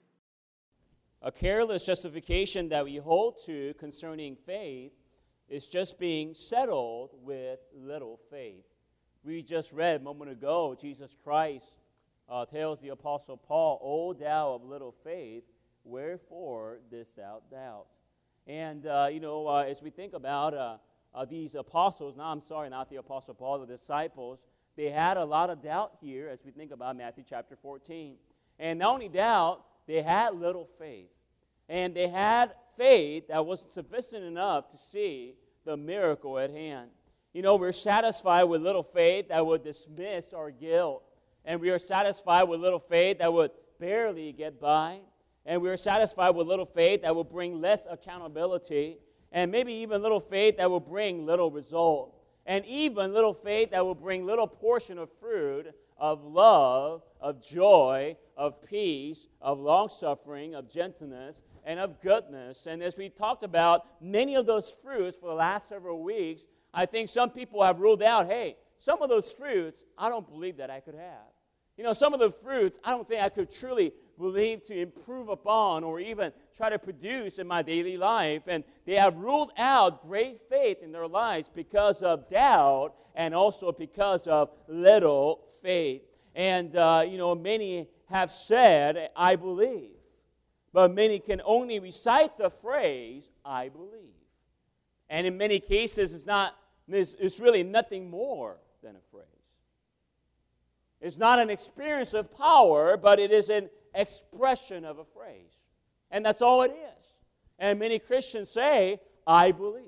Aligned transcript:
A 1.21 1.31
careless 1.31 1.85
justification 1.85 2.71
that 2.71 2.87
we 2.87 2.97
hold 2.97 3.37
to 3.45 3.75
concerning 3.75 4.35
faith 4.35 4.93
is 5.47 5.67
just 5.67 5.99
being 5.99 6.33
settled 6.33 7.11
with 7.23 7.59
little 7.75 8.19
faith. 8.31 8.65
We 9.25 9.43
just 9.43 9.75
read 9.75 10.01
a 10.01 10.05
moment 10.05 10.31
ago, 10.31 10.75
Jesus 10.81 11.15
Christ 11.23 11.77
uh, 12.31 12.47
tells 12.47 12.81
the 12.81 12.89
Apostle 12.89 13.37
Paul, 13.37 13.79
O 13.83 14.15
thou 14.15 14.55
of 14.55 14.65
little 14.65 14.95
faith, 15.05 15.45
wherefore 15.85 16.79
didst 16.91 17.19
thou 17.19 17.43
doubt? 17.51 17.89
And, 18.47 18.87
uh, 18.87 19.09
you 19.11 19.21
know, 19.21 19.49
uh, 19.49 19.65
as 19.69 19.83
we 19.83 19.91
think 19.91 20.13
about 20.13 20.55
uh, 20.55 20.77
uh, 21.15 21.25
these 21.25 21.55
apostles, 21.55 22.17
now 22.17 22.31
I'm 22.31 22.41
sorry, 22.41 22.69
not 22.71 22.89
the 22.89 22.97
Apostle 22.97 23.35
Paul, 23.35 23.59
the 23.59 23.67
disciples, 23.67 24.45
they 24.77 24.91
had 24.91 25.17
a 25.17 25.25
lot 25.25 25.51
of 25.51 25.63
doubt 25.63 25.93
here 26.01 26.29
as 26.29 26.45
we 26.45 26.51
think 26.51 26.71
about 26.71 26.97
Matthew 26.97 27.25
chapter 27.27 27.57
14. 27.57 28.17
And 28.59 28.79
not 28.79 28.93
only 28.93 29.09
doubt, 29.09 29.65
they 29.87 30.03
had 30.03 30.35
little 30.35 30.67
faith. 30.67 31.09
And 31.69 31.95
they 31.95 32.09
had 32.09 32.53
faith 32.77 33.29
that 33.29 33.45
wasn't 33.45 33.73
sufficient 33.73 34.23
enough 34.25 34.71
to 34.71 34.77
see 34.77 35.35
the 35.65 35.77
miracle 35.77 36.39
at 36.39 36.51
hand. 36.51 36.91
You 37.33 37.43
know, 37.43 37.57
we're 37.57 37.73
satisfied 37.73 38.45
with 38.45 38.63
little 38.63 38.83
faith 38.83 39.29
that 39.29 39.45
would 39.45 39.65
dismiss 39.65 40.33
our 40.33 40.51
guilt. 40.51 41.03
And 41.45 41.61
we 41.61 41.71
are 41.71 41.79
satisfied 41.79 42.45
with 42.45 42.61
little 42.61 42.79
faith 42.79 43.19
that 43.19 43.33
would 43.33 43.51
barely 43.81 44.33
get 44.33 44.61
by. 44.61 45.01
And 45.47 45.63
we 45.63 45.71
are 45.71 45.77
satisfied 45.77 46.31
with 46.31 46.47
little 46.47 46.67
faith 46.67 47.03
that 47.03 47.15
will 47.15 47.25
bring 47.25 47.61
less 47.61 47.87
accountability. 47.89 48.99
And 49.33 49.51
maybe 49.51 49.73
even 49.75 50.03
little 50.03 50.21
faith 50.21 50.59
that 50.59 50.69
will 50.69 50.81
bring 50.81 51.25
little 51.25 51.51
result. 51.51 52.15
And 52.45 52.65
even 52.67 53.15
little 53.15 53.35
faith 53.35 53.71
that 53.71 53.85
will 53.85 53.95
bring 53.95 54.27
little 54.27 54.47
portion 54.47 54.99
of 54.99 55.09
fruit 55.21 55.73
of 55.99 56.25
love, 56.25 57.03
of 57.21 57.43
joy, 57.43 58.17
of 58.37 58.63
peace, 58.63 59.27
of 59.41 59.59
long 59.59 59.89
suffering, 59.89 60.55
of 60.55 60.71
gentleness, 60.71 61.43
and 61.65 61.81
of 61.81 62.01
goodness. 62.01 62.67
And 62.67 62.83
as 62.83 62.99
we 62.99 63.09
talked 63.09 63.43
about 63.43 63.87
many 64.01 64.35
of 64.35 64.47
those 64.47 64.71
fruits 64.71 65.17
for 65.17 65.29
the 65.29 65.35
last 65.35 65.69
several 65.69 66.03
weeks, 66.03 66.45
I 66.73 66.87
think 66.87 67.09
some 67.09 67.31
people 67.31 67.63
have 67.63 67.81
ruled 67.81 68.03
out 68.03 68.27
hey, 68.27 68.57
some 68.77 69.01
of 69.01 69.09
those 69.09 69.33
fruits 69.33 69.85
I 69.97 70.09
don't 70.09 70.29
believe 70.29 70.59
that 70.59 70.71
I 70.71 70.81
could 70.81 70.95
have. 70.95 71.33
You 71.79 71.85
know, 71.85 71.93
some 71.93 72.15
of 72.15 72.21
the 72.21 72.31
fruits 72.31 72.79
I 72.85 72.91
don't 72.91 73.07
think 73.07 73.23
I 73.23 73.29
could 73.29 73.53
truly 73.53 73.93
believe 74.19 74.63
to 74.65 74.79
improve 74.79 75.29
upon 75.29 75.85
or 75.85 76.01
even 76.01 76.33
try 76.57 76.71
to 76.71 76.79
produce 76.79 77.39
in 77.39 77.47
my 77.47 77.63
daily 77.63 77.97
life. 77.97 78.43
And 78.47 78.65
they 78.85 78.95
have 78.95 79.17
ruled 79.17 79.53
out 79.57 80.07
great 80.07 80.39
faith 80.49 80.83
in 80.83 80.93
their 80.93 81.07
lives 81.07 81.51
because 81.53 82.03
of 82.03 82.29
doubt 82.31 82.95
and 83.15 83.35
also 83.35 83.73
because 83.73 84.27
of 84.27 84.51
little 84.69 85.41
faith. 85.63 86.03
And, 86.35 86.77
uh, 86.77 87.05
you 87.09 87.19
know, 87.19 87.35
many 87.35 87.89
have 88.11 88.31
said, 88.31 89.11
I 89.17 89.37
believe. 89.37 89.91
But 90.73 90.93
many 90.93 91.19
can 91.19 91.41
only 91.45 91.81
recite 91.81 92.37
the 92.37 92.51
phrase, 92.51 93.31
I 93.45 93.71
believe. 93.71 94.13
And 95.09 95.27
in 95.27 95.39
many 95.39 95.61
cases, 95.61 96.13
it's, 96.13 96.27
not, 96.27 96.55
it's, 96.89 97.15
it's 97.15 97.41
really 97.41 97.63
nothing 97.63 98.11
more 98.11 98.59
than 98.83 98.97
a 98.97 99.01
phrase. 99.11 99.25
It's 101.01 101.19
not 101.19 101.39
an 101.39 101.51
experience 101.51 102.15
of 102.15 102.37
power, 102.37 102.97
but 102.97 103.19
it 103.19 103.31
is 103.31 103.49
an 103.49 103.69
expression 103.97 104.85
of 104.85 104.99
a 104.99 105.05
phrase. 105.05 105.67
And 106.11 106.25
that's 106.25 106.43
all 106.43 106.63
it 106.63 106.71
is. 106.71 107.19
And 107.59 107.79
many 107.79 107.99
Christians 107.99 108.51
say, 108.51 109.01
I 109.27 109.53
believe. 109.53 109.85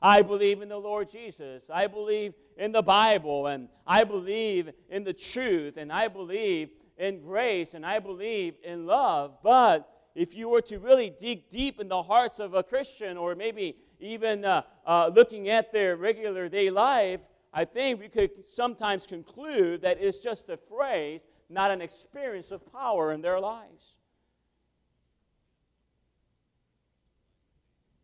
I 0.00 0.22
believe 0.22 0.62
in 0.62 0.68
the 0.68 0.78
Lord 0.78 1.10
Jesus. 1.10 1.64
I 1.72 1.86
believe 1.86 2.34
in 2.56 2.72
the 2.72 2.82
Bible. 2.82 3.48
And 3.48 3.68
I 3.86 4.04
believe 4.04 4.70
in 4.88 5.04
the 5.04 5.12
truth. 5.12 5.76
And 5.76 5.92
I 5.92 6.08
believe 6.08 6.70
in 6.96 7.20
grace. 7.20 7.74
And 7.74 7.84
I 7.84 7.98
believe 7.98 8.54
in 8.64 8.86
love. 8.86 9.38
But 9.42 9.88
if 10.14 10.34
you 10.34 10.48
were 10.48 10.62
to 10.62 10.78
really 10.78 11.10
dig 11.10 11.48
deep 11.50 11.80
in 11.80 11.88
the 11.88 12.02
hearts 12.02 12.38
of 12.38 12.54
a 12.54 12.62
Christian, 12.62 13.16
or 13.16 13.34
maybe 13.34 13.76
even 14.00 14.44
uh, 14.44 14.62
uh, 14.86 15.10
looking 15.14 15.48
at 15.48 15.72
their 15.72 15.96
regular 15.96 16.48
day 16.48 16.70
life, 16.70 17.20
I 17.52 17.64
think 17.64 18.00
we 18.00 18.08
could 18.08 18.44
sometimes 18.44 19.06
conclude 19.06 19.82
that 19.82 19.98
it's 20.00 20.18
just 20.18 20.48
a 20.48 20.56
phrase, 20.56 21.22
not 21.52 21.70
an 21.70 21.82
experience 21.82 22.50
of 22.50 22.70
power 22.72 23.12
in 23.12 23.20
their 23.20 23.38
lives. 23.38 23.96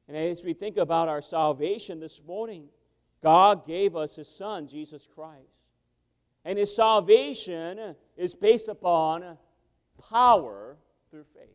And 0.07 0.17
as 0.17 0.45
we 0.45 0.55
think 0.55 0.77
about 0.77 1.09
our 1.09 1.21
salvation 1.21 2.01
this 2.01 2.23
morning, 2.27 2.69
God 3.23 3.67
gave 3.67 3.97
us 3.97 4.17
His 4.17 4.29
Son, 4.29 4.67
Jesus 4.67 5.07
Christ. 5.07 5.43
And 6.45 6.59
His 6.59 6.75
salvation 6.75 7.95
is 8.17 8.35
based 8.35 8.69
upon 8.69 9.37
power 10.11 10.77
through 11.11 11.25
faith. 11.35 11.49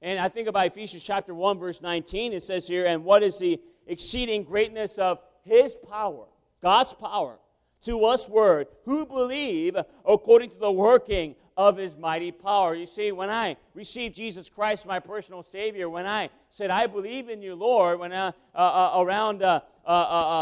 And 0.00 0.18
I 0.18 0.28
think 0.28 0.48
about 0.48 0.66
Ephesians 0.66 1.02
chapter 1.02 1.34
1, 1.34 1.58
verse 1.58 1.80
19. 1.80 2.32
It 2.32 2.42
says 2.42 2.66
here, 2.66 2.86
And 2.86 3.04
what 3.04 3.22
is 3.22 3.38
the 3.38 3.60
exceeding 3.86 4.44
greatness 4.44 4.98
of 4.98 5.18
His 5.44 5.76
power? 5.88 6.26
God's 6.60 6.94
power 6.94 7.38
to 7.82 8.04
us 8.04 8.28
word 8.28 8.68
who 8.84 9.04
believe 9.06 9.76
according 10.04 10.50
to 10.50 10.58
the 10.58 10.72
working 10.72 11.34
of 11.56 11.76
his 11.76 11.96
mighty 11.96 12.32
power. 12.32 12.74
You 12.74 12.86
see, 12.86 13.12
when 13.12 13.30
I 13.30 13.56
received 13.74 14.14
Jesus 14.14 14.48
Christ, 14.48 14.86
my 14.86 14.98
personal 14.98 15.42
Savior, 15.42 15.88
when 15.88 16.06
I 16.06 16.30
said, 16.48 16.70
I 16.70 16.86
believe 16.86 17.28
in 17.28 17.42
you, 17.42 17.54
Lord, 17.54 17.98
when 17.98 18.12
I, 18.12 18.28
uh, 18.28 18.32
uh, 18.54 18.92
around 18.96 19.42
uh, 19.42 19.60
uh, 19.84 19.88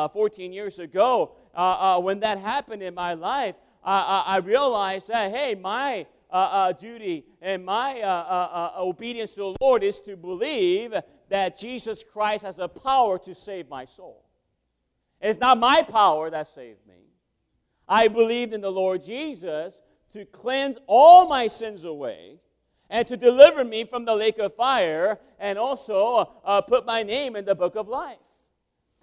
uh 0.04 0.08
14 0.08 0.52
years 0.52 0.78
ago, 0.78 1.32
uh, 1.54 2.00
when 2.00 2.20
that 2.20 2.38
happened 2.38 2.82
in 2.82 2.94
my 2.94 3.14
life, 3.14 3.56
I 3.82 4.40
realized 4.44 5.08
that, 5.08 5.30
hey, 5.32 5.54
my 5.54 6.06
duty 6.78 7.24
and 7.40 7.64
my 7.64 8.02
obedience 8.78 9.32
to 9.34 9.40
the 9.40 9.56
Lord 9.60 9.82
is 9.82 10.00
to 10.00 10.16
believe 10.16 10.94
that 11.28 11.58
Jesus 11.58 12.04
Christ 12.04 12.44
has 12.44 12.56
the 12.56 12.68
power 12.68 13.18
to 13.18 13.34
save 13.34 13.68
my 13.68 13.84
soul. 13.84 14.24
It's 15.20 15.38
not 15.38 15.58
my 15.58 15.82
power 15.82 16.30
that 16.30 16.46
saved 16.48 16.86
me. 16.86 17.09
I 17.90 18.06
believed 18.06 18.54
in 18.54 18.60
the 18.60 18.70
Lord 18.70 19.02
Jesus 19.02 19.82
to 20.12 20.24
cleanse 20.24 20.78
all 20.86 21.26
my 21.28 21.48
sins 21.48 21.82
away 21.82 22.38
and 22.88 23.06
to 23.08 23.16
deliver 23.16 23.64
me 23.64 23.82
from 23.82 24.04
the 24.04 24.14
lake 24.14 24.38
of 24.38 24.54
fire 24.54 25.18
and 25.40 25.58
also 25.58 26.30
uh, 26.44 26.60
put 26.60 26.86
my 26.86 27.02
name 27.02 27.34
in 27.34 27.44
the 27.44 27.54
book 27.56 27.74
of 27.74 27.88
life. 27.88 28.18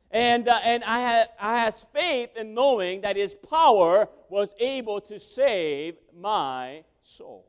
And, 0.10 0.48
uh, 0.48 0.60
and 0.64 0.86
I, 0.86 1.00
had, 1.00 1.28
I 1.38 1.58
had 1.58 1.76
faith 1.76 2.38
in 2.38 2.54
knowing 2.54 3.02
that 3.02 3.18
his 3.18 3.36
power 3.36 4.08
was 4.30 4.54
able 4.58 5.02
to 5.02 5.20
save 5.20 5.96
my 6.16 6.86
soul. 7.02 7.46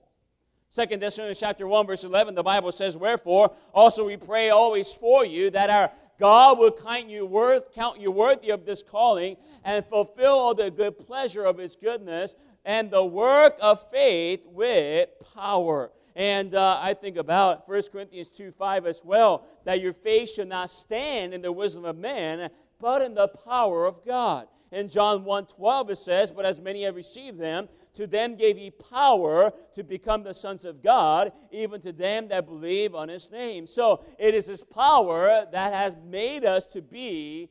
Second 0.70 1.00
Thessalonians 1.00 1.38
chapter 1.38 1.68
1, 1.68 1.86
verse 1.86 2.02
11, 2.02 2.34
the 2.34 2.42
Bible 2.42 2.72
says, 2.72 2.96
Wherefore 2.96 3.54
also 3.72 4.04
we 4.04 4.16
pray 4.16 4.50
always 4.50 4.92
for 4.92 5.24
you 5.24 5.50
that 5.50 5.70
our 5.70 5.92
God 6.18 6.58
will 6.58 6.72
count 6.72 7.08
you, 7.08 7.24
worth, 7.24 7.72
count 7.72 8.00
you 8.00 8.10
worthy 8.10 8.50
of 8.50 8.66
this 8.66 8.82
calling 8.82 9.36
and 9.64 9.84
fulfill 9.84 10.32
all 10.32 10.54
the 10.54 10.70
good 10.70 10.98
pleasure 10.98 11.44
of 11.44 11.58
his 11.58 11.76
goodness 11.76 12.34
and 12.64 12.90
the 12.90 13.04
work 13.04 13.56
of 13.60 13.88
faith 13.90 14.40
with 14.46 15.08
power. 15.34 15.90
And 16.16 16.54
uh, 16.54 16.78
I 16.82 16.94
think 16.94 17.16
about 17.16 17.68
1 17.68 17.82
Corinthians 17.92 18.30
2 18.30 18.50
5 18.50 18.86
as 18.86 19.02
well, 19.04 19.46
that 19.64 19.80
your 19.80 19.92
faith 19.92 20.34
should 20.34 20.48
not 20.48 20.70
stand 20.70 21.32
in 21.32 21.42
the 21.42 21.52
wisdom 21.52 21.84
of 21.84 21.96
men, 21.96 22.50
but 22.80 23.02
in 23.02 23.14
the 23.14 23.28
power 23.28 23.86
of 23.86 24.04
God. 24.04 24.48
In 24.70 24.88
John 24.88 25.24
1 25.24 25.46
12, 25.46 25.90
it 25.90 25.96
says, 25.96 26.30
But 26.30 26.44
as 26.44 26.60
many 26.60 26.84
have 26.84 26.94
received 26.94 27.38
them, 27.38 27.68
to 27.94 28.06
them 28.06 28.36
gave 28.36 28.56
he 28.56 28.70
power 28.70 29.52
to 29.74 29.82
become 29.82 30.22
the 30.22 30.34
sons 30.34 30.64
of 30.64 30.82
God, 30.82 31.32
even 31.50 31.80
to 31.80 31.92
them 31.92 32.28
that 32.28 32.46
believe 32.46 32.94
on 32.94 33.08
his 33.08 33.30
name. 33.30 33.66
So 33.66 34.04
it 34.18 34.34
is 34.34 34.46
his 34.46 34.62
power 34.62 35.46
that 35.50 35.72
has 35.72 35.96
made 36.04 36.44
us 36.44 36.66
to 36.66 36.82
be 36.82 37.48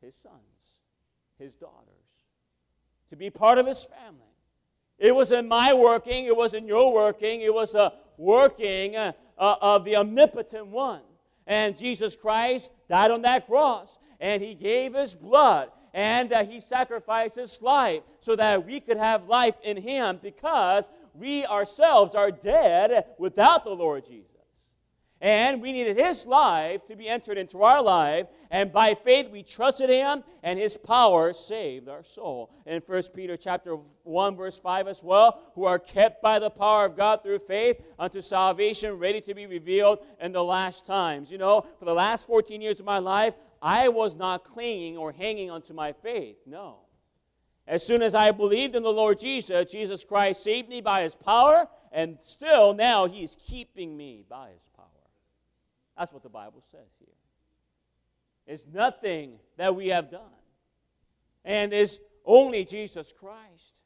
his 0.00 0.14
sons, 0.14 0.34
his 1.38 1.54
daughters, 1.54 1.76
to 3.10 3.16
be 3.16 3.28
part 3.28 3.58
of 3.58 3.66
his 3.66 3.84
family. 3.84 4.24
It 4.98 5.14
was 5.14 5.30
in 5.30 5.46
my 5.46 5.74
working, 5.74 6.24
it 6.24 6.36
was 6.36 6.54
in 6.54 6.66
your 6.66 6.92
working, 6.92 7.42
it 7.42 7.52
was 7.52 7.74
a 7.74 7.92
working 8.16 8.96
uh, 8.96 9.12
of 9.36 9.84
the 9.84 9.96
omnipotent 9.96 10.66
one. 10.66 11.02
And 11.46 11.76
Jesus 11.76 12.16
Christ 12.16 12.72
died 12.88 13.10
on 13.10 13.22
that 13.22 13.46
cross, 13.46 13.98
and 14.20 14.42
he 14.42 14.54
gave 14.54 14.94
his 14.94 15.14
blood 15.14 15.70
and 15.94 16.32
uh, 16.32 16.44
he 16.44 16.60
sacrificed 16.60 17.36
his 17.36 17.60
life 17.62 18.02
so 18.20 18.36
that 18.36 18.66
we 18.66 18.80
could 18.80 18.96
have 18.96 19.28
life 19.28 19.56
in 19.62 19.76
him 19.76 20.18
because 20.22 20.88
we 21.14 21.44
ourselves 21.46 22.14
are 22.14 22.30
dead 22.30 23.04
without 23.18 23.64
the 23.64 23.70
Lord 23.70 24.06
Jesus. 24.06 24.28
And 25.20 25.60
we 25.60 25.72
needed 25.72 25.96
his 25.96 26.26
life 26.26 26.86
to 26.86 26.94
be 26.94 27.08
entered 27.08 27.38
into 27.38 27.64
our 27.64 27.82
life. 27.82 28.26
And 28.52 28.72
by 28.72 28.94
faith 28.94 29.30
we 29.30 29.42
trusted 29.42 29.90
him, 29.90 30.22
and 30.44 30.58
his 30.58 30.76
power 30.76 31.32
saved 31.32 31.88
our 31.88 32.04
soul. 32.04 32.50
In 32.66 32.80
1 32.86 33.02
Peter 33.14 33.36
chapter 33.36 33.74
1, 34.04 34.36
verse 34.36 34.58
5 34.58 34.86
as 34.86 35.02
well, 35.02 35.40
who 35.54 35.64
are 35.64 35.80
kept 35.80 36.22
by 36.22 36.38
the 36.38 36.50
power 36.50 36.84
of 36.84 36.96
God 36.96 37.22
through 37.22 37.40
faith 37.40 37.82
unto 37.98 38.22
salvation, 38.22 38.94
ready 38.94 39.20
to 39.22 39.34
be 39.34 39.46
revealed 39.46 39.98
in 40.20 40.30
the 40.30 40.44
last 40.44 40.86
times. 40.86 41.32
You 41.32 41.38
know, 41.38 41.66
for 41.80 41.84
the 41.84 41.94
last 41.94 42.24
14 42.26 42.60
years 42.60 42.78
of 42.78 42.86
my 42.86 42.98
life, 42.98 43.34
I 43.60 43.88
was 43.88 44.14
not 44.14 44.44
clinging 44.44 44.96
or 44.96 45.12
hanging 45.12 45.50
onto 45.50 45.74
my 45.74 45.92
faith. 45.92 46.36
No. 46.46 46.80
As 47.66 47.86
soon 47.86 48.02
as 48.02 48.14
I 48.14 48.30
believed 48.32 48.74
in 48.74 48.82
the 48.82 48.92
Lord 48.92 49.18
Jesus, 49.18 49.70
Jesus 49.70 50.04
Christ 50.04 50.42
saved 50.42 50.68
me 50.68 50.80
by 50.80 51.02
his 51.02 51.14
power, 51.14 51.68
and 51.92 52.20
still 52.20 52.72
now 52.72 53.06
he's 53.06 53.36
keeping 53.46 53.96
me 53.96 54.24
by 54.28 54.48
his 54.50 54.62
power. 54.74 54.86
That's 55.96 56.12
what 56.12 56.22
the 56.22 56.30
Bible 56.30 56.62
says 56.70 56.88
here. 56.98 57.08
It's 58.46 58.66
nothing 58.72 59.38
that 59.58 59.76
we 59.76 59.88
have 59.88 60.10
done, 60.10 60.22
and 61.44 61.74
it's 61.74 61.98
only 62.24 62.64
Jesus 62.64 63.12
Christ. 63.12 63.82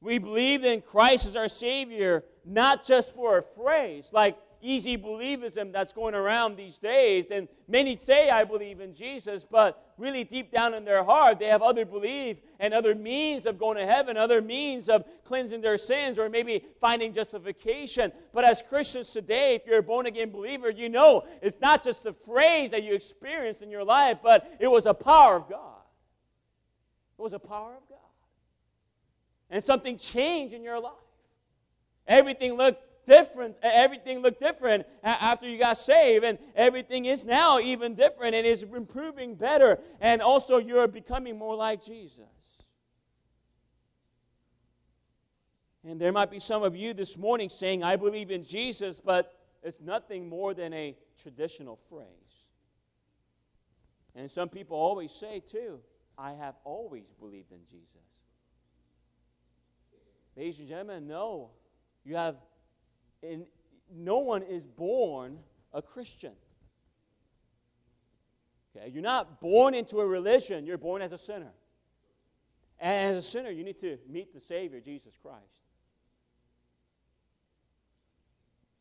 We 0.00 0.18
believe 0.18 0.64
in 0.64 0.80
Christ 0.80 1.26
as 1.26 1.36
our 1.36 1.48
Savior, 1.48 2.24
not 2.46 2.86
just 2.86 3.14
for 3.14 3.38
a 3.38 3.42
phrase, 3.42 4.10
like 4.12 4.38
easy 4.60 4.96
believism 4.96 5.72
that's 5.72 5.92
going 5.92 6.14
around 6.14 6.56
these 6.56 6.78
days. 6.78 7.30
And 7.30 7.48
many 7.66 7.96
say, 7.96 8.30
I 8.30 8.44
believe 8.44 8.80
in 8.80 8.92
Jesus, 8.92 9.44
but 9.44 9.92
really 9.98 10.24
deep 10.24 10.50
down 10.50 10.74
in 10.74 10.84
their 10.84 11.04
heart, 11.04 11.38
they 11.38 11.46
have 11.46 11.62
other 11.62 11.84
belief 11.84 12.38
and 12.58 12.72
other 12.74 12.94
means 12.94 13.46
of 13.46 13.58
going 13.58 13.76
to 13.78 13.86
heaven, 13.86 14.16
other 14.16 14.40
means 14.42 14.88
of 14.88 15.04
cleansing 15.24 15.60
their 15.60 15.76
sins, 15.76 16.18
or 16.18 16.28
maybe 16.28 16.64
finding 16.80 17.12
justification. 17.12 18.12
But 18.32 18.44
as 18.44 18.62
Christians 18.62 19.10
today, 19.10 19.54
if 19.56 19.66
you're 19.66 19.78
a 19.78 19.82
born 19.82 20.06
again 20.06 20.30
believer, 20.30 20.70
you 20.70 20.88
know 20.88 21.24
it's 21.42 21.60
not 21.60 21.82
just 21.82 22.06
a 22.06 22.12
phrase 22.12 22.70
that 22.70 22.82
you 22.82 22.94
experienced 22.94 23.62
in 23.62 23.70
your 23.70 23.84
life, 23.84 24.18
but 24.22 24.56
it 24.60 24.68
was 24.68 24.86
a 24.86 24.94
power 24.94 25.36
of 25.36 25.48
God. 25.48 25.82
It 27.18 27.22
was 27.22 27.32
a 27.32 27.38
power 27.38 27.74
of 27.74 27.88
God. 27.88 27.98
And 29.50 29.64
something 29.64 29.96
changed 29.96 30.54
in 30.54 30.62
your 30.62 30.80
life. 30.80 30.92
Everything 32.06 32.54
looked 32.54 32.82
different. 33.08 33.56
Everything 33.62 34.20
looked 34.20 34.38
different 34.38 34.86
after 35.02 35.48
you 35.48 35.58
got 35.58 35.78
saved, 35.78 36.24
and 36.24 36.38
everything 36.54 37.06
is 37.06 37.24
now 37.24 37.58
even 37.58 37.94
different 37.94 38.36
and 38.36 38.46
is 38.46 38.62
improving 38.62 39.34
better. 39.34 39.80
And 40.00 40.22
also, 40.22 40.58
you're 40.58 40.86
becoming 40.86 41.36
more 41.36 41.56
like 41.56 41.84
Jesus. 41.84 42.22
And 45.84 46.00
there 46.00 46.12
might 46.12 46.30
be 46.30 46.38
some 46.38 46.62
of 46.62 46.76
you 46.76 46.92
this 46.92 47.16
morning 47.16 47.48
saying, 47.48 47.82
I 47.82 47.96
believe 47.96 48.30
in 48.30 48.44
Jesus, 48.44 49.00
but 49.00 49.34
it's 49.62 49.80
nothing 49.80 50.28
more 50.28 50.54
than 50.54 50.72
a 50.74 50.94
traditional 51.20 51.80
phrase. 51.88 52.06
And 54.14 54.30
some 54.30 54.48
people 54.48 54.76
always 54.76 55.12
say, 55.12 55.40
too, 55.40 55.80
I 56.18 56.32
have 56.32 56.56
always 56.64 57.12
believed 57.18 57.52
in 57.52 57.64
Jesus. 57.70 57.88
Ladies 60.36 60.58
and 60.58 60.68
gentlemen, 60.68 61.06
no. 61.06 61.50
You 62.04 62.16
have 62.16 62.36
and 63.22 63.44
no 63.94 64.18
one 64.18 64.42
is 64.42 64.66
born 64.66 65.38
a 65.72 65.82
Christian. 65.82 66.32
Okay, 68.76 68.90
you're 68.90 69.02
not 69.02 69.40
born 69.40 69.74
into 69.74 69.98
a 69.98 70.06
religion, 70.06 70.66
you're 70.66 70.78
born 70.78 71.02
as 71.02 71.12
a 71.12 71.18
sinner. 71.18 71.52
And 72.78 73.16
as 73.16 73.24
a 73.24 73.28
sinner, 73.28 73.50
you 73.50 73.64
need 73.64 73.78
to 73.80 73.98
meet 74.08 74.32
the 74.32 74.40
Savior, 74.40 74.80
Jesus 74.80 75.16
Christ. 75.20 75.42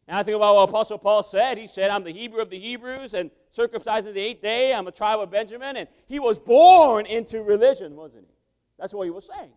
Now 0.08 0.20
I 0.20 0.24
think 0.24 0.38
about 0.38 0.56
what 0.56 0.70
Apostle 0.70 0.98
Paul 0.98 1.24
said. 1.24 1.58
He 1.58 1.68
said, 1.68 1.90
I'm 1.90 2.04
the 2.04 2.14
Hebrew 2.14 2.42
of 2.42 2.50
the 2.50 2.60
Hebrews 2.60 3.14
and 3.14 3.30
circumcised 3.50 4.08
on 4.08 4.14
the 4.14 4.22
eighth 4.22 4.42
day. 4.42 4.74
I'm 4.74 4.88
a 4.88 4.92
tribe 4.92 5.20
of 5.20 5.30
Benjamin. 5.30 5.76
And 5.76 5.88
he 6.06 6.20
was 6.20 6.40
born 6.40 7.06
into 7.06 7.42
religion, 7.42 7.96
wasn't 7.96 8.26
he? 8.28 8.34
That's 8.80 8.94
what 8.94 9.04
he 9.04 9.10
was 9.10 9.30
saying. 9.36 9.52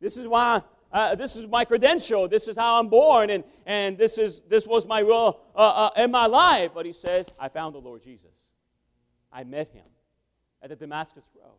This 0.00 0.16
is 0.16 0.26
why 0.26 0.62
uh, 0.92 1.14
this 1.14 1.36
is 1.36 1.46
my 1.46 1.64
credential. 1.64 2.28
This 2.28 2.48
is 2.48 2.56
how 2.56 2.80
I'm 2.80 2.88
born, 2.88 3.30
and, 3.30 3.44
and 3.66 3.98
this, 3.98 4.16
is, 4.16 4.40
this 4.48 4.66
was 4.66 4.86
my 4.86 5.02
will 5.02 5.40
uh, 5.54 5.90
uh, 5.96 6.02
in 6.02 6.10
my 6.10 6.26
life. 6.26 6.70
But 6.74 6.86
he 6.86 6.92
says, 6.92 7.30
I 7.38 7.48
found 7.48 7.74
the 7.74 7.80
Lord 7.80 8.02
Jesus. 8.02 8.30
I 9.32 9.44
met 9.44 9.68
him 9.70 9.84
at 10.62 10.70
the 10.70 10.76
Damascus 10.76 11.24
Road. 11.36 11.58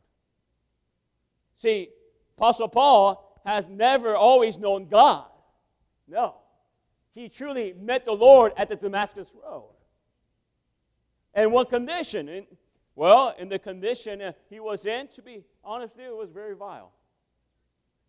See, 1.55 1.89
Apostle 2.37 2.69
Paul 2.69 3.39
has 3.45 3.67
never 3.67 4.15
always 4.15 4.57
known 4.57 4.87
God. 4.87 5.25
No. 6.07 6.35
He 7.13 7.29
truly 7.29 7.73
met 7.79 8.05
the 8.05 8.13
Lord 8.13 8.53
at 8.57 8.69
the 8.69 8.75
Damascus 8.75 9.35
Road. 9.43 9.71
And 11.33 11.51
one 11.51 11.67
condition, 11.67 12.27
and, 12.29 12.47
well, 12.95 13.35
in 13.37 13.49
the 13.49 13.59
condition 13.59 14.21
uh, 14.21 14.31
he 14.49 14.59
was 14.59 14.85
in, 14.85 15.07
to 15.09 15.21
be 15.21 15.43
honest 15.63 15.95
with 15.95 16.05
you, 16.05 16.11
it 16.11 16.17
was 16.17 16.31
very 16.31 16.55
vile. 16.55 16.91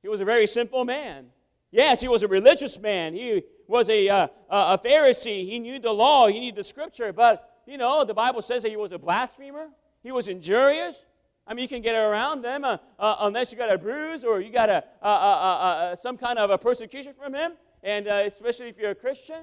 He 0.03 0.09
was 0.09 0.21
a 0.21 0.25
very 0.25 0.47
simple 0.47 0.85
man. 0.85 1.27
Yes, 1.71 2.01
he 2.01 2.09
was 2.09 2.23
a 2.23 2.29
religious 2.29 2.79
man. 2.79 3.15
He 3.15 3.45
was 3.67 3.89
a, 3.89 4.09
uh, 4.09 4.29
a 4.49 4.79
Pharisee. 4.79 5.49
He 5.49 5.59
knew 5.59 5.79
the 5.79 5.93
law, 5.93 6.27
he 6.27 6.41
knew 6.41 6.53
the 6.53 6.65
scripture. 6.65 7.13
But, 7.13 7.61
you 7.67 7.79
know, 7.79 8.05
the 8.05 8.15
Bible 8.15 8.43
says 8.43 8.63
that 8.63 8.71
he 8.71 8.77
was 8.77 8.93
a 8.93 8.99
blasphemer, 8.99 9.69
he 10.03 10.13
was 10.13 10.29
injurious. 10.29 11.07
I 11.47 11.55
mean, 11.55 11.63
you 11.63 11.69
can 11.69 11.83
get 11.83 11.97
around 11.97 12.43
them 12.43 12.65
uh, 12.65 12.77
uh, 12.99 13.17
unless 13.21 13.51
you 13.51 13.59
got 13.59 13.73
a 13.73 13.79
bruise 13.79 14.23
or 14.23 14.41
you 14.41 14.53
got 14.53 14.69
a, 14.69 15.97
some 15.97 16.17
kind 16.17 16.39
of 16.39 16.51
a 16.51 16.59
persecution 16.59 17.13
from 17.13 17.35
him, 17.35 17.53
and 17.83 18.07
uh, 18.07 18.23
especially 18.25 18.69
if 18.69 18.79
you're 18.79 18.93
a 18.93 18.95
Christian. 18.95 19.43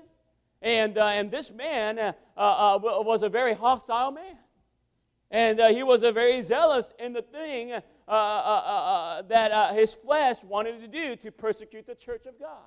And, 0.62 0.98
uh, 0.98 1.06
and 1.06 1.30
this 1.30 1.52
man 1.52 2.00
uh, 2.00 2.14
was 2.36 3.24
a 3.24 3.30
very 3.30 3.54
hostile 3.54 4.12
man. 4.12 4.38
And 5.30 5.60
he 5.76 5.84
was 5.84 6.04
very 6.04 6.42
zealous 6.42 6.94
in 7.00 7.14
the 7.14 7.22
thing 7.22 7.74
uh, 7.74 7.82
uh, 8.08 8.12
uh, 8.12 9.22
that 9.24 9.76
his 9.76 9.94
flesh 9.94 10.44
wanted 10.44 10.80
to 10.80 10.88
do 10.88 11.16
to 11.18 11.32
persecute 11.32 11.86
the 11.86 11.96
church 11.96 12.26
of 12.26 12.40
God. 12.40 12.64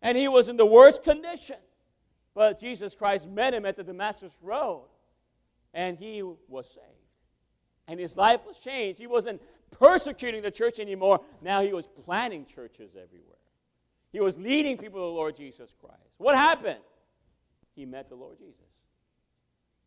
And 0.00 0.16
he 0.16 0.28
was 0.28 0.48
in 0.48 0.56
the 0.56 0.66
worst 0.66 1.02
condition. 1.02 1.56
But 2.34 2.60
Jesus 2.60 2.94
Christ 2.94 3.28
met 3.28 3.54
him 3.54 3.64
at 3.64 3.76
the 3.76 3.82
Damascus 3.82 4.38
Road, 4.42 4.88
and 5.72 5.98
he 5.98 6.22
was 6.48 6.68
saved. 6.68 6.84
And 7.88 7.98
his 7.98 8.16
life 8.16 8.40
was 8.46 8.58
changed. 8.58 9.00
He 9.00 9.06
wasn't 9.06 9.40
persecuting 9.70 10.42
the 10.42 10.50
church 10.50 10.78
anymore. 10.78 11.20
Now 11.40 11.62
he 11.62 11.72
was 11.72 11.88
planting 12.04 12.44
churches 12.44 12.90
everywhere. 12.90 13.36
He 14.12 14.20
was 14.20 14.38
leading 14.38 14.76
people 14.76 15.00
to 15.00 15.06
the 15.06 15.18
Lord 15.18 15.34
Jesus 15.34 15.74
Christ. 15.80 15.96
What 16.18 16.34
happened? 16.36 16.80
He 17.74 17.86
met 17.86 18.08
the 18.08 18.14
Lord 18.14 18.38
Jesus. 18.38 18.60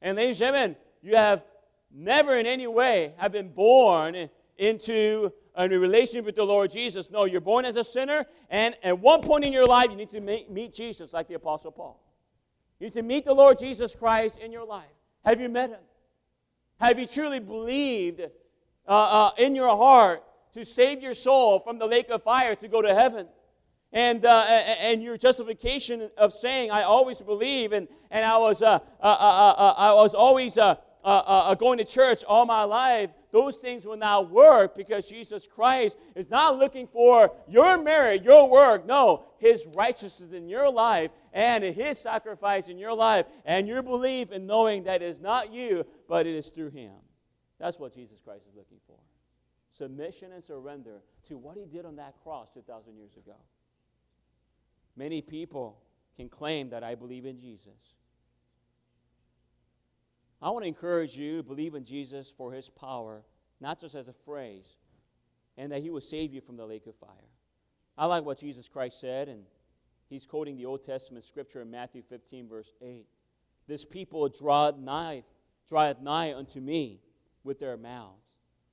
And 0.01 0.17
ladies 0.17 0.41
and 0.41 0.53
gentlemen, 0.53 0.75
you 1.01 1.15
have 1.15 1.45
never 1.91 2.37
in 2.37 2.45
any 2.45 2.67
way 2.67 3.13
have 3.17 3.31
been 3.31 3.49
born 3.49 4.29
into 4.57 5.31
a 5.55 5.67
relationship 5.67 6.25
with 6.25 6.35
the 6.35 6.43
Lord 6.43 6.71
Jesus. 6.71 7.09
No, 7.11 7.25
you're 7.25 7.41
born 7.41 7.65
as 7.65 7.75
a 7.75 7.83
sinner, 7.83 8.25
and 8.49 8.75
at 8.83 8.97
one 8.97 9.21
point 9.21 9.45
in 9.45 9.53
your 9.53 9.65
life, 9.65 9.89
you 9.89 9.97
need 9.97 10.09
to 10.11 10.21
meet 10.21 10.73
Jesus 10.73 11.13
like 11.13 11.27
the 11.27 11.35
Apostle 11.35 11.71
Paul. 11.71 11.99
You 12.79 12.87
need 12.87 12.93
to 12.93 13.03
meet 13.03 13.25
the 13.25 13.33
Lord 13.33 13.59
Jesus 13.59 13.95
Christ 13.95 14.37
in 14.37 14.51
your 14.51 14.65
life. 14.65 14.87
Have 15.25 15.41
you 15.41 15.49
met 15.49 15.71
him? 15.71 15.79
Have 16.79 16.97
you 16.97 17.05
truly 17.05 17.39
believed 17.39 18.21
uh, 18.21 18.27
uh, 18.87 19.31
in 19.37 19.53
your 19.53 19.75
heart 19.75 20.23
to 20.53 20.63
save 20.63 21.01
your 21.01 21.13
soul 21.13 21.59
from 21.59 21.77
the 21.77 21.85
lake 21.85 22.09
of 22.09 22.23
fire 22.23 22.55
to 22.55 22.67
go 22.67 22.81
to 22.81 22.93
heaven? 22.93 23.27
And, 23.91 24.23
uh, 24.23 24.45
and 24.47 25.01
your 25.01 25.17
justification 25.17 26.09
of 26.15 26.31
saying, 26.31 26.69
I 26.69 26.83
always 26.83 27.21
believe, 27.21 27.73
and, 27.73 27.87
and 28.11 28.23
I, 28.23 28.37
was, 28.37 28.61
uh, 28.61 28.79
uh, 29.01 29.05
uh, 29.05 29.73
I 29.77 29.93
was 29.93 30.13
always 30.13 30.57
Uh, 31.03 31.07
uh, 31.07 31.21
uh, 31.45 31.55
going 31.55 31.77
to 31.77 31.85
church 31.85 32.25
all 32.25 32.45
my 32.45 32.63
life, 32.63 33.09
those 33.31 33.55
things 33.55 33.85
will 33.85 33.95
not 33.95 34.29
work 34.29 34.75
because 34.75 35.05
Jesus 35.05 35.47
Christ 35.47 35.97
is 36.13 36.29
not 36.29 36.57
looking 36.57 36.87
for 36.87 37.31
your 37.47 37.81
merit, 37.81 38.23
your 38.23 38.49
work. 38.49 38.85
No, 38.85 39.23
His 39.37 39.65
righteousness 39.75 40.33
in 40.33 40.49
your 40.49 40.69
life 40.69 41.11
and 41.31 41.63
His 41.63 41.97
sacrifice 41.99 42.67
in 42.67 42.77
your 42.77 42.93
life 42.93 43.25
and 43.45 43.65
your 43.65 43.81
belief 43.81 44.31
in 44.31 44.45
knowing 44.45 44.83
that 44.83 45.01
it 45.01 45.05
is 45.05 45.21
not 45.21 45.53
you, 45.53 45.85
but 46.09 46.27
it 46.27 46.35
is 46.35 46.49
through 46.49 46.71
Him. 46.71 46.91
That's 47.59 47.79
what 47.79 47.93
Jesus 47.93 48.19
Christ 48.19 48.43
is 48.49 48.55
looking 48.55 48.79
for 48.85 48.97
submission 49.71 50.33
and 50.33 50.43
surrender 50.43 51.01
to 51.27 51.37
what 51.37 51.55
He 51.55 51.65
did 51.65 51.85
on 51.85 51.95
that 51.95 52.15
cross 52.23 52.49
2,000 52.49 52.97
years 52.97 53.15
ago. 53.15 53.35
Many 54.97 55.21
people 55.21 55.79
can 56.17 56.27
claim 56.27 56.71
that 56.71 56.83
I 56.83 56.95
believe 56.95 57.25
in 57.25 57.39
Jesus. 57.39 57.95
I 60.41 60.49
want 60.51 60.63
to 60.63 60.67
encourage 60.67 61.17
you 61.17 61.37
to 61.37 61.43
believe 61.43 61.75
in 61.75 61.83
Jesus 61.83 62.29
for 62.29 62.51
his 62.51 62.69
power, 62.69 63.23
not 63.59 63.79
just 63.79 63.95
as 63.95 64.07
a 64.07 64.13
phrase, 64.13 64.77
and 65.57 65.71
that 65.71 65.81
he 65.81 65.89
will 65.89 66.01
save 66.01 66.33
you 66.33 66.41
from 66.41 66.55
the 66.55 66.65
lake 66.65 66.87
of 66.87 66.95
fire. 66.95 67.09
I 67.97 68.05
like 68.05 68.23
what 68.23 68.39
Jesus 68.39 68.69
Christ 68.69 69.01
said, 69.01 69.27
and 69.27 69.43
he's 70.09 70.25
quoting 70.25 70.55
the 70.55 70.65
Old 70.65 70.83
Testament 70.83 71.25
scripture 71.25 71.61
in 71.61 71.69
Matthew 71.69 72.01
15, 72.01 72.47
verse 72.47 72.73
8. 72.81 73.05
This 73.67 73.83
people 73.83 74.29
draweth 74.29 74.77
nigh, 74.77 75.23
draweth 75.67 75.99
nigh 75.99 76.33
unto 76.33 76.61
me 76.61 77.01
with 77.43 77.59
their 77.59 77.75
mouths, 77.75 78.31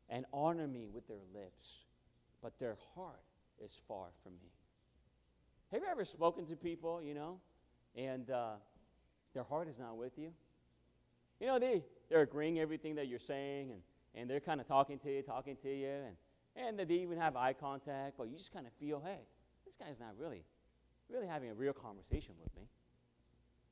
and 0.09 0.25
honor 0.33 0.69
me 0.69 0.89
with 0.93 1.09
their 1.09 1.25
lips, 1.35 1.87
but 2.41 2.59
their 2.61 2.77
heart 2.95 3.23
is 3.59 3.81
far 3.89 4.09
from 4.23 4.33
me. 4.35 4.53
Have 5.73 5.83
you 5.83 5.89
ever 5.91 6.05
spoken 6.05 6.47
to 6.47 6.55
people, 6.55 7.03
you 7.03 7.15
know, 7.15 7.41
and 7.97 8.31
uh, 8.31 8.53
their 9.35 9.43
heart 9.43 9.69
is 9.69 9.79
not 9.79 9.97
with 9.97 10.17
you. 10.17 10.33
You 11.41 11.47
know, 11.47 11.59
they, 11.59 11.83
they're 12.09 12.23
agreeing 12.23 12.59
everything 12.59 12.95
that 12.97 13.09
you're 13.09 13.19
saying, 13.19 13.71
and, 13.71 13.81
and 14.15 14.31
they're 14.31 14.41
kind 14.41 14.61
of 14.61 14.67
talking 14.67 14.99
to 15.01 15.11
you, 15.11 15.23
talking 15.23 15.57
to 15.63 15.69
you, 15.69 15.89
and, 15.89 16.79
and 16.79 16.89
they 16.89 16.95
even 16.95 17.19
have 17.19 17.37
eye 17.37 17.53
contact, 17.53 18.17
but 18.17 18.29
you 18.29 18.37
just 18.37 18.53
kind 18.53 18.67
of 18.67 18.73
feel, 18.75 19.03
hey, 19.05 19.21
this 19.65 19.77
guy's 19.77 20.01
not 20.01 20.15
really, 20.19 20.45
really 21.11 21.27
having 21.27 21.51
a 21.51 21.55
real 21.55 21.73
conversation 21.73 22.35
with 22.43 22.55
me. 22.57 22.63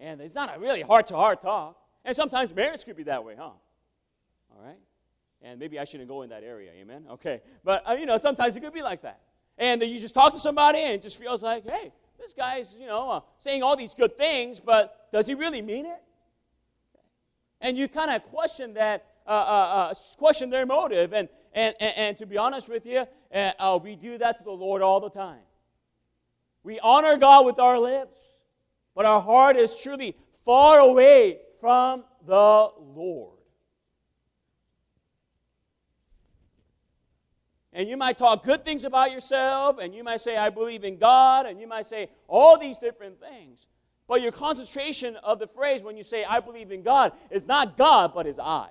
And 0.00 0.21
it's 0.21 0.35
not 0.35 0.56
a 0.56 0.61
really 0.61 0.83
heart 0.83 1.06
to 1.06 1.16
heart 1.16 1.40
talk. 1.40 1.78
And 2.04 2.14
sometimes 2.14 2.54
marriage 2.54 2.85
could 2.85 2.97
be 2.97 3.04
that 3.04 3.25
way, 3.25 3.35
huh? 3.38 3.44
All 3.44 4.62
right? 4.62 4.78
And 5.40 5.59
maybe 5.59 5.78
I 5.78 5.85
shouldn't 5.85 6.09
go 6.09 6.23
in 6.23 6.30
that 6.30 6.42
area, 6.42 6.71
amen? 6.78 7.04
Okay. 7.12 7.40
But, 7.62 7.88
uh, 7.88 7.92
you 7.94 8.06
know, 8.06 8.16
sometimes 8.16 8.56
it 8.56 8.61
could 8.61 8.73
be 8.75 8.83
like 8.83 9.02
that. 9.02 9.21
And 9.56 9.83
you 9.83 10.00
just 10.00 10.14
talk 10.14 10.33
to 10.33 10.38
somebody 10.38 10.80
and 10.80 10.94
it 10.94 11.02
just 11.02 11.18
feels 11.18 11.42
like, 11.42 11.68
hey, 11.71 11.92
this 12.18 12.33
guy's, 12.33 12.76
you 12.78 12.87
know, 12.87 13.11
uh, 13.11 13.21
saying 13.38 13.62
all 13.62 13.76
these 13.76 13.94
good 13.94 14.16
things, 14.16 14.59
but 14.59 15.11
does 15.12 15.26
he 15.26 15.35
really 15.35 15.62
mean 15.62 15.87
it? 15.87 16.02
And 17.61 17.76
you 17.76 17.88
kind 17.88 18.11
of 18.11 18.23
question 18.25 18.75
that, 18.75 19.06
uh, 19.26 19.30
uh, 19.30 19.90
uh, 19.90 19.94
question 20.18 20.50
their 20.50 20.66
motive. 20.66 21.12
And, 21.12 21.28
and, 21.52 21.75
and, 21.80 21.92
and, 21.96 22.18
to 22.18 22.26
be 22.26 22.37
honest 22.37 22.68
with 22.68 22.84
you, 22.84 23.06
uh, 23.32 23.52
uh, 23.58 23.78
we 23.82 23.96
do 23.96 24.18
that 24.18 24.38
to 24.38 24.44
the 24.44 24.50
Lord 24.50 24.82
all 24.82 25.00
the 25.00 25.11
time. 25.11 25.42
We 26.62 26.80
honor 26.80 27.16
God 27.16 27.46
with 27.46 27.58
our 27.58 27.78
lips, 27.78 28.18
but 28.94 29.04
our 29.04 29.20
heart 29.20 29.56
is 29.56 29.76
truly 29.76 30.16
far 30.44 30.78
away 30.78 31.38
from 31.61 32.04
the 32.26 32.70
Lord. 32.78 33.34
And 37.75 37.88
you 37.88 37.96
might 37.96 38.16
talk 38.16 38.44
good 38.44 38.64
things 38.64 38.84
about 38.84 39.11
yourself, 39.11 39.78
and 39.78 39.92
you 39.92 40.04
might 40.04 40.20
say, 40.20 40.37
I 40.37 40.49
believe 40.49 40.84
in 40.84 40.96
God, 40.96 41.46
and 41.46 41.61
you 41.61 41.66
might 41.66 41.87
say 41.87 42.08
all 42.28 42.56
these 42.56 42.78
different 42.78 43.18
things. 43.20 43.66
But 44.06 44.20
your 44.20 44.32
concentration 44.32 45.16
of 45.16 45.38
the 45.38 45.46
phrase 45.46 45.82
when 45.82 45.96
you 45.96 46.02
say, 46.02 46.25
I 46.25 46.40
believe 46.40 46.70
in 46.70 46.82
God, 46.82 47.12
is 47.30 47.46
not 47.46 47.76
God, 47.76 48.12
but 48.14 48.26
is 48.26 48.38
I. 48.38 48.68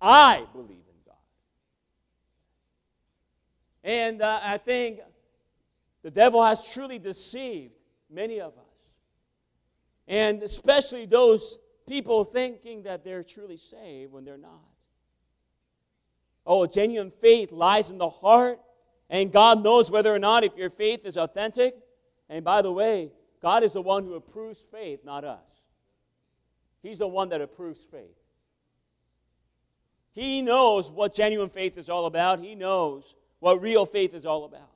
I 0.00 0.46
believe 0.52 0.70
in 0.70 0.96
God. 1.04 1.16
And 3.84 4.22
uh, 4.22 4.40
I 4.42 4.56
think 4.56 5.00
the 6.02 6.10
devil 6.10 6.42
has 6.42 6.72
truly 6.72 6.98
deceived 6.98 7.74
many 8.10 8.40
of 8.40 8.52
us. 8.54 8.94
And 10.08 10.42
especially 10.42 11.06
those 11.06 11.58
people 11.86 12.24
thinking 12.24 12.84
that 12.84 13.04
they're 13.04 13.22
truly 13.22 13.58
saved 13.58 14.12
when 14.12 14.24
they're 14.24 14.38
not. 14.38 14.64
Oh, 16.46 16.66
genuine 16.66 17.10
faith 17.10 17.52
lies 17.52 17.90
in 17.90 17.98
the 17.98 18.08
heart, 18.08 18.58
and 19.10 19.30
God 19.30 19.62
knows 19.62 19.90
whether 19.90 20.12
or 20.12 20.18
not 20.18 20.44
if 20.44 20.56
your 20.56 20.70
faith 20.70 21.04
is 21.04 21.16
authentic. 21.16 21.74
And 22.28 22.44
by 22.44 22.62
the 22.62 22.72
way, 22.72 23.10
God 23.42 23.62
is 23.62 23.72
the 23.72 23.82
one 23.82 24.04
who 24.04 24.14
approves 24.14 24.60
faith, 24.70 25.04
not 25.04 25.24
us. 25.24 25.62
He's 26.82 26.98
the 26.98 27.08
one 27.08 27.30
that 27.30 27.40
approves 27.40 27.82
faith. 27.82 28.16
He 30.12 30.42
knows 30.42 30.90
what 30.90 31.14
genuine 31.14 31.48
faith 31.48 31.78
is 31.78 31.88
all 31.88 32.06
about. 32.06 32.40
He 32.40 32.54
knows 32.54 33.14
what 33.38 33.62
real 33.62 33.86
faith 33.86 34.14
is 34.14 34.26
all 34.26 34.44
about. 34.44 34.70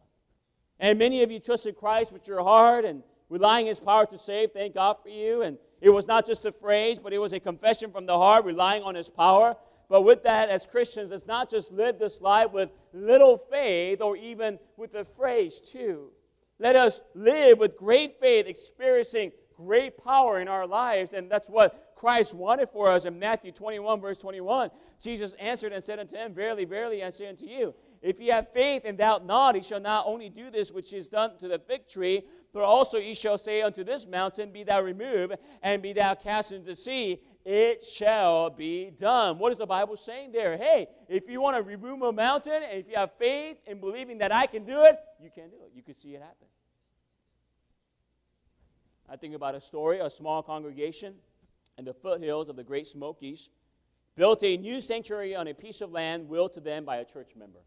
And 0.78 0.98
many 0.98 1.22
of 1.22 1.30
you 1.30 1.38
trusted 1.38 1.76
Christ 1.76 2.12
with 2.12 2.26
your 2.26 2.42
heart 2.42 2.84
and 2.84 3.02
relying 3.28 3.66
His 3.66 3.80
power 3.80 4.06
to 4.06 4.18
save. 4.18 4.52
Thank 4.52 4.74
God 4.74 4.96
for 5.02 5.08
you. 5.08 5.42
And 5.42 5.58
it 5.80 5.90
was 5.90 6.06
not 6.06 6.26
just 6.26 6.44
a 6.44 6.52
phrase, 6.52 6.98
but 6.98 7.12
it 7.12 7.18
was 7.18 7.32
a 7.32 7.40
confession 7.40 7.90
from 7.90 8.06
the 8.06 8.16
heart, 8.16 8.44
relying 8.44 8.82
on 8.82 8.94
His 8.94 9.10
power. 9.10 9.56
But 9.88 10.02
with 10.02 10.22
that, 10.22 10.48
as 10.48 10.66
Christians, 10.66 11.10
it's 11.10 11.26
not 11.26 11.50
just 11.50 11.72
live 11.72 11.98
this 11.98 12.20
life 12.20 12.52
with 12.52 12.70
little 12.92 13.36
faith 13.36 14.00
or 14.00 14.16
even 14.16 14.58
with 14.76 14.94
a 14.94 15.04
phrase, 15.04 15.60
too. 15.60 16.10
Let 16.58 16.76
us 16.76 17.00
live 17.14 17.58
with 17.58 17.76
great 17.76 18.18
faith, 18.20 18.46
experiencing 18.46 19.32
great 19.56 20.02
power 20.02 20.40
in 20.40 20.48
our 20.48 20.66
lives. 20.66 21.12
And 21.12 21.30
that's 21.30 21.48
what 21.48 21.94
Christ 21.96 22.34
wanted 22.34 22.68
for 22.68 22.90
us 22.90 23.04
in 23.04 23.18
Matthew 23.18 23.52
21, 23.52 24.00
verse 24.00 24.18
21. 24.18 24.70
Jesus 25.00 25.32
answered 25.34 25.72
and 25.72 25.82
said 25.82 25.98
unto 25.98 26.16
him, 26.16 26.34
Verily, 26.34 26.64
verily, 26.64 27.02
I 27.02 27.10
say 27.10 27.28
unto 27.28 27.46
you, 27.46 27.74
if 28.02 28.20
ye 28.20 28.28
have 28.28 28.52
faith 28.52 28.82
and 28.84 28.98
doubt 28.98 29.24
not, 29.24 29.54
he 29.54 29.62
shall 29.62 29.80
not 29.80 30.04
only 30.06 30.28
do 30.28 30.50
this 30.50 30.70
which 30.70 30.92
is 30.92 31.08
done 31.08 31.38
to 31.38 31.48
the 31.48 31.58
fig 31.58 31.88
tree, 31.88 32.22
but 32.52 32.62
also 32.62 32.98
ye 32.98 33.14
shall 33.14 33.38
say 33.38 33.62
unto 33.62 33.82
this 33.82 34.06
mountain, 34.06 34.52
Be 34.52 34.62
thou 34.62 34.80
removed, 34.80 35.34
and 35.62 35.82
be 35.82 35.92
thou 35.92 36.14
cast 36.14 36.52
into 36.52 36.66
the 36.66 36.76
sea, 36.76 37.20
it 37.44 37.82
shall 37.82 38.48
be 38.48 38.90
done. 38.90 39.38
What 39.38 39.52
is 39.52 39.58
the 39.58 39.66
Bible 39.66 39.96
saying 39.96 40.32
there? 40.32 40.56
Hey, 40.56 40.86
if 41.08 41.28
you 41.28 41.40
want 41.42 41.56
to 41.56 41.62
remove 41.62 42.00
a 42.02 42.12
mountain, 42.12 42.62
and 42.68 42.80
if 42.80 42.88
you 42.88 42.96
have 42.96 43.12
faith 43.18 43.58
in 43.66 43.80
believing 43.80 44.18
that 44.18 44.32
I 44.32 44.46
can 44.46 44.64
do 44.64 44.84
it, 44.84 44.98
you 45.22 45.30
can 45.30 45.50
do 45.50 45.56
it. 45.64 45.72
You 45.74 45.82
can 45.82 45.94
see 45.94 46.14
it 46.14 46.22
happen. 46.22 46.46
I 49.08 49.16
think 49.16 49.34
about 49.34 49.54
a 49.54 49.60
story 49.60 49.98
a 49.98 50.08
small 50.08 50.42
congregation 50.42 51.14
in 51.76 51.84
the 51.84 51.92
foothills 51.92 52.48
of 52.48 52.56
the 52.56 52.64
Great 52.64 52.86
Smokies 52.86 53.50
built 54.16 54.42
a 54.42 54.56
new 54.56 54.80
sanctuary 54.80 55.34
on 55.34 55.46
a 55.48 55.54
piece 55.54 55.80
of 55.80 55.92
land 55.92 56.28
willed 56.28 56.52
to 56.54 56.60
them 56.60 56.84
by 56.84 56.96
a 56.96 57.04
church 57.04 57.30
member. 57.36 57.58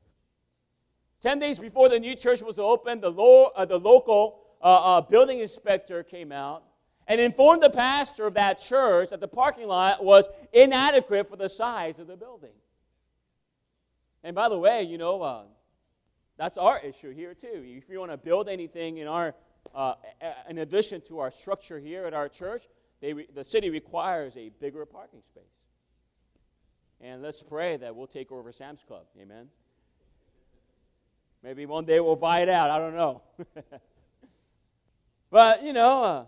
Ten 1.22 1.40
days 1.40 1.60
before 1.60 1.90
the 1.90 2.00
new 2.00 2.16
church 2.16 2.42
was 2.42 2.58
opened, 2.58 3.02
the, 3.02 3.10
lo- 3.10 3.52
uh, 3.56 3.66
the 3.66 3.78
local 3.78 4.40
uh, 4.62 4.98
uh, 4.98 5.02
building 5.02 5.40
inspector 5.40 6.04
came 6.04 6.32
out 6.32 6.64
and 7.08 7.22
informed 7.22 7.64
the 7.64 7.70
pastor 7.70 8.28
of 8.28 8.34
that 8.34 8.60
church 8.60 9.10
that 9.10 9.22
the 9.22 9.28
parking 9.28 9.68
lot 9.68 10.04
was 10.04 10.28
inadequate 10.52 11.28
for 11.28 11.38
the 11.38 11.48
size 11.48 12.00
of 12.00 12.08
the 12.08 12.18
building. 12.18 12.52
And 14.24 14.36
by 14.36 14.50
the 14.50 14.60
way, 14.60 14.84
you 14.84 14.98
know, 14.98 15.22
uh, 15.22 15.44
that's 16.36 16.58
our 16.58 16.80
issue 16.80 17.12
here 17.12 17.34
too. 17.34 17.64
If 17.66 17.90
you 17.90 18.00
want 18.00 18.12
to 18.12 18.18
build 18.18 18.50
anything 18.50 18.98
in 18.98 19.08
our, 19.08 19.36
uh, 19.74 19.94
in 20.50 20.58
addition 20.58 21.02
to 21.08 21.20
our 21.20 21.32
structure 21.32 21.80
here 21.80 22.06
at 22.06 22.14
our 22.14 22.28
church, 22.28 22.64
re- 23.02 23.28
the 23.34 23.44
city 23.44 23.70
requires 23.70 24.36
a 24.36 24.50
bigger 24.50 24.86
parking 24.86 25.22
space. 25.22 25.44
And 27.00 27.22
let's 27.22 27.42
pray 27.42 27.78
that 27.78 27.96
we'll 27.96 28.08
take 28.08 28.32
over 28.32 28.52
Sam's 28.52 28.84
Club. 28.84 29.06
Amen. 29.22 29.48
Maybe 31.44 31.66
one 31.66 31.86
day 31.86 32.00
we'll 32.00 32.16
buy 32.16 32.42
it 32.42 32.50
out. 32.50 32.70
I 32.70 32.80
don't 32.80 32.96
know. 32.96 33.22
but, 35.32 35.64
you 35.64 35.72
know, 35.72 36.04
uh, 36.04 36.26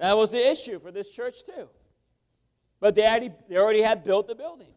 that 0.00 0.16
was 0.16 0.32
the 0.32 0.50
issue 0.50 0.80
for 0.80 0.90
this 0.90 1.10
church, 1.10 1.44
too. 1.44 1.68
But 2.80 2.94
they 2.94 3.06
already, 3.06 3.30
they 3.48 3.56
already 3.56 3.82
had 3.82 4.02
built 4.02 4.26
the 4.26 4.34
building. 4.34 4.72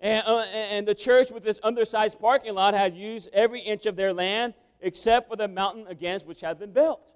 And, 0.00 0.24
uh, 0.26 0.44
and 0.52 0.88
the 0.88 0.94
church, 0.94 1.30
with 1.30 1.44
this 1.44 1.60
undersized 1.62 2.18
parking 2.18 2.54
lot, 2.54 2.74
had 2.74 2.96
used 2.96 3.28
every 3.32 3.60
inch 3.60 3.86
of 3.86 3.96
their 3.96 4.12
land 4.12 4.54
except 4.80 5.28
for 5.28 5.36
the 5.36 5.48
mountain 5.48 5.86
against 5.88 6.26
which 6.26 6.40
had 6.40 6.58
been 6.58 6.72
built. 6.72 7.12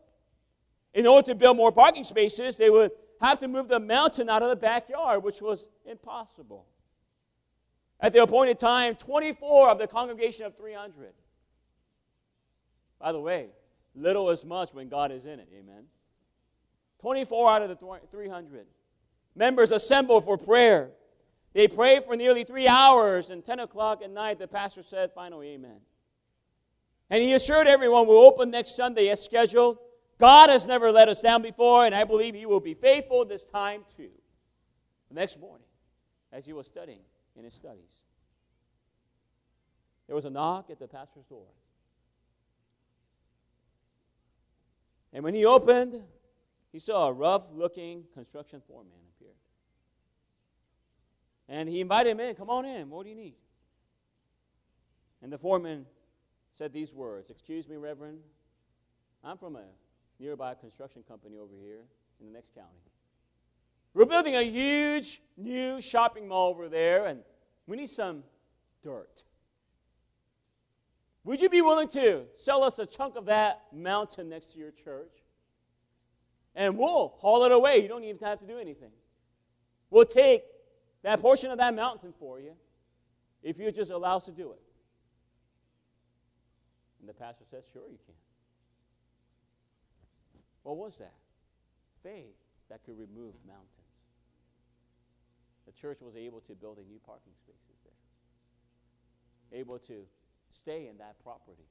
In 0.93 1.07
order 1.07 1.27
to 1.29 1.35
build 1.35 1.57
more 1.57 1.73
parking 1.73 2.05
spaces, 2.05 2.57
they 2.57 2.71
would 2.71 2.91
have 3.21 3.39
to 3.39 3.49
move 3.49 3.69
the 3.69 3.81
mountain 3.81 4.29
out 4.29 4.43
of 4.43 4.51
the 4.51 4.57
backyard, 4.57 5.23
which 5.23 5.41
was 5.41 5.69
impossible. 5.85 6.67
At 8.01 8.13
the 8.13 8.23
appointed 8.23 8.59
time, 8.59 8.97
24 8.97 9.71
of 9.71 9.79
the 9.79 9.87
congregation 9.87 10.47
of 10.47 10.57
300. 10.57 11.13
By 12.99 13.13
the 13.13 13.21
way, 13.21 13.49
Little 13.95 14.31
is 14.31 14.45
much 14.45 14.73
when 14.73 14.89
God 14.89 15.13
is 15.13 15.27
in 15.27 15.41
it. 15.41 15.49
Amen. 15.59 15.85
24 17.01 17.51
out 17.51 17.63
of 17.63 17.69
the 17.69 18.01
300. 18.11 18.67
Members 19.35 19.73
assemble 19.73 20.21
for 20.21 20.37
prayer. 20.37 20.91
They 21.53 21.67
pray 21.67 22.01
for 22.01 22.15
nearly 22.15 22.45
three 22.45 22.69
hours, 22.69 23.31
and 23.31 23.45
10 23.45 23.61
o'clock 23.61 24.03
at 24.03 24.11
night, 24.11 24.39
the 24.39 24.47
pastor 24.47 24.83
said, 24.83 25.11
finally, 25.15 25.51
amen. 25.51 25.81
And 27.09 27.23
he 27.23 27.33
assured 27.33 27.67
everyone 27.67 28.07
we'll 28.07 28.25
open 28.25 28.51
next 28.51 28.77
Sunday 28.77 29.09
as 29.09 29.25
scheduled. 29.25 29.79
God 30.19 30.51
has 30.51 30.67
never 30.67 30.93
let 30.93 31.09
us 31.09 31.21
down 31.21 31.43
before, 31.43 31.87
and 31.87 31.95
I 31.95 32.05
believe 32.05 32.35
he 32.35 32.47
will 32.47 32.61
be 32.61 32.75
faithful 32.75 33.25
this 33.25 33.43
time 33.43 33.83
too. 33.97 34.11
The 35.09 35.15
next 35.15 35.41
morning, 35.41 35.67
as 36.33 36.47
he 36.47 36.53
was 36.53 36.67
studying 36.67 37.01
in 37.37 37.45
his 37.45 37.55
studies, 37.55 37.91
there 40.07 40.15
was 40.15 40.25
a 40.25 40.31
knock 40.31 40.71
at 40.71 40.79
the 40.79 40.87
pastor's 40.87 41.25
door. 41.25 41.47
And 45.13 45.25
when 45.25 45.35
he 45.35 45.45
opened, 45.45 46.03
he 46.73 46.79
saw 46.79 47.09
a 47.09 47.13
rough 47.13 47.51
looking 47.53 48.05
construction 48.15 48.63
foreman 48.67 48.93
appear. 49.17 49.35
And 51.49 51.69
he 51.69 51.81
invited 51.81 52.11
him 52.11 52.21
in, 52.21 52.35
Come 52.37 52.51
on 52.51 52.65
in, 52.65 52.91
what 52.91 53.05
do 53.05 53.11
you 53.11 53.17
need? 53.17 53.35
And 55.23 55.33
the 55.33 55.39
foreman 55.39 55.87
said 56.53 56.73
these 56.73 56.95
words 56.95 57.31
Excuse 57.31 57.69
me, 57.69 57.77
Reverend, 57.77 58.21
I'm 59.25 59.37
from 59.37 59.57
a 59.57 59.65
nearby 60.19 60.55
construction 60.55 61.03
company 61.07 61.39
over 61.39 61.55
here 61.61 61.85
in 62.21 62.27
the 62.27 62.33
next 62.33 62.55
county. 62.55 62.69
We're 63.93 64.07
building 64.07 64.37
a 64.37 64.43
huge 64.43 65.21
new 65.37 65.81
shopping 65.81 66.29
mall 66.29 66.51
over 66.51 66.69
there, 66.69 67.07
and 67.07 67.21
we 67.67 67.77
need 67.77 67.91
some 67.91 68.23
dirt. 68.85 69.25
Would 71.25 71.41
you 71.41 71.49
be 71.49 71.61
willing 71.61 71.89
to 71.89 72.25
sell 72.35 72.65
us 72.65 72.79
a 72.79 72.87
chunk 72.87 73.17
of 73.17 73.27
that 73.27 73.63
mountain 73.73 74.29
next 74.29 74.53
to 74.55 74.59
your 74.59 74.71
church? 74.71 75.13
And 76.55 76.79
we'll 76.79 77.15
haul 77.19 77.45
it 77.45 77.53
away. 77.53 77.83
You 77.83 77.89
don't 77.89 78.05
even 78.05 78.19
have 78.27 78.41
to 78.41 78.47
do 78.47 78.59
anything. 78.59 78.91
We'll 79.91 80.05
take 80.05 80.43
that 81.03 81.21
portion 81.21 81.51
of 81.51 81.59
that 81.59 81.75
mountain 81.75 82.13
for 82.19 82.41
you 82.41 82.53
if 83.43 83.59
you 83.59 83.71
just 83.71 83.91
allow 83.91 84.17
us 84.17 84.27
to 84.27 84.33
do 84.33 84.53
it. 84.53 84.61
And 87.01 87.09
the 87.09 87.15
pastor 87.15 87.45
says, 87.51 87.65
Sure, 87.73 87.83
you 87.83 87.99
can. 88.05 88.15
What 90.63 90.77
was 90.77 90.99
that? 90.99 91.15
faith 92.03 92.37
that 92.69 92.85
could 92.85 92.99
remove 92.99 93.35
mountains. 93.47 93.69
The 95.67 95.73
church 95.73 96.01
was 96.01 96.17
able 96.17 96.41
to 96.43 96.55
build 96.55 96.79
a 96.79 96.85
new 96.85 96.99
parking 97.05 97.33
spaces 97.37 97.79
there, 97.85 99.61
able 99.61 99.79
to 99.81 100.05
stay 100.53 100.87
in 100.87 100.99
that 100.99 101.23
property. 101.23 101.69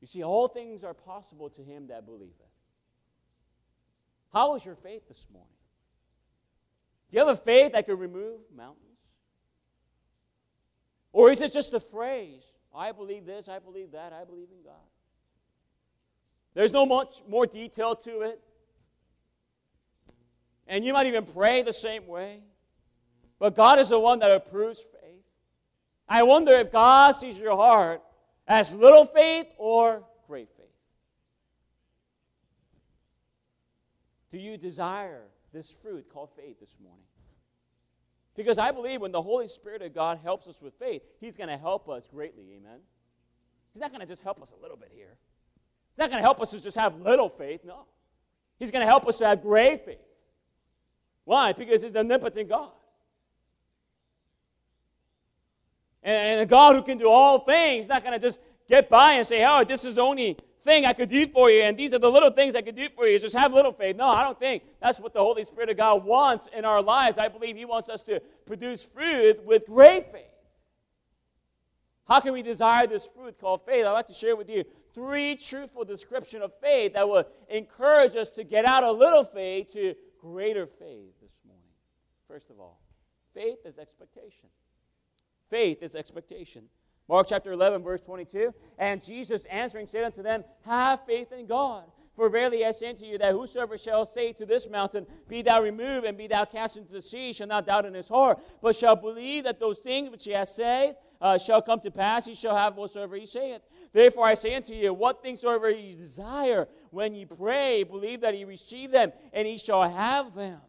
You 0.00 0.06
see, 0.06 0.22
all 0.22 0.48
things 0.48 0.84
are 0.84 0.94
possible 0.94 1.48
to 1.50 1.62
him 1.62 1.86
that 1.86 2.04
believeth. 2.04 2.34
How 4.32 4.54
is 4.56 4.64
your 4.64 4.74
faith 4.74 5.08
this 5.08 5.26
morning? 5.32 5.48
Do 7.10 7.16
you 7.16 7.26
have 7.26 7.28
a 7.28 7.40
faith 7.40 7.72
that 7.72 7.86
can 7.86 7.98
remove 7.98 8.40
mountains? 8.54 8.98
Or 11.12 11.30
is 11.30 11.40
it 11.40 11.52
just 11.52 11.72
a 11.72 11.80
phrase? 11.80 12.52
I 12.74 12.90
believe 12.92 13.24
this, 13.24 13.48
I 13.48 13.60
believe 13.60 13.92
that, 13.92 14.12
I 14.12 14.24
believe 14.24 14.48
in 14.50 14.64
God. 14.64 14.74
There's 16.54 16.72
no 16.72 16.84
much 16.84 17.22
more 17.28 17.46
detail 17.46 17.94
to 17.96 18.22
it. 18.22 18.40
And 20.66 20.84
you 20.84 20.92
might 20.92 21.06
even 21.06 21.24
pray 21.24 21.62
the 21.62 21.72
same 21.72 22.06
way. 22.06 22.40
But 23.38 23.54
God 23.54 23.78
is 23.78 23.90
the 23.90 23.98
one 23.98 24.18
that 24.20 24.30
approves. 24.30 24.82
I 26.08 26.22
wonder 26.22 26.52
if 26.52 26.70
God 26.70 27.12
sees 27.12 27.38
your 27.38 27.56
heart 27.56 28.02
as 28.46 28.74
little 28.74 29.04
faith 29.04 29.46
or 29.58 30.04
great 30.26 30.48
faith. 30.56 30.66
Do 34.30 34.38
you 34.38 34.56
desire 34.56 35.22
this 35.52 35.70
fruit 35.70 36.08
called 36.12 36.30
faith 36.36 36.60
this 36.60 36.76
morning? 36.82 37.04
Because 38.36 38.58
I 38.58 38.72
believe 38.72 39.00
when 39.00 39.12
the 39.12 39.22
Holy 39.22 39.46
Spirit 39.46 39.80
of 39.82 39.94
God 39.94 40.18
helps 40.22 40.48
us 40.48 40.60
with 40.60 40.74
faith, 40.74 41.02
He's 41.20 41.36
going 41.36 41.48
to 41.48 41.56
help 41.56 41.88
us 41.88 42.08
greatly. 42.08 42.44
Amen. 42.56 42.80
He's 43.72 43.80
not 43.80 43.90
going 43.90 44.00
to 44.00 44.06
just 44.06 44.22
help 44.22 44.42
us 44.42 44.52
a 44.58 44.60
little 44.60 44.76
bit 44.76 44.90
here. 44.92 45.16
He's 45.92 45.98
not 45.98 46.10
going 46.10 46.18
to 46.18 46.24
help 46.24 46.40
us 46.40 46.50
to 46.50 46.62
just 46.62 46.76
have 46.76 47.00
little 47.00 47.28
faith. 47.28 47.60
No. 47.64 47.86
He's 48.58 48.70
going 48.70 48.82
to 48.82 48.86
help 48.86 49.06
us 49.06 49.18
to 49.18 49.26
have 49.26 49.42
great 49.42 49.84
faith. 49.84 49.98
Why? 51.24 51.52
Because 51.52 51.82
He's 51.82 51.94
an 51.94 52.00
omnipotent 52.00 52.48
God. 52.48 52.72
And 56.04 56.40
a 56.40 56.46
God 56.46 56.76
who 56.76 56.82
can 56.82 56.98
do 56.98 57.08
all 57.08 57.38
things, 57.38 57.88
not 57.88 58.04
going 58.04 58.12
to 58.12 58.24
just 58.24 58.38
get 58.68 58.88
by 58.90 59.14
and 59.14 59.26
say, 59.26 59.44
oh, 59.48 59.64
this 59.64 59.84
is 59.84 59.94
the 59.94 60.02
only 60.02 60.36
thing 60.62 60.86
I 60.86 60.92
could 60.92 61.08
do 61.10 61.26
for 61.26 61.50
you, 61.50 61.62
and 61.62 61.76
these 61.76 61.92
are 61.92 61.98
the 61.98 62.10
little 62.10 62.30
things 62.30 62.54
I 62.54 62.62
could 62.62 62.76
do 62.76 62.88
for 62.88 63.06
you. 63.06 63.18
Just 63.18 63.36
have 63.36 63.52
little 63.52 63.72
faith. 63.72 63.96
No, 63.96 64.08
I 64.08 64.22
don't 64.22 64.38
think 64.38 64.62
that's 64.80 64.98
what 64.98 65.12
the 65.12 65.20
Holy 65.20 65.44
Spirit 65.44 65.68
of 65.70 65.76
God 65.76 66.04
wants 66.04 66.48
in 66.56 66.64
our 66.64 66.82
lives. 66.82 67.18
I 67.18 67.28
believe 67.28 67.56
He 67.56 67.66
wants 67.66 67.88
us 67.88 68.02
to 68.04 68.20
produce 68.46 68.82
fruit 68.82 69.44
with 69.44 69.66
great 69.66 70.10
faith. 70.10 70.24
How 72.06 72.20
can 72.20 72.32
we 72.32 72.42
desire 72.42 72.86
this 72.86 73.06
fruit 73.06 73.38
called 73.38 73.64
faith? 73.64 73.86
I'd 73.86 73.92
like 73.92 74.06
to 74.08 74.14
share 74.14 74.36
with 74.36 74.50
you 74.50 74.64
three 74.94 75.36
truthful 75.36 75.84
description 75.84 76.42
of 76.42 76.52
faith 76.54 76.94
that 76.94 77.08
will 77.08 77.24
encourage 77.48 78.14
us 78.16 78.30
to 78.30 78.44
get 78.44 78.64
out 78.64 78.84
of 78.84 78.98
little 78.98 79.24
faith 79.24 79.72
to 79.72 79.94
greater 80.18 80.66
faith 80.66 81.14
this 81.22 81.40
morning. 81.46 81.62
First 82.28 82.50
of 82.50 82.60
all, 82.60 82.80
faith 83.34 83.58
is 83.64 83.78
expectation. 83.78 84.48
Faith 85.54 85.84
is 85.84 85.94
expectation. 85.94 86.64
Mark 87.08 87.28
chapter 87.28 87.52
11, 87.52 87.84
verse 87.84 88.00
22. 88.00 88.52
And 88.76 89.00
Jesus 89.00 89.44
answering 89.44 89.86
said 89.86 90.02
unto 90.02 90.20
them, 90.20 90.42
Have 90.64 91.06
faith 91.06 91.30
in 91.30 91.46
God. 91.46 91.84
For 92.16 92.28
verily 92.28 92.66
I 92.66 92.72
say 92.72 92.88
unto 92.88 93.04
you 93.04 93.18
that 93.18 93.30
whosoever 93.30 93.78
shall 93.78 94.04
say 94.04 94.32
to 94.32 94.46
this 94.46 94.68
mountain, 94.68 95.06
Be 95.28 95.42
thou 95.42 95.62
removed 95.62 96.06
and 96.06 96.18
be 96.18 96.26
thou 96.26 96.44
cast 96.44 96.76
into 96.76 96.90
the 96.92 97.00
sea, 97.00 97.32
shall 97.32 97.46
not 97.46 97.66
doubt 97.66 97.84
in 97.84 97.94
his 97.94 98.08
heart, 98.08 98.40
but 98.60 98.74
shall 98.74 98.96
believe 98.96 99.44
that 99.44 99.60
those 99.60 99.78
things 99.78 100.10
which 100.10 100.24
he 100.24 100.32
hath 100.32 100.48
said 100.48 100.96
uh, 101.20 101.38
shall 101.38 101.62
come 101.62 101.78
to 101.78 101.90
pass, 101.92 102.26
he 102.26 102.34
shall 102.34 102.56
have 102.56 102.74
whatsoever 102.74 103.14
he 103.14 103.24
saith. 103.24 103.62
Therefore 103.92 104.26
I 104.26 104.34
say 104.34 104.56
unto 104.56 104.74
you, 104.74 104.92
what 104.92 105.22
things 105.22 105.42
soever 105.42 105.70
ye 105.70 105.94
desire, 105.94 106.66
when 106.90 107.14
ye 107.14 107.26
pray, 107.26 107.84
believe 107.84 108.22
that 108.22 108.36
ye 108.36 108.42
receive 108.42 108.90
them, 108.90 109.12
and 109.32 109.46
ye 109.46 109.56
shall 109.56 109.88
have 109.88 110.34
them. 110.34 110.60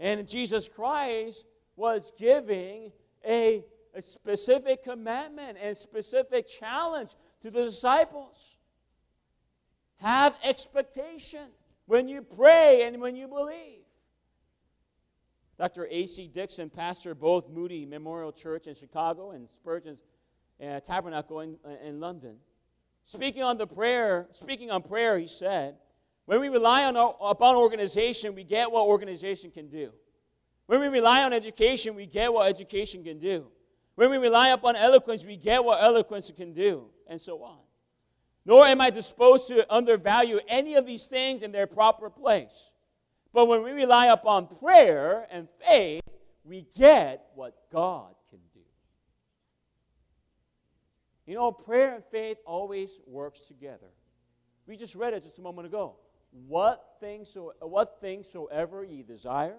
And 0.00 0.26
Jesus 0.26 0.68
Christ 0.68 1.46
was 1.76 2.10
giving 2.18 2.90
a 3.24 3.64
a 3.96 4.02
specific 4.02 4.84
commandment 4.84 5.56
and 5.60 5.76
specific 5.76 6.46
challenge 6.46 7.14
to 7.40 7.50
the 7.50 7.64
disciples. 7.64 8.56
Have 9.96 10.36
expectation 10.44 11.50
when 11.86 12.06
you 12.06 12.20
pray 12.20 12.82
and 12.84 13.00
when 13.00 13.16
you 13.16 13.26
believe. 13.26 13.80
Dr. 15.58 15.88
A.C. 15.90 16.28
Dixon, 16.28 16.68
pastor 16.68 17.14
both 17.14 17.48
Moody 17.48 17.86
Memorial 17.86 18.30
Church 18.30 18.66
in 18.66 18.74
Chicago 18.74 19.30
and 19.30 19.48
Spurgeon's 19.48 20.02
uh, 20.62 20.80
Tabernacle 20.80 21.40
in, 21.40 21.56
uh, 21.64 21.70
in 21.82 21.98
London, 21.98 22.36
speaking 23.04 23.42
on 23.42 23.56
the 23.56 23.66
prayer, 23.66 24.26
speaking 24.30 24.70
on 24.70 24.82
prayer, 24.82 25.18
he 25.18 25.26
said, 25.26 25.76
"When 26.26 26.40
we 26.40 26.48
rely 26.48 26.84
on 26.84 26.96
upon 26.96 27.56
organization, 27.56 28.34
we 28.34 28.44
get 28.44 28.70
what 28.70 28.82
organization 28.82 29.50
can 29.50 29.68
do. 29.68 29.92
When 30.66 30.80
we 30.80 30.88
rely 30.88 31.22
on 31.22 31.32
education, 31.32 31.94
we 31.94 32.04
get 32.04 32.32
what 32.32 32.48
education 32.48 33.02
can 33.02 33.18
do. 33.18 33.50
When 33.96 34.10
we 34.10 34.18
rely 34.18 34.48
upon 34.48 34.76
eloquence, 34.76 35.24
we 35.24 35.36
get 35.36 35.64
what 35.64 35.82
eloquence 35.82 36.30
can 36.36 36.52
do, 36.52 36.90
and 37.06 37.20
so 37.20 37.42
on. 37.42 37.58
Nor 38.44 38.66
am 38.66 38.80
I 38.80 38.90
disposed 38.90 39.48
to 39.48 39.66
undervalue 39.74 40.38
any 40.46 40.76
of 40.76 40.86
these 40.86 41.06
things 41.06 41.42
in 41.42 41.50
their 41.50 41.66
proper 41.66 42.08
place. 42.08 42.72
But 43.32 43.48
when 43.48 43.64
we 43.64 43.72
rely 43.72 44.06
upon 44.06 44.46
prayer 44.46 45.26
and 45.30 45.48
faith, 45.66 46.02
we 46.44 46.66
get 46.76 47.26
what 47.34 47.54
God 47.72 48.14
can 48.30 48.38
do. 48.54 48.60
You 51.26 51.34
know, 51.34 51.50
prayer 51.50 51.94
and 51.94 52.04
faith 52.04 52.36
always 52.46 53.00
works 53.06 53.40
together. 53.40 53.88
We 54.66 54.76
just 54.76 54.94
read 54.94 55.14
it 55.14 55.22
just 55.22 55.38
a 55.38 55.42
moment 55.42 55.66
ago. 55.66 55.96
What 56.46 56.84
things, 57.00 57.30
so, 57.30 57.54
what 57.60 57.98
things 58.00 58.28
soever 58.28 58.84
ye 58.84 59.02
desire, 59.02 59.56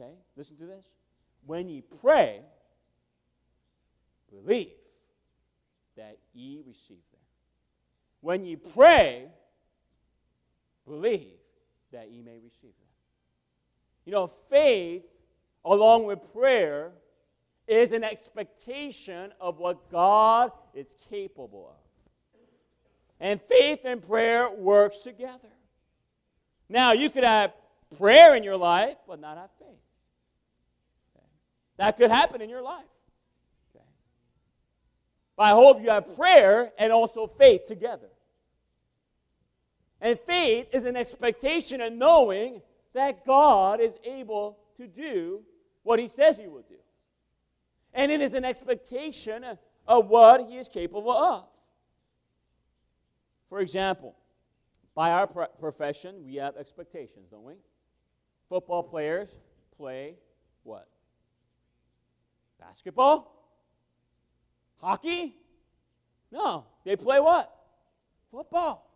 okay, 0.00 0.12
listen 0.36 0.56
to 0.58 0.66
this. 0.66 0.92
When 1.44 1.68
ye 1.68 1.82
pray, 2.00 2.40
believe 4.42 4.72
that 5.96 6.18
ye 6.32 6.62
receive 6.66 6.96
them. 7.12 7.20
When 8.20 8.44
ye 8.44 8.56
pray, 8.56 9.28
believe 10.86 11.38
that 11.92 12.10
ye 12.10 12.22
may 12.22 12.38
receive 12.38 12.62
them. 12.62 12.88
You 14.04 14.12
know, 14.12 14.26
faith, 14.26 15.04
along 15.64 16.04
with 16.04 16.20
prayer, 16.32 16.92
is 17.66 17.92
an 17.92 18.04
expectation 18.04 19.32
of 19.40 19.58
what 19.58 19.90
God 19.90 20.50
is 20.74 20.96
capable 21.08 21.68
of. 21.70 21.84
And 23.20 23.40
faith 23.40 23.84
and 23.84 24.06
prayer 24.06 24.50
works 24.50 24.98
together. 24.98 25.48
Now, 26.68 26.92
you 26.92 27.08
could 27.08 27.24
have 27.24 27.52
prayer 27.98 28.34
in 28.34 28.42
your 28.42 28.56
life, 28.56 28.96
but 29.06 29.20
not 29.20 29.38
have 29.38 29.50
faith. 29.58 29.68
That 31.76 31.96
could 31.96 32.10
happen 32.10 32.40
in 32.40 32.48
your 32.48 32.62
life. 32.62 32.84
But 35.36 35.44
I 35.44 35.50
hope 35.50 35.82
you 35.82 35.90
have 35.90 36.16
prayer 36.16 36.72
and 36.78 36.92
also 36.92 37.26
faith 37.26 37.66
together. 37.66 38.08
And 40.00 40.18
faith 40.20 40.68
is 40.72 40.84
an 40.84 40.96
expectation 40.96 41.80
and 41.80 41.98
knowing 41.98 42.62
that 42.92 43.24
God 43.24 43.80
is 43.80 43.98
able 44.04 44.58
to 44.76 44.86
do 44.86 45.42
what 45.82 45.98
He 45.98 46.08
says 46.08 46.38
He 46.38 46.46
will 46.46 46.62
do. 46.62 46.76
And 47.92 48.12
it 48.12 48.20
is 48.20 48.34
an 48.34 48.44
expectation 48.44 49.44
of 49.86 50.08
what 50.08 50.48
He 50.48 50.56
is 50.56 50.68
capable 50.68 51.12
of. 51.12 51.44
For 53.48 53.60
example, 53.60 54.14
by 54.94 55.10
our 55.10 55.26
profession, 55.26 56.24
we 56.24 56.36
have 56.36 56.56
expectations, 56.56 57.28
don't 57.30 57.44
we? 57.44 57.54
Football 58.48 58.82
players 58.82 59.38
play 59.76 60.16
what? 60.62 60.88
Basketball? 62.60 63.33
Hockey? 64.84 65.34
No. 66.30 66.66
They 66.84 66.94
play 66.94 67.18
what? 67.18 67.50
Football. 68.30 68.90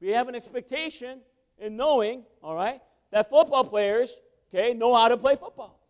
We 0.00 0.10
have 0.10 0.28
an 0.28 0.34
expectation 0.34 1.20
in 1.58 1.76
knowing, 1.76 2.24
all 2.42 2.54
right, 2.54 2.80
that 3.10 3.30
football 3.30 3.64
players, 3.64 4.14
okay, 4.52 4.74
know 4.74 4.94
how 4.94 5.08
to 5.08 5.16
play 5.16 5.36
football. 5.36 5.80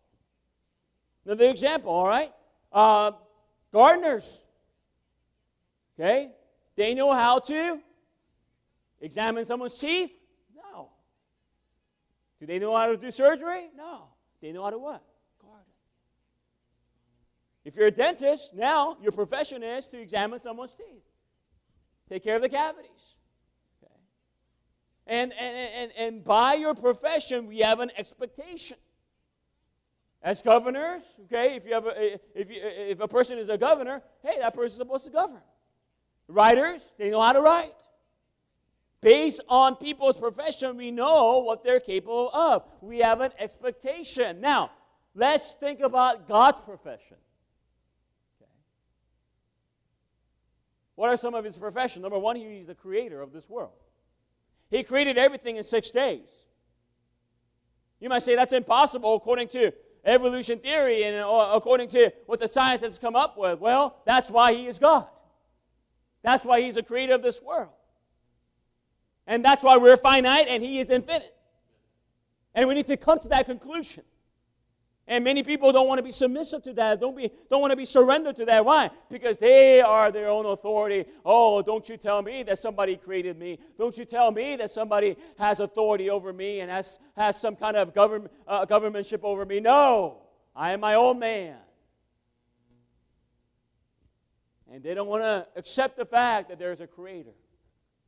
Another 1.25 1.49
example, 1.49 1.91
all 1.91 2.07
right? 2.07 2.31
Uh, 2.71 3.11
gardeners, 3.73 4.41
okay, 5.99 6.31
they 6.77 6.93
know 6.93 7.13
how 7.13 7.39
to 7.39 7.81
examine 9.01 9.43
someone's 9.43 9.77
teeth? 9.77 10.11
No. 10.55 10.89
Do 12.39 12.45
they 12.45 12.59
know 12.59 12.75
how 12.75 12.87
to 12.87 12.97
do 12.97 13.11
surgery? 13.11 13.69
No. 13.75 14.07
They 14.41 14.53
know 14.53 14.63
how 14.63 14.69
to 14.69 14.77
what? 14.77 15.03
If 17.71 17.77
you're 17.77 17.87
a 17.87 17.91
dentist, 17.91 18.53
now 18.53 18.97
your 19.01 19.13
profession 19.13 19.63
is 19.63 19.87
to 19.87 20.01
examine 20.01 20.39
someone's 20.39 20.75
teeth, 20.75 21.05
take 22.09 22.21
care 22.21 22.35
of 22.35 22.41
the 22.41 22.49
cavities. 22.49 23.15
Okay? 23.81 23.93
And, 25.07 25.31
and, 25.39 25.55
and, 25.55 25.91
and 25.97 26.23
by 26.25 26.55
your 26.55 26.75
profession, 26.75 27.47
we 27.47 27.59
have 27.59 27.79
an 27.79 27.89
expectation. 27.95 28.75
As 30.21 30.41
governors, 30.41 31.01
okay, 31.23 31.55
if, 31.55 31.65
you 31.65 31.73
have 31.73 31.85
a, 31.85 32.19
if, 32.35 32.49
you, 32.49 32.59
if 32.61 32.99
a 32.99 33.07
person 33.07 33.37
is 33.37 33.47
a 33.47 33.57
governor, 33.57 34.01
hey, 34.21 34.39
that 34.41 34.53
person 34.53 34.73
is 34.73 34.75
supposed 34.75 35.05
to 35.05 35.11
govern. 35.11 35.41
Writers, 36.27 36.91
they 36.99 37.09
know 37.09 37.21
how 37.21 37.31
to 37.31 37.39
write. 37.39 37.71
Based 38.99 39.39
on 39.47 39.77
people's 39.77 40.17
profession, 40.17 40.75
we 40.75 40.91
know 40.91 41.39
what 41.39 41.63
they're 41.63 41.79
capable 41.79 42.29
of. 42.33 42.63
We 42.81 42.99
have 42.99 43.21
an 43.21 43.31
expectation. 43.39 44.41
Now, 44.41 44.71
let's 45.15 45.53
think 45.53 45.79
about 45.79 46.27
God's 46.27 46.59
profession. 46.59 47.15
What 51.01 51.09
are 51.09 51.17
some 51.17 51.33
of 51.33 51.43
his 51.43 51.57
professions? 51.57 52.03
Number 52.03 52.19
one, 52.19 52.35
he's 52.35 52.67
the 52.67 52.75
creator 52.75 53.23
of 53.23 53.33
this 53.33 53.49
world. 53.49 53.73
He 54.69 54.83
created 54.83 55.17
everything 55.17 55.55
in 55.55 55.63
six 55.63 55.89
days. 55.89 56.45
You 57.99 58.07
might 58.07 58.21
say 58.21 58.35
that's 58.35 58.53
impossible 58.53 59.15
according 59.15 59.47
to 59.47 59.71
evolution 60.05 60.59
theory 60.59 61.03
and 61.05 61.15
uh, 61.15 61.53
according 61.55 61.87
to 61.87 62.13
what 62.27 62.39
the 62.39 62.47
scientists 62.47 62.99
come 62.99 63.15
up 63.15 63.35
with. 63.35 63.59
Well, 63.59 63.97
that's 64.05 64.29
why 64.29 64.53
he 64.53 64.67
is 64.67 64.77
God. 64.77 65.07
That's 66.21 66.45
why 66.45 66.61
he's 66.61 66.75
the 66.75 66.83
creator 66.83 67.15
of 67.15 67.23
this 67.23 67.41
world. 67.41 67.71
And 69.25 69.43
that's 69.43 69.63
why 69.63 69.77
we're 69.77 69.97
finite 69.97 70.49
and 70.49 70.61
He 70.61 70.77
is 70.77 70.91
infinite. 70.91 71.35
And 72.53 72.69
we 72.69 72.75
need 72.75 72.85
to 72.85 72.97
come 72.97 73.17
to 73.21 73.27
that 73.29 73.47
conclusion. 73.47 74.03
And 75.11 75.25
many 75.25 75.43
people 75.43 75.73
don't 75.73 75.89
want 75.89 75.97
to 75.97 76.03
be 76.03 76.11
submissive 76.11 76.63
to 76.63 76.73
that, 76.75 77.01
don't, 77.01 77.17
be, 77.17 77.29
don't 77.49 77.59
want 77.59 77.71
to 77.71 77.75
be 77.75 77.83
surrendered 77.83 78.37
to 78.37 78.45
that. 78.45 78.63
Why? 78.63 78.89
Because 79.09 79.37
they 79.37 79.81
are 79.81 80.09
their 80.09 80.29
own 80.29 80.45
authority. 80.45 81.03
Oh, 81.25 81.61
don't 81.61 81.89
you 81.89 81.97
tell 81.97 82.21
me 82.21 82.43
that 82.43 82.59
somebody 82.59 82.95
created 82.95 83.37
me. 83.37 83.59
Don't 83.77 83.97
you 83.97 84.05
tell 84.05 84.31
me 84.31 84.55
that 84.55 84.69
somebody 84.69 85.17
has 85.37 85.59
authority 85.59 86.09
over 86.09 86.31
me 86.31 86.61
and 86.61 86.71
has, 86.71 86.97
has 87.17 87.41
some 87.41 87.57
kind 87.57 87.75
of 87.75 87.93
government, 87.93 88.31
uh, 88.47 88.65
governmentship 88.65 89.19
over 89.23 89.45
me. 89.45 89.59
No, 89.59 90.21
I 90.55 90.71
am 90.71 90.79
my 90.79 90.93
own 90.93 91.19
man. 91.19 91.57
And 94.71 94.81
they 94.81 94.93
don't 94.93 95.09
want 95.09 95.23
to 95.23 95.45
accept 95.57 95.97
the 95.97 96.05
fact 96.05 96.47
that 96.47 96.57
there's 96.57 96.79
a 96.79 96.87
creator 96.87 97.33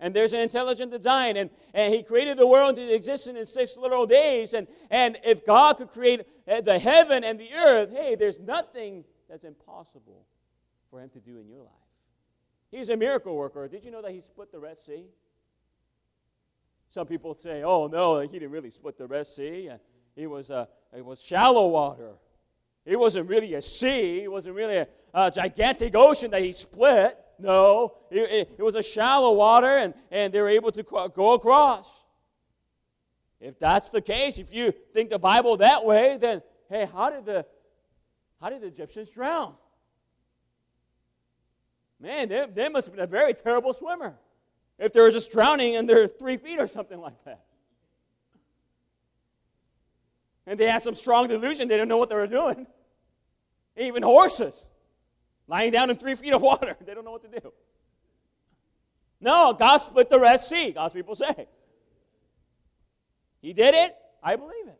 and 0.03 0.13
there's 0.13 0.33
an 0.33 0.41
intelligent 0.41 0.91
design. 0.91 1.37
And, 1.37 1.49
and 1.73 1.93
he 1.93 2.03
created 2.03 2.37
the 2.37 2.45
world 2.45 2.77
into 2.77 2.93
existence 2.93 3.39
in 3.39 3.45
six 3.45 3.77
literal 3.77 4.05
days. 4.05 4.53
And, 4.53 4.67
and 4.91 5.17
if 5.23 5.45
god 5.45 5.77
could 5.77 5.87
create 5.87 6.21
uh, 6.45 6.59
the 6.59 6.77
heaven 6.77 7.23
and 7.23 7.39
the 7.39 7.53
earth 7.53 7.89
hey 7.91 8.15
there's 8.15 8.39
nothing 8.39 9.05
that's 9.29 9.45
impossible 9.45 10.27
for 10.91 10.99
him 10.99 11.09
to 11.09 11.19
do 11.19 11.39
in 11.39 11.47
your 11.47 11.61
life. 11.61 11.71
He's 12.69 12.89
a 12.89 12.97
miracle 12.97 13.35
worker. 13.35 13.67
Did 13.69 13.85
you 13.85 13.91
know 13.91 14.01
that 14.01 14.11
he 14.11 14.19
split 14.19 14.51
the 14.51 14.59
red 14.59 14.77
sea? 14.77 15.05
Some 16.89 17.07
people 17.07 17.33
say 17.35 17.63
oh 17.63 17.87
no 17.87 18.19
he 18.19 18.27
didn't 18.27 18.51
really 18.51 18.71
split 18.71 18.97
the 18.97 19.07
red 19.07 19.25
sea. 19.25 19.69
He 20.15 20.27
was, 20.27 20.51
uh, 20.51 20.65
it 20.95 21.03
was 21.03 21.21
shallow 21.21 21.67
water. 21.69 22.11
It 22.85 22.99
wasn't 22.99 23.29
really 23.29 23.53
a 23.53 23.61
sea. 23.61 24.23
It 24.23 24.31
wasn't 24.31 24.55
really 24.55 24.77
a, 24.77 24.87
a 25.13 25.31
gigantic 25.31 25.95
ocean 25.95 26.29
that 26.31 26.41
he 26.41 26.51
split 26.51 27.17
no, 27.43 27.97
it, 28.09 28.19
it, 28.19 28.55
it, 28.57 28.63
was 28.63 28.75
a 28.75 28.81
shallow 28.81 29.33
water 29.33 29.77
and, 29.77 29.93
and 30.09 30.33
they 30.33 30.39
were 30.39 30.49
able 30.49 30.71
to 30.71 30.81
go 30.81 31.33
across. 31.33 32.05
If 33.41 33.59
that's 33.59 33.89
the 33.89 34.01
case, 34.01 34.37
if 34.37 34.53
you 34.53 34.71
think 34.93 35.09
the 35.09 35.19
Bible 35.19 35.57
that 35.57 35.83
way, 35.83 36.17
then 36.19 36.41
hey, 36.69 36.87
how 36.91 37.09
did 37.09 37.25
the 37.25 37.45
how 38.39 38.49
did 38.49 38.61
the 38.61 38.67
Egyptians 38.67 39.09
drown? 39.09 39.55
Man, 41.99 42.29
they, 42.29 42.47
they 42.53 42.69
must 42.69 42.87
have 42.87 42.95
been 42.95 43.03
a 43.03 43.07
very 43.07 43.33
terrible 43.33 43.73
swimmer. 43.73 44.15
If 44.79 44.93
they 44.93 45.01
were 45.01 45.11
just 45.11 45.29
drowning 45.29 45.75
and 45.75 45.87
they're 45.87 46.07
three 46.07 46.37
feet 46.37 46.59
or 46.59 46.67
something 46.67 46.99
like 46.99 47.23
that. 47.25 47.43
And 50.45 50.59
they 50.59 50.69
had 50.69 50.81
some 50.81 50.95
strong 50.95 51.27
delusion, 51.27 51.67
they 51.67 51.75
didn't 51.75 51.89
know 51.89 51.97
what 51.97 52.09
they 52.09 52.15
were 52.15 52.27
doing. 52.27 52.67
Even 53.77 54.03
horses 54.03 54.69
lying 55.53 55.69
down 55.69 55.91
in 55.91 55.95
three 55.97 56.15
feet 56.21 56.33
of 56.33 56.41
water. 56.41 56.75
They 56.83 56.95
don't 56.95 57.05
know 57.05 57.11
what 57.11 57.31
to 57.31 57.39
do. 57.39 57.53
No, 59.21 59.53
God 59.53 59.77
split 59.77 60.09
the 60.09 60.19
Red 60.19 60.41
Sea, 60.41 60.71
God's 60.71 60.95
people 60.95 61.15
say. 61.15 61.47
He 63.39 63.53
did 63.53 63.75
it. 63.75 63.95
I 64.23 64.35
believe 64.35 64.67
it. 64.67 64.79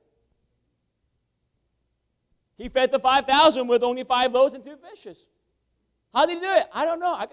He 2.58 2.70
fed 2.70 2.92
the 2.92 3.00
5,000 3.00 3.68
with 3.68 3.84
only 3.84 4.04
five 4.04 4.34
loaves 4.34 4.54
and 4.54 4.64
two 4.64 4.78
fishes. 4.78 5.30
How 6.14 6.26
did 6.26 6.36
he 6.36 6.42
do 6.42 6.52
it? 6.52 6.66
I 6.74 6.86
don't 6.86 7.00
know. 7.00 7.14
I, 7.14 7.28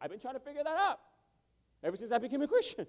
have 0.00 0.10
been 0.10 0.20
trying 0.20 0.34
to 0.34 0.40
figure 0.40 0.62
that 0.64 0.78
out 0.78 1.00
ever 1.82 1.96
since 1.96 2.12
I 2.12 2.18
became 2.18 2.40
a 2.42 2.48
Christian. 2.48 2.86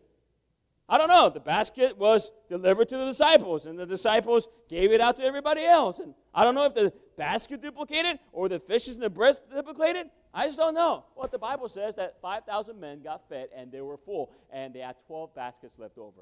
I 0.89 0.97
don't 0.97 1.10
know. 1.10 1.30
The 1.30 1.41
basket 1.41 1.97
was 1.97 2.32
delivered 2.47 2.88
to 2.89 2.97
the 2.97 3.06
disciples, 3.06 3.65
and 3.65 3.78
the 3.78 3.86
disciples 3.86 4.47
gave 4.69 4.91
it 4.91 5.02
out 5.02 5.17
to 5.17 5.23
everybody 5.23 5.65
else. 5.65 6.00
And 6.00 6.13
I 6.34 6.45
don't 6.45 6.56
know 6.56 6.65
if 6.65 6.73
the 6.73 6.93
basket 7.17 7.62
duplicated 7.62 8.19
or 8.32 8.47
the 8.47 8.60
fishes 8.60 8.95
in 8.95 9.02
the 9.02 9.10
breast 9.10 9.41
duplicated. 9.54 10.08
I 10.34 10.45
just 10.45 10.58
don't 10.58 10.73
know. 10.73 11.04
What 11.15 11.32
the 11.32 11.39
Bible 11.39 11.67
says 11.67 11.95
that 11.95 12.21
5,000 12.21 12.80
men 12.80 13.02
got 13.02 13.28
fed 13.28 13.50
and 13.54 13.69
they 13.69 13.82
were 13.82 13.97
full, 13.97 14.32
and 14.50 14.73
they 14.73 14.80
had 14.80 14.95
12 15.08 15.36
baskets 15.36 15.78
left 15.78 15.97
over. 15.97 16.21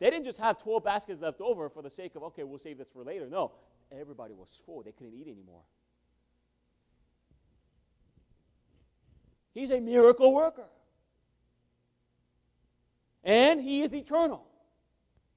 They 0.00 0.10
didn't 0.10 0.24
just 0.24 0.38
have 0.38 0.62
12 0.62 0.84
baskets 0.84 1.22
left 1.22 1.40
over 1.40 1.70
for 1.70 1.82
the 1.82 1.90
sake 1.90 2.14
of, 2.14 2.22
okay, 2.24 2.44
we'll 2.44 2.58
save 2.58 2.76
this 2.76 2.90
for 2.90 3.02
later. 3.02 3.26
No, 3.26 3.52
everybody 3.90 4.34
was 4.34 4.62
full. 4.66 4.82
They 4.82 4.92
couldn't 4.92 5.14
eat 5.14 5.28
anymore. 5.28 5.62
He's 9.54 9.70
a 9.70 9.80
miracle 9.80 10.34
worker 10.34 10.66
and 13.28 13.60
he 13.60 13.82
is 13.82 13.94
eternal. 13.94 14.44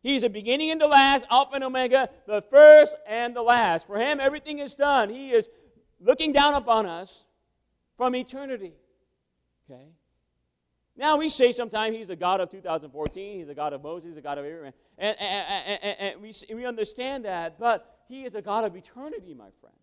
He's 0.01 0.21
the 0.21 0.29
beginning 0.29 0.71
and 0.71 0.81
the 0.81 0.87
last, 0.87 1.25
Alpha 1.29 1.55
and 1.55 1.63
Omega, 1.63 2.09
the 2.25 2.41
first 2.41 2.95
and 3.05 3.35
the 3.35 3.43
last. 3.43 3.85
For 3.85 3.99
him, 3.99 4.19
everything 4.19 4.59
is 4.59 4.73
done. 4.73 5.09
He 5.09 5.29
is 5.31 5.49
looking 5.99 6.31
down 6.31 6.55
upon 6.55 6.87
us 6.87 7.25
from 7.97 8.15
eternity. 8.15 8.73
Okay? 9.69 9.89
Now, 10.95 11.17
we 11.17 11.29
say 11.29 11.51
sometimes 11.51 11.95
he's 11.95 12.09
a 12.09 12.15
God 12.15 12.41
of 12.41 12.49
2014, 12.49 13.39
he's 13.39 13.49
a 13.49 13.53
God 13.53 13.73
of 13.73 13.83
Moses, 13.83 14.17
A 14.17 14.21
God 14.21 14.37
of 14.37 14.45
Abraham. 14.45 14.73
And, 14.97 15.15
and, 15.19 15.79
and, 15.83 15.99
and, 15.99 16.21
we, 16.21 16.33
we 16.55 16.65
understand 16.65 17.25
that, 17.25 17.59
but 17.59 18.03
he 18.07 18.23
is 18.23 18.35
a 18.35 18.41
God 18.41 18.63
of 18.63 18.75
eternity, 18.75 19.33
my 19.33 19.49
friend. 19.59 19.75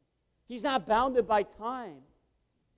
He's 0.46 0.62
not 0.62 0.86
bounded 0.86 1.28
by 1.28 1.42
time. 1.42 1.98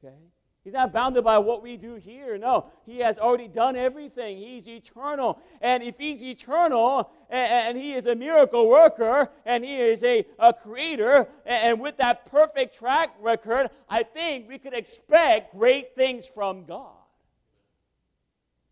Okay? 0.05 0.17
He's 0.63 0.75
not 0.75 0.93
bounded 0.93 1.25
by 1.25 1.39
what 1.39 1.63
we 1.63 1.79
do 1.79 1.95
here. 1.95 2.37
No, 2.37 2.71
He 2.85 2.99
has 2.99 3.19
already 3.19 3.49
done 3.49 3.77
everything. 3.77 4.37
He's 4.37 4.69
eternal. 4.69 5.41
And 5.63 5.83
if 5.83 5.97
He's 5.97 6.23
eternal 6.23 7.11
and, 7.31 7.79
He 7.79 7.95
is 7.95 8.07
a 8.07 8.15
miracle 8.15 8.69
worker 8.69 9.31
and 9.47 9.65
He 9.65 9.77
is 9.77 10.05
a, 10.05 10.27
a 10.39 10.53
creator, 10.53 11.29
and 11.47 11.81
with 11.81 11.97
that 11.97 12.27
perfect 12.27 12.77
track 12.77 13.15
record, 13.21 13.71
I 13.89 14.03
think 14.03 14.49
we 14.49 14.59
could 14.59 14.75
expect 14.75 15.57
great 15.57 15.95
things 15.95 16.27
from 16.27 16.67
God. 16.67 16.93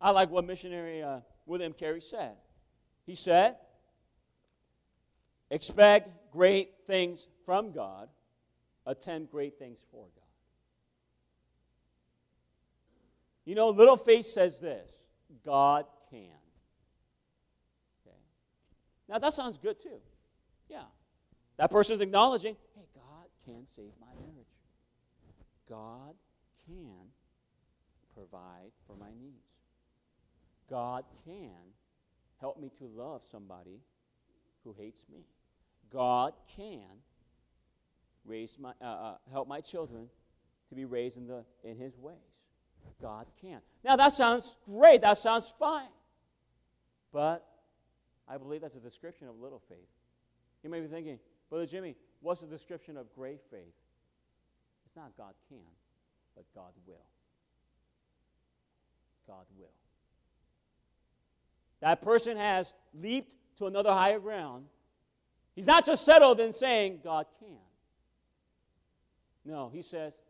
I 0.01 0.11
like 0.11 0.31
what 0.31 0.44
missionary 0.44 1.03
uh, 1.03 1.20
William 1.46 1.72
Carey 1.72 2.03
said. 2.03 2.37
He 3.07 3.14
said, 3.14 3.57
Expect 5.51 6.31
great 6.31 6.72
things 6.87 7.27
from 7.46 7.72
God, 7.72 8.11
attend 8.85 9.31
great 9.31 9.59
things 9.59 9.79
for 9.90 10.05
God. 10.14 10.27
You 13.48 13.54
know, 13.54 13.70
little 13.70 13.96
faith 13.96 14.26
says 14.26 14.61
this 14.61 15.06
God 15.42 15.87
can. 16.11 16.37
Okay. 18.06 18.18
Now, 19.08 19.18
that 19.18 19.32
sounds 19.32 19.56
good 19.56 19.80
too. 19.80 20.02
Yeah. 20.68 20.82
That 21.56 21.70
person 21.70 21.94
is 21.94 22.02
acknowledging, 22.02 22.56
hey, 22.76 22.84
God 22.94 23.24
can 23.46 23.64
save 23.64 23.92
my 23.98 24.08
marriage. 24.20 24.52
God 25.66 26.14
can 26.66 27.06
provide 28.12 28.70
for 28.87 28.96
my 28.96 29.08
needs. 29.18 29.48
God 30.68 31.04
can 31.24 31.72
help 32.42 32.61
me 32.61 32.70
to 32.80 32.84
love 32.84 33.22
somebody 33.30 33.80
who 34.62 34.74
hates 34.78 35.06
me. 35.11 35.24
God 35.90 36.34
can 36.54 36.84
raise 38.26 38.58
my, 38.58 38.72
uh, 38.82 38.84
uh, 38.84 39.14
help 39.32 39.48
my 39.48 39.62
children 39.62 40.11
to 40.68 40.74
be 40.74 40.84
raised 40.84 41.16
in, 41.16 41.26
the, 41.26 41.46
in 41.64 41.78
His 41.78 41.96
ways. 41.96 42.27
God 43.01 43.27
can. 43.40 43.61
Now, 43.85 43.96
that 43.96 44.12
sounds 44.12 44.57
great. 44.66 45.03
That 45.03 45.18
sounds 45.18 45.55
fine. 45.59 45.88
But 47.12 47.46
I 48.29 48.38
believe 48.38 48.61
that's 48.61 48.77
a 48.77 48.81
description 48.81 49.29
of 49.29 49.40
little 49.40 49.62
faith. 49.68 49.88
You 50.62 50.70
may 50.70 50.81
be 50.81 50.87
thinking, 50.87 51.18
Brother 51.48 51.66
Jimmy, 51.66 51.96
what's 52.20 52.40
the 52.40 52.46
description 52.46 52.96
of 52.96 53.12
great 53.14 53.40
faith? 53.51 53.74
It's 54.87 54.96
not 54.96 55.12
God 55.16 55.35
can, 55.48 55.59
but 56.35 56.44
God 56.55 56.72
will. 56.87 56.96
God 59.27 59.44
will. 59.59 59.68
That 61.81 62.03
person 62.03 62.37
has 62.37 62.74
leaped 62.94 63.35
to 63.59 63.66
another 63.66 63.92
higher 63.92 64.18
ground. 64.18 64.66
He's 65.55 65.66
not 65.66 65.85
just 65.85 66.05
settled 66.05 66.40
in 66.40 66.53
saying, 66.53 67.01
God 67.05 67.27
can. 67.38 67.59
No, 69.44 69.70
he 69.72 69.83
says, 69.83 70.20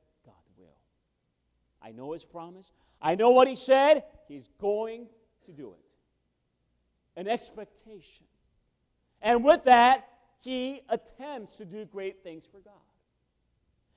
I 1.83 1.93
know 1.93 2.13
his 2.13 2.25
promise. 2.25 2.73
I 3.01 3.15
know 3.15 3.31
what 3.31 3.49
he 3.49 3.57
said. 3.57 4.03
He's 4.27 4.49
going 4.61 5.07
to 5.47 5.53
do 5.53 5.73
it. 5.73 7.21
An 7.21 7.29
expectation. 7.29 8.27
And 9.23 9.45
with 9.45 9.65
that, 9.65 10.09
he 10.41 10.83
attempts 10.89 11.57
to 11.59 11.65
do 11.65 11.85
great 11.85 12.23
things 12.23 12.47
for 12.47 12.59
God. 12.59 12.75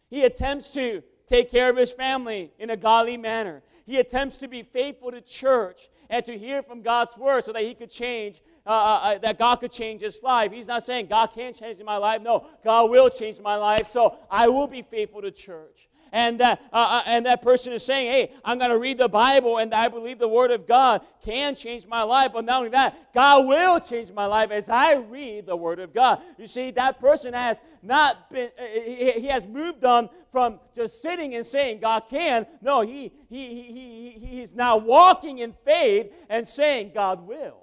He 0.10 0.24
attempts 0.24 0.74
to 0.74 1.04
take 1.28 1.50
care 1.50 1.70
of 1.70 1.78
his 1.78 1.92
family 1.92 2.52
in 2.60 2.70
a 2.70 2.78
godly 2.78 3.18
manner. 3.18 3.64
He 3.86 3.98
attempts 3.98 4.38
to 4.40 4.48
be 4.48 4.64
faithful 4.64 5.12
to 5.12 5.22
church 5.22 5.90
and 6.10 6.26
to 6.26 6.38
hear 6.38 6.62
from 6.62 6.82
God's 6.82 7.18
word 7.18 7.44
so 7.44 7.54
that 7.54 7.64
he 7.64 7.74
could 7.74 7.90
change, 7.90 8.42
uh, 8.66 8.70
uh, 8.70 9.00
uh 9.04 9.18
that 9.20 9.40
God 9.40 9.58
could 9.58 9.72
change 9.72 10.02
his 10.02 10.22
life. 10.22 10.52
He's 10.52 10.68
not 10.68 10.84
saying 10.84 11.08
God 11.08 11.28
can't 11.28 11.58
change 11.58 11.78
my 11.84 11.98
life. 11.98 12.22
No, 12.22 12.48
God 12.64 12.90
will 12.90 13.10
change 13.10 13.40
my 13.40 13.56
life. 13.56 13.88
So 13.88 14.18
I 14.30 14.48
will 14.50 14.68
be 14.68 14.82
faithful 14.82 15.22
to 15.22 15.32
church 15.32 15.88
and 16.12 16.40
that, 16.40 16.62
uh, 16.74 16.76
uh, 16.76 17.04
and 17.08 17.26
that 17.26 17.42
person 17.42 17.72
is 17.72 17.86
saying, 17.86 18.12
hey, 18.12 18.36
I'm 18.44 18.58
going 18.58 18.70
to 18.70 18.78
read 18.78 18.98
the 18.98 19.08
Bible 19.08 19.58
and 19.58 19.74
I 19.74 19.88
believe 19.88 20.20
the 20.20 20.28
Word 20.28 20.52
of 20.52 20.68
God 20.68 21.06
can 21.24 21.56
change 21.56 21.88
my 21.88 22.04
life. 22.04 22.32
But 22.34 22.46
not 22.46 22.58
only 22.58 22.70
that, 22.70 23.14
God 23.14 23.48
will 23.48 23.80
change 23.80 24.12
my 24.12 24.26
life 24.26 24.52
as 24.52 24.70
I 24.70 24.96
read 24.96 25.46
the 25.46 25.56
Word 25.56 25.80
of 25.80 25.94
God. 25.94 26.22
You 26.38 26.48
see, 26.48 26.72
that 26.72 27.00
person 27.00 27.34
has 27.34 27.62
not 27.82 28.30
been, 28.30 28.50
uh, 28.60 28.64
he, 28.64 29.12
he 29.22 29.28
has 29.28 29.48
moved 29.48 29.86
on 29.86 30.10
from 30.32 30.60
just 30.76 31.02
sitting 31.02 31.36
and 31.36 31.46
saying 31.46 31.80
God 31.80 32.04
can. 32.10 32.46
No, 32.62 32.82
he, 32.82 33.14
he, 33.30 33.48
he, 33.48 33.72
he, 33.72 34.26
he's 34.26 34.54
now 34.54 34.78
walking 34.78 35.40
in 35.40 35.54
faith 35.64 36.12
and 36.30 36.48
saying 36.48 36.92
God 36.94 37.26
will. 37.26 37.58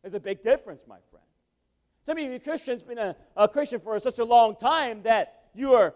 There's 0.00 0.14
a 0.14 0.20
big 0.20 0.42
difference, 0.42 0.82
my 0.88 0.96
friend. 1.10 1.26
Some 2.04 2.18
of 2.18 2.24
you 2.24 2.40
Christians 2.40 2.82
been 2.82 2.98
a, 2.98 3.16
a 3.36 3.46
Christian 3.46 3.78
for 3.78 3.96
such 3.98 4.18
a 4.18 4.24
long 4.24 4.56
time 4.56 5.02
that 5.02 5.42
you 5.54 5.74
are 5.74 5.94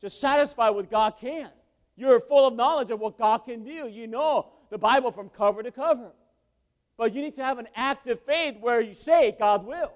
just 0.00 0.20
satisfied 0.20 0.70
with 0.70 0.90
God 0.90 1.14
can. 1.18 1.50
You're 1.96 2.20
full 2.20 2.48
of 2.48 2.54
knowledge 2.54 2.90
of 2.90 3.00
what 3.00 3.16
God 3.16 3.38
can 3.38 3.62
do. 3.62 3.88
You 3.88 4.06
know 4.06 4.50
the 4.70 4.78
Bible 4.78 5.10
from 5.12 5.28
cover 5.28 5.62
to 5.62 5.70
cover. 5.70 6.12
But 6.96 7.12
you 7.12 7.22
need 7.22 7.34
to 7.36 7.44
have 7.44 7.58
an 7.58 7.68
active 7.74 8.20
faith 8.20 8.56
where 8.60 8.80
you 8.80 8.94
say, 8.94 9.36
God 9.38 9.64
will. 9.64 9.92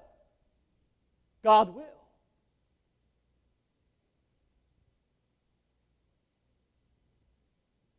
God 1.43 1.75
will. 1.75 1.85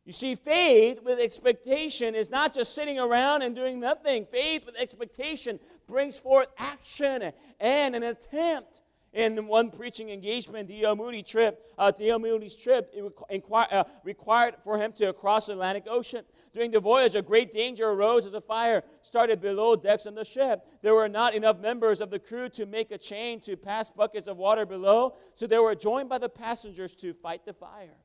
You 0.04 0.12
see, 0.12 0.34
faith 0.34 1.02
with 1.04 1.20
expectation 1.20 2.16
is 2.16 2.30
not 2.30 2.52
just 2.52 2.74
sitting 2.74 2.98
around 2.98 3.42
and 3.42 3.54
doing 3.54 3.78
nothing. 3.78 4.24
Faith 4.24 4.66
with 4.66 4.74
expectation 4.76 5.60
brings 5.86 6.18
forth 6.18 6.48
action 6.58 7.30
and 7.60 7.94
an 7.94 8.02
attempt 8.02 8.82
in 9.12 9.46
one 9.46 9.70
preaching 9.70 10.10
engagement, 10.10 10.68
D.L. 10.68 10.94
Moody 10.94 11.22
trip, 11.22 11.66
uh, 11.76 11.90
D.L. 11.90 12.18
Moody's 12.18 12.54
trip 12.54 12.94
requ- 13.30 13.72
uh, 13.72 13.84
required 14.04 14.54
for 14.62 14.78
him 14.78 14.92
to 14.92 15.12
cross 15.12 15.46
the 15.46 15.52
Atlantic 15.52 15.84
Ocean. 15.88 16.22
During 16.52 16.70
the 16.70 16.80
voyage, 16.80 17.14
a 17.14 17.22
great 17.22 17.54
danger 17.54 17.88
arose 17.88 18.26
as 18.26 18.34
a 18.34 18.40
fire 18.40 18.82
started 19.02 19.40
below 19.40 19.76
decks 19.76 20.06
on 20.06 20.14
the 20.14 20.24
ship. 20.24 20.66
There 20.82 20.94
were 20.94 21.08
not 21.08 21.34
enough 21.34 21.58
members 21.58 22.00
of 22.00 22.10
the 22.10 22.18
crew 22.18 22.48
to 22.50 22.66
make 22.66 22.90
a 22.90 22.98
chain 22.98 23.40
to 23.40 23.56
pass 23.56 23.90
buckets 23.90 24.26
of 24.26 24.36
water 24.36 24.66
below, 24.66 25.16
so 25.34 25.46
they 25.46 25.58
were 25.58 25.74
joined 25.74 26.08
by 26.08 26.18
the 26.18 26.28
passengers 26.28 26.94
to 26.96 27.14
fight 27.14 27.44
the 27.44 27.52
fire. 27.52 27.96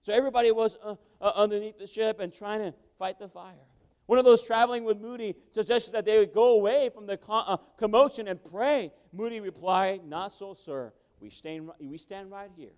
So 0.00 0.12
everybody 0.12 0.50
was 0.50 0.76
uh, 0.82 0.96
uh 1.20 1.32
underneath 1.36 1.78
the 1.78 1.86
ship 1.86 2.18
and 2.18 2.34
trying 2.34 2.58
to 2.58 2.74
fight 2.98 3.20
the 3.20 3.28
fire. 3.28 3.71
One 4.06 4.18
of 4.18 4.24
those 4.24 4.42
traveling 4.42 4.84
with 4.84 5.00
Moody 5.00 5.34
suggested 5.50 5.92
that 5.94 6.04
they 6.04 6.18
would 6.18 6.32
go 6.32 6.54
away 6.54 6.90
from 6.92 7.06
the 7.06 7.18
uh, 7.28 7.56
commotion 7.78 8.28
and 8.28 8.42
pray. 8.42 8.92
Moody 9.12 9.40
replied, 9.40 10.04
Not 10.04 10.32
so, 10.32 10.54
sir. 10.54 10.92
We 11.20 11.30
stand, 11.30 11.70
we 11.80 11.98
stand 11.98 12.30
right 12.30 12.50
here 12.56 12.74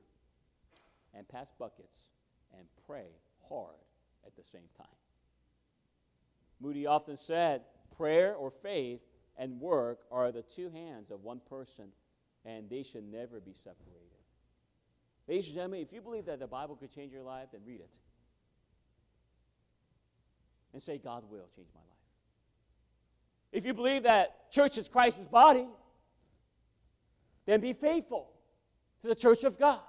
and 1.14 1.26
pass 1.26 1.50
buckets 1.58 1.96
and 2.56 2.66
pray 2.86 3.06
hard 3.48 3.74
at 4.26 4.36
the 4.36 4.44
same 4.44 4.68
time. 4.76 4.86
Moody 6.60 6.86
often 6.86 7.16
said, 7.16 7.62
Prayer 7.96 8.34
or 8.34 8.50
faith 8.50 9.00
and 9.36 9.60
work 9.60 10.00
are 10.10 10.30
the 10.30 10.42
two 10.42 10.68
hands 10.68 11.10
of 11.10 11.22
one 11.22 11.40
person, 11.48 11.86
and 12.44 12.68
they 12.68 12.82
should 12.82 13.04
never 13.04 13.40
be 13.40 13.54
separated. 13.54 14.00
Ladies 15.26 15.46
and 15.46 15.54
gentlemen, 15.54 15.80
if 15.80 15.92
you 15.92 16.02
believe 16.02 16.26
that 16.26 16.38
the 16.38 16.46
Bible 16.46 16.76
could 16.76 16.94
change 16.94 17.12
your 17.12 17.22
life, 17.22 17.48
then 17.52 17.62
read 17.64 17.80
it 17.80 17.96
and 20.74 20.82
say, 20.82 20.98
God 20.98 21.22
will 21.30 21.48
change 21.56 21.68
my 21.72 21.80
life. 21.80 21.88
If 23.52 23.64
you 23.64 23.72
believe 23.72 24.02
that 24.02 24.50
church 24.50 24.76
is 24.76 24.88
Christ's 24.88 25.28
body, 25.28 25.66
then 27.46 27.60
be 27.60 27.72
faithful 27.72 28.28
to 29.02 29.08
the 29.08 29.14
church 29.14 29.44
of 29.44 29.56
God. 29.58 29.80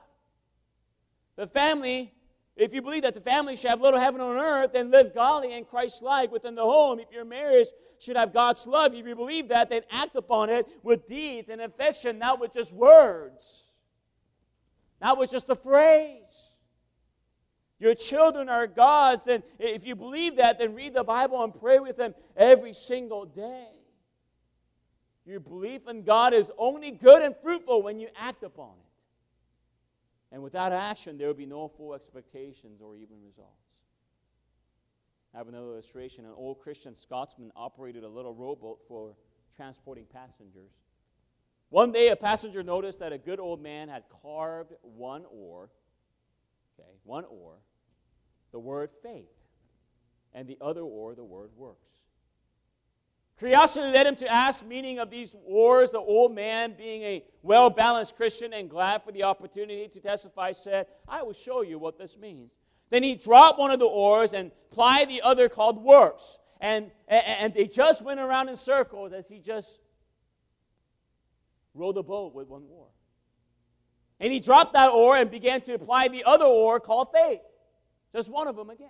The 1.37 1.47
family, 1.47 2.13
if 2.55 2.71
you 2.71 2.83
believe 2.83 3.01
that 3.01 3.15
the 3.15 3.21
family 3.21 3.55
should 3.55 3.71
have 3.71 3.81
little 3.81 3.99
heaven 3.99 4.21
on 4.21 4.37
earth, 4.37 4.73
then 4.73 4.91
live 4.91 5.15
godly 5.15 5.53
and 5.53 5.67
Christ 5.67 6.03
like 6.03 6.31
within 6.31 6.53
the 6.53 6.63
home. 6.63 6.99
If 6.99 7.11
your 7.11 7.25
marriage 7.25 7.67
should 7.97 8.15
have 8.15 8.31
God's 8.31 8.67
love, 8.67 8.93
if 8.93 9.07
you 9.07 9.15
believe 9.15 9.47
that, 9.47 9.69
then 9.69 9.81
act 9.89 10.15
upon 10.15 10.51
it 10.51 10.67
with 10.83 11.07
deeds 11.07 11.49
and 11.49 11.61
affection, 11.61 12.19
not 12.19 12.39
with 12.39 12.53
just 12.53 12.73
words, 12.73 13.71
not 15.01 15.17
with 15.17 15.31
just 15.31 15.49
a 15.49 15.55
phrase. 15.55 16.54
Your 17.85 17.93
children 17.93 18.49
are 18.49 18.65
God's. 18.65 19.21
Then, 19.21 19.43
if 19.59 19.85
you 19.85 19.95
believe 19.95 20.37
that, 20.37 20.57
then 20.57 20.73
read 20.73 20.95
the 20.95 21.03
Bible 21.03 21.43
and 21.43 21.53
pray 21.53 21.77
with 21.77 21.97
them 21.97 22.15
every 22.35 22.73
single 22.73 23.25
day. 23.25 23.67
Your 25.23 25.39
belief 25.39 25.87
in 25.87 26.01
God 26.01 26.33
is 26.33 26.51
only 26.57 26.89
good 26.89 27.21
and 27.21 27.35
fruitful 27.43 27.83
when 27.83 27.99
you 27.99 28.07
act 28.15 28.41
upon 28.41 28.71
it. 28.71 30.33
And 30.33 30.41
without 30.41 30.73
action, 30.73 31.19
there 31.19 31.27
will 31.27 31.35
be 31.35 31.45
no 31.45 31.67
full 31.67 31.93
expectations 31.93 32.81
or 32.81 32.95
even 32.95 33.17
results. 33.23 33.51
I 35.35 35.37
have 35.37 35.47
another 35.47 35.67
illustration. 35.67 36.25
An 36.25 36.33
old 36.35 36.57
Christian 36.61 36.95
Scotsman 36.95 37.51
operated 37.55 38.03
a 38.03 38.09
little 38.09 38.33
rowboat 38.33 38.79
for 38.87 39.15
transporting 39.55 40.05
passengers. 40.11 40.71
One 41.69 41.91
day, 41.91 42.07
a 42.07 42.15
passenger 42.15 42.63
noticed 42.63 42.97
that 42.97 43.13
a 43.13 43.19
good 43.19 43.39
old 43.39 43.61
man 43.61 43.89
had 43.89 44.05
carved 44.23 44.73
one 44.81 45.25
oar 45.29 45.69
Okay, 46.77 46.89
one 47.03 47.25
oar, 47.25 47.55
the 48.55 48.59
word 48.59 48.89
faith, 49.03 49.27
and 50.33 50.47
the 50.47 50.57
other 50.61 50.79
oar, 50.79 51.13
the 51.13 51.25
word 51.25 51.49
works. 51.57 51.89
Curiosity 53.37 53.91
led 53.91 54.07
him 54.07 54.15
to 54.15 54.27
ask 54.31 54.65
meaning 54.65 54.97
of 54.97 55.09
these 55.09 55.35
oars. 55.45 55.91
The 55.91 55.99
old 55.99 56.33
man, 56.33 56.73
being 56.77 57.01
a 57.01 57.25
well 57.41 57.69
balanced 57.69 58.15
Christian 58.15 58.53
and 58.53 58.69
glad 58.69 59.03
for 59.03 59.11
the 59.11 59.23
opportunity 59.23 59.89
to 59.89 59.99
testify, 59.99 60.53
said, 60.53 60.87
I 61.05 61.21
will 61.23 61.33
show 61.33 61.63
you 61.63 61.77
what 61.77 61.97
this 61.97 62.17
means. 62.17 62.57
Then 62.91 63.03
he 63.03 63.15
dropped 63.15 63.59
one 63.59 63.71
of 63.71 63.79
the 63.79 63.87
oars 63.87 64.33
and 64.33 64.51
plied 64.71 65.09
the 65.09 65.21
other 65.21 65.49
called 65.49 65.83
works. 65.83 66.39
And, 66.61 66.91
and 67.09 67.53
they 67.53 67.67
just 67.67 68.05
went 68.05 68.21
around 68.21 68.47
in 68.47 68.55
circles 68.55 69.11
as 69.11 69.27
he 69.27 69.39
just 69.39 69.81
rowed 71.73 71.95
the 71.95 72.03
boat 72.03 72.33
with 72.33 72.47
one 72.47 72.63
oar. 72.71 72.87
And 74.21 74.31
he 74.31 74.39
dropped 74.39 74.71
that 74.75 74.93
oar 74.93 75.17
and 75.17 75.29
began 75.29 75.59
to 75.63 75.73
apply 75.73 76.07
the 76.07 76.23
other 76.23 76.45
oar 76.45 76.79
called 76.79 77.09
faith. 77.11 77.41
Just 78.15 78.31
one 78.31 78.47
of 78.47 78.55
them 78.55 78.69
again. 78.69 78.87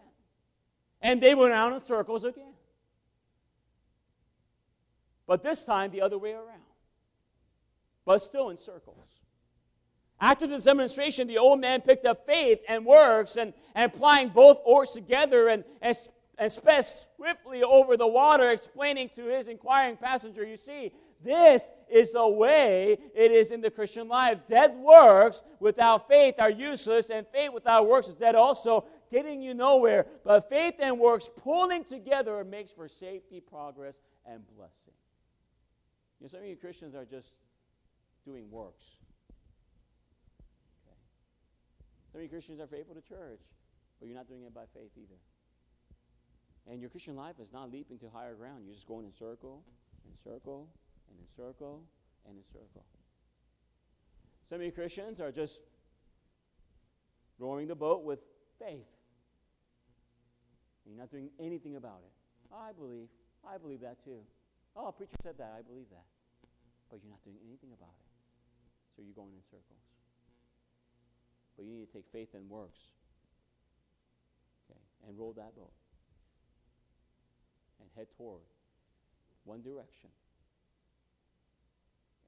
And 1.01 1.19
they 1.19 1.33
went 1.33 1.51
out 1.51 1.73
in 1.73 1.79
circles 1.79 2.23
again. 2.23 2.53
But 5.25 5.41
this 5.41 5.63
time 5.63 5.89
the 5.89 6.01
other 6.01 6.19
way 6.19 6.33
around. 6.33 6.61
But 8.05 8.19
still 8.21 8.51
in 8.51 8.57
circles. 8.57 8.97
After 10.21 10.45
this 10.45 10.63
demonstration, 10.63 11.27
the 11.27 11.39
old 11.39 11.59
man 11.59 11.81
picked 11.81 12.05
up 12.05 12.27
faith 12.27 12.59
and 12.69 12.85
works 12.85 13.35
and, 13.35 13.53
and 13.73 13.91
applying 13.91 14.29
both 14.29 14.59
oars 14.63 14.91
together 14.91 15.47
and, 15.47 15.63
and, 15.81 15.97
and 16.37 16.51
sped 16.51 16.85
swiftly 16.85 17.63
over 17.63 17.97
the 17.97 18.07
water, 18.07 18.51
explaining 18.51 19.09
to 19.15 19.25
his 19.25 19.47
inquiring 19.47 19.97
passenger, 19.97 20.45
You 20.45 20.55
see, 20.55 20.91
this 21.25 21.71
is 21.89 22.13
the 22.13 22.27
way 22.27 22.97
it 23.15 23.31
is 23.31 23.49
in 23.49 23.59
the 23.59 23.71
Christian 23.71 24.07
life. 24.07 24.37
Dead 24.47 24.75
works 24.75 25.43
without 25.59 26.07
faith 26.07 26.35
are 26.39 26.51
useless, 26.51 27.09
and 27.09 27.25
faith 27.27 27.51
without 27.51 27.87
works 27.87 28.07
is 28.07 28.15
dead 28.15 28.35
also, 28.35 28.85
getting 29.15 29.41
you 29.41 29.53
nowhere. 29.53 30.05
But 30.25 30.49
faith 30.49 30.75
and 30.81 30.99
works 30.99 31.29
pulling 31.37 31.85
together 31.85 32.43
makes 32.43 32.71
for 32.71 32.87
safety, 32.89 33.39
progress, 33.39 34.01
and 34.25 34.45
blessing. 34.55 34.93
You 36.19 36.25
know, 36.25 36.27
some 36.27 36.41
of 36.41 36.47
you 36.47 36.57
Christians 36.57 36.95
are 36.95 37.05
just 37.05 37.35
doing 38.25 38.51
works. 38.51 38.97
Okay. 40.85 40.97
Some 42.11 42.19
of 42.19 42.23
you 42.23 42.29
Christians 42.29 42.59
are 42.59 42.67
faithful 42.67 42.95
to 42.95 43.01
church, 43.01 43.39
but 43.99 44.07
you're 44.07 44.17
not 44.17 44.27
doing 44.27 44.43
it 44.43 44.53
by 44.53 44.65
faith 44.73 44.91
either. 44.97 45.19
And 46.69 46.81
your 46.81 46.89
Christian 46.89 47.15
life 47.15 47.39
is 47.39 47.53
not 47.53 47.71
leaping 47.71 47.97
to 47.99 48.09
higher 48.09 48.33
ground. 48.33 48.63
You're 48.65 48.73
just 48.73 48.87
going 48.87 49.05
in 49.05 49.13
circle, 49.13 49.63
in 50.09 50.17
circle, 50.17 50.67
and 51.09 51.19
in 51.19 51.27
circle 51.27 51.83
and 52.27 52.37
in 52.37 52.43
circle. 52.43 52.83
Some 54.47 54.59
of 54.59 54.65
you 54.65 54.71
Christians 54.71 55.21
are 55.21 55.31
just 55.31 55.61
rowing 57.39 57.67
the 57.67 57.75
boat 57.75 58.03
with 58.03 58.19
faith. 58.59 58.94
You're 60.85 60.97
not 60.97 61.11
doing 61.11 61.29
anything 61.39 61.75
about 61.75 62.01
it. 62.05 62.13
Oh, 62.51 62.61
I 62.61 62.71
believe. 62.71 63.07
I 63.47 63.57
believe 63.57 63.81
that 63.81 64.03
too. 64.03 64.21
Oh, 64.75 64.87
a 64.87 64.91
preacher 64.91 65.15
said 65.23 65.37
that. 65.37 65.53
I 65.57 65.61
believe 65.61 65.89
that. 65.91 66.05
But 66.89 66.99
you're 67.01 67.09
not 67.09 67.23
doing 67.23 67.37
anything 67.47 67.69
about 67.73 67.93
it. 67.93 68.05
So 68.95 69.01
you're 69.01 69.15
going 69.15 69.33
in 69.33 69.43
circles. 69.43 69.81
But 71.55 71.65
you 71.65 71.73
need 71.73 71.87
to 71.87 71.93
take 71.93 72.05
faith 72.11 72.33
and 72.33 72.49
works. 72.49 72.79
Okay, 74.69 74.79
and 75.07 75.17
row 75.17 75.33
that 75.35 75.55
boat. 75.55 75.71
And 77.81 77.89
head 77.95 78.07
toward 78.17 78.41
one 79.43 79.61
direction 79.61 80.09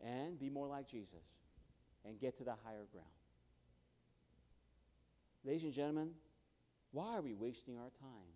and 0.02 0.40
be 0.40 0.50
more 0.50 0.68
like 0.68 0.88
Jesus 0.88 1.26
and 2.06 2.20
get 2.20 2.38
to 2.38 2.44
the 2.44 2.54
higher 2.64 2.86
ground. 2.92 3.08
ladies 5.44 5.64
and 5.64 5.74
gentlemen, 5.74 6.12
why 6.92 7.16
are 7.16 7.22
we 7.22 7.34
wasting 7.34 7.78
our 7.78 7.90
time? 8.00 8.32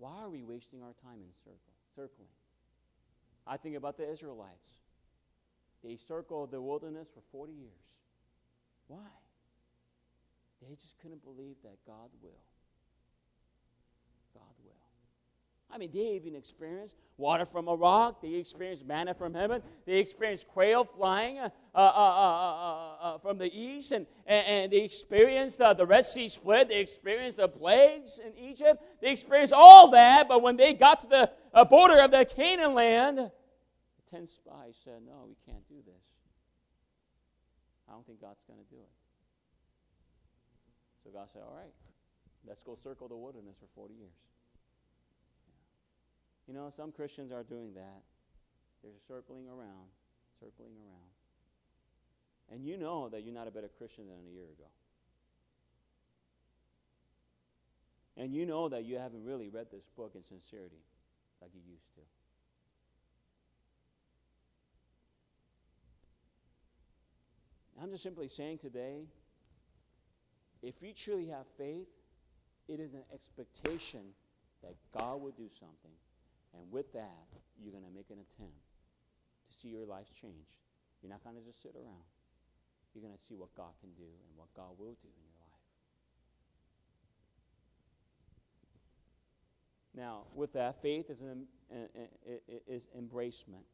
Why 0.00 0.22
are 0.22 0.30
we 0.30 0.42
wasting 0.42 0.82
our 0.82 0.94
time 1.04 1.20
in 1.20 1.30
circle, 1.44 1.74
circling? 1.94 2.32
I 3.46 3.58
think 3.58 3.76
about 3.76 3.98
the 3.98 4.10
Israelites. 4.10 4.68
They 5.84 5.96
circled 5.96 6.50
the 6.50 6.60
wilderness 6.60 7.10
for 7.14 7.20
40 7.30 7.52
years. 7.52 7.70
Why? 8.88 9.06
They 10.62 10.74
just 10.74 10.98
couldn't 11.00 11.22
believe 11.22 11.56
that 11.62 11.76
God 11.86 12.08
will. 12.22 12.42
God 14.32 14.54
will. 14.64 14.72
I 15.72 15.78
mean, 15.78 15.90
they 15.92 16.16
even 16.16 16.34
experienced 16.34 16.96
water 17.16 17.44
from 17.44 17.68
a 17.68 17.74
rock. 17.74 18.20
They 18.20 18.34
experienced 18.34 18.84
manna 18.84 19.14
from 19.14 19.34
heaven. 19.34 19.62
They 19.86 19.98
experienced 19.98 20.48
quail 20.48 20.84
flying 20.84 21.38
uh, 21.38 21.48
uh, 21.74 21.78
uh, 21.78 22.96
uh 23.00 23.18
from 23.18 23.38
the 23.38 23.50
east. 23.52 23.92
And, 23.92 24.06
and, 24.26 24.46
and 24.46 24.72
they 24.72 24.82
experienced 24.82 25.58
the 25.58 25.86
Red 25.86 26.04
Sea 26.04 26.28
split. 26.28 26.68
They 26.68 26.80
experienced 26.80 27.36
the 27.36 27.48
plagues 27.48 28.18
in 28.18 28.36
Egypt. 28.36 28.82
They 29.00 29.12
experienced 29.12 29.52
all 29.52 29.90
that. 29.92 30.28
But 30.28 30.42
when 30.42 30.56
they 30.56 30.74
got 30.74 31.00
to 31.00 31.06
the 31.06 31.64
border 31.66 32.00
of 32.00 32.10
the 32.10 32.24
Canaan 32.24 32.74
land, 32.74 33.18
the 33.18 33.30
ten 34.10 34.26
spies 34.26 34.80
said, 34.82 35.02
No, 35.06 35.26
we 35.28 35.36
can't 35.46 35.66
do 35.68 35.76
this. 35.86 36.02
I 37.88 37.92
don't 37.92 38.06
think 38.06 38.20
God's 38.20 38.42
going 38.42 38.58
to 38.58 38.70
do 38.70 38.80
it. 38.80 38.90
So 41.04 41.10
God 41.10 41.28
said, 41.32 41.42
All 41.46 41.56
right, 41.56 41.72
let's 42.46 42.64
go 42.64 42.74
circle 42.74 43.06
the 43.06 43.16
wilderness 43.16 43.56
for 43.60 43.66
40 43.74 43.94
years. 43.94 44.12
You 46.50 46.56
know, 46.56 46.68
some 46.68 46.90
Christians 46.90 47.30
are 47.30 47.44
doing 47.44 47.74
that. 47.74 48.02
They're 48.82 48.90
circling 49.06 49.46
around, 49.46 49.86
circling 50.40 50.72
around. 50.84 51.06
And 52.50 52.64
you 52.66 52.76
know 52.76 53.08
that 53.08 53.22
you're 53.22 53.32
not 53.32 53.46
a 53.46 53.52
better 53.52 53.70
Christian 53.78 54.08
than 54.08 54.16
a 54.26 54.34
year 54.34 54.46
ago. 54.46 54.66
And 58.16 58.34
you 58.34 58.46
know 58.46 58.68
that 58.68 58.84
you 58.84 58.98
haven't 58.98 59.24
really 59.24 59.48
read 59.48 59.66
this 59.70 59.88
book 59.96 60.16
in 60.16 60.24
sincerity 60.24 60.82
like 61.40 61.52
you 61.54 61.60
used 61.70 61.94
to. 61.94 62.00
I'm 67.80 67.92
just 67.92 68.02
simply 68.02 68.26
saying 68.26 68.58
today 68.58 69.04
if 70.64 70.82
you 70.82 70.92
truly 70.94 71.28
have 71.28 71.46
faith, 71.56 71.86
it 72.66 72.80
is 72.80 72.92
an 72.94 73.04
expectation 73.14 74.00
that 74.64 74.74
God 74.92 75.20
will 75.20 75.30
do 75.30 75.48
something. 75.48 75.92
And 76.54 76.70
with 76.70 76.92
that, 76.92 77.26
you're 77.60 77.72
going 77.72 77.84
to 77.84 77.94
make 77.94 78.10
an 78.10 78.18
attempt 78.18 78.60
to 79.48 79.56
see 79.56 79.68
your 79.68 79.84
life 79.84 80.06
change. 80.20 80.58
You're 81.02 81.10
not 81.10 81.22
going 81.22 81.36
to 81.36 81.42
just 81.42 81.62
sit 81.62 81.74
around. 81.74 82.04
You're 82.94 83.02
going 83.02 83.14
to 83.14 83.20
see 83.20 83.34
what 83.34 83.54
God 83.54 83.72
can 83.80 83.90
do 83.90 84.02
and 84.02 84.36
what 84.36 84.52
God 84.54 84.78
will 84.78 84.96
do 85.00 85.08
in 85.08 85.22
your 85.22 85.36
life. 85.40 85.50
Now, 89.94 90.22
with 90.34 90.52
that, 90.54 90.80
faith 90.80 91.10
is, 91.10 91.20
an, 91.20 91.46
is 92.66 92.88
embracement. 92.98 93.64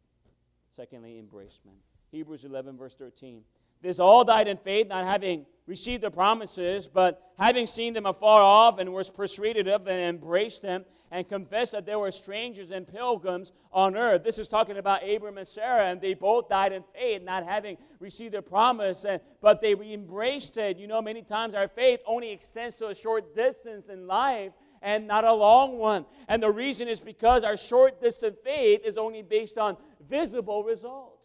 Secondly, 0.74 1.22
embracement. 1.22 1.78
Hebrews 2.10 2.44
11, 2.44 2.76
verse 2.76 2.94
13. 2.94 3.42
This 3.82 3.98
all 3.98 4.24
died 4.24 4.48
in 4.48 4.56
faith, 4.56 4.88
not 4.88 5.04
having 5.04 5.46
received 5.66 6.02
the 6.02 6.10
promises, 6.10 6.86
but 6.86 7.32
having 7.38 7.66
seen 7.66 7.92
them 7.92 8.06
afar 8.06 8.42
off 8.42 8.78
and 8.78 8.92
was 8.92 9.10
persuaded 9.10 9.68
of 9.68 9.84
them 9.84 9.94
and 9.94 10.16
embraced 10.16 10.62
them 10.62 10.84
and 11.10 11.28
confessed 11.28 11.72
that 11.72 11.86
they 11.86 11.96
were 11.96 12.10
strangers 12.10 12.70
and 12.70 12.86
pilgrims 12.86 13.52
on 13.72 13.96
earth. 13.96 14.24
This 14.24 14.38
is 14.38 14.48
talking 14.48 14.76
about 14.76 15.08
Abram 15.08 15.38
and 15.38 15.46
Sarah, 15.46 15.86
and 15.86 16.00
they 16.00 16.14
both 16.14 16.48
died 16.48 16.72
in 16.72 16.82
faith, 16.94 17.22
not 17.22 17.44
having 17.44 17.76
received 18.00 18.34
the 18.34 18.42
promise, 18.42 19.04
and, 19.04 19.20
but 19.40 19.60
they 19.60 19.72
embraced 19.72 20.56
it. 20.56 20.78
You 20.78 20.86
know, 20.86 21.00
many 21.00 21.22
times 21.22 21.54
our 21.54 21.68
faith 21.68 22.00
only 22.06 22.30
extends 22.30 22.74
to 22.76 22.88
a 22.88 22.94
short 22.94 23.34
distance 23.34 23.88
in 23.88 24.06
life 24.06 24.52
and 24.82 25.06
not 25.06 25.24
a 25.24 25.32
long 25.32 25.78
one. 25.78 26.06
And 26.28 26.42
the 26.42 26.50
reason 26.50 26.88
is 26.88 27.00
because 27.00 27.44
our 27.44 27.56
short 27.56 28.00
distance 28.00 28.36
faith 28.44 28.82
is 28.84 28.96
only 28.96 29.22
based 29.22 29.58
on 29.58 29.76
visible 30.08 30.64
results. 30.64 31.15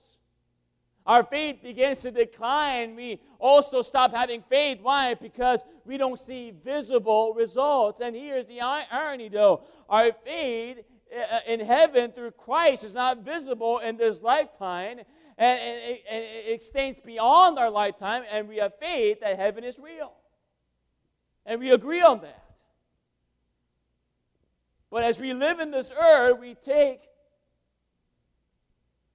Our 1.12 1.24
faith 1.24 1.62
begins 1.62 1.98
to 2.04 2.12
decline. 2.12 2.96
We 2.96 3.20
also 3.38 3.82
stop 3.82 4.16
having 4.16 4.42
faith. 4.42 4.80
Why? 4.82 5.14
Because 5.14 5.66
we 5.84 5.98
don't 5.98 6.18
see 6.18 6.54
visible 6.64 7.34
results. 7.34 8.00
And 8.00 8.16
here's 8.16 8.46
the 8.46 8.62
irony, 8.62 9.28
though 9.28 9.62
our 9.90 10.14
faith 10.24 10.80
uh, 11.14 11.40
in 11.50 11.60
heaven 11.60 12.14
through 12.14 12.32
Christ 12.32 12.86
is 12.86 12.96
not 12.96 13.26
visible 13.26 13.80
in 13.80 13.98
this 13.98 14.22
lifetime, 14.22 15.02
and 15.38 15.60
it 15.60 16.54
extends 16.54 16.98
beyond 17.04 17.60
our 17.60 17.70
lifetime, 17.70 18.24
and 18.32 18.48
we 18.48 18.60
have 18.60 18.80
faith 18.80 19.20
that 19.20 19.38
heaven 19.38 19.66
is 19.66 19.80
real. 19.80 20.14
And 21.46 21.60
we 21.60 21.72
agree 21.72 22.00
on 22.00 22.22
that. 22.22 22.62
But 24.90 25.04
as 25.04 25.20
we 25.20 25.34
live 25.34 25.60
in 25.60 25.72
this 25.72 25.92
earth, 25.92 26.40
we 26.40 26.56
take 26.56 27.02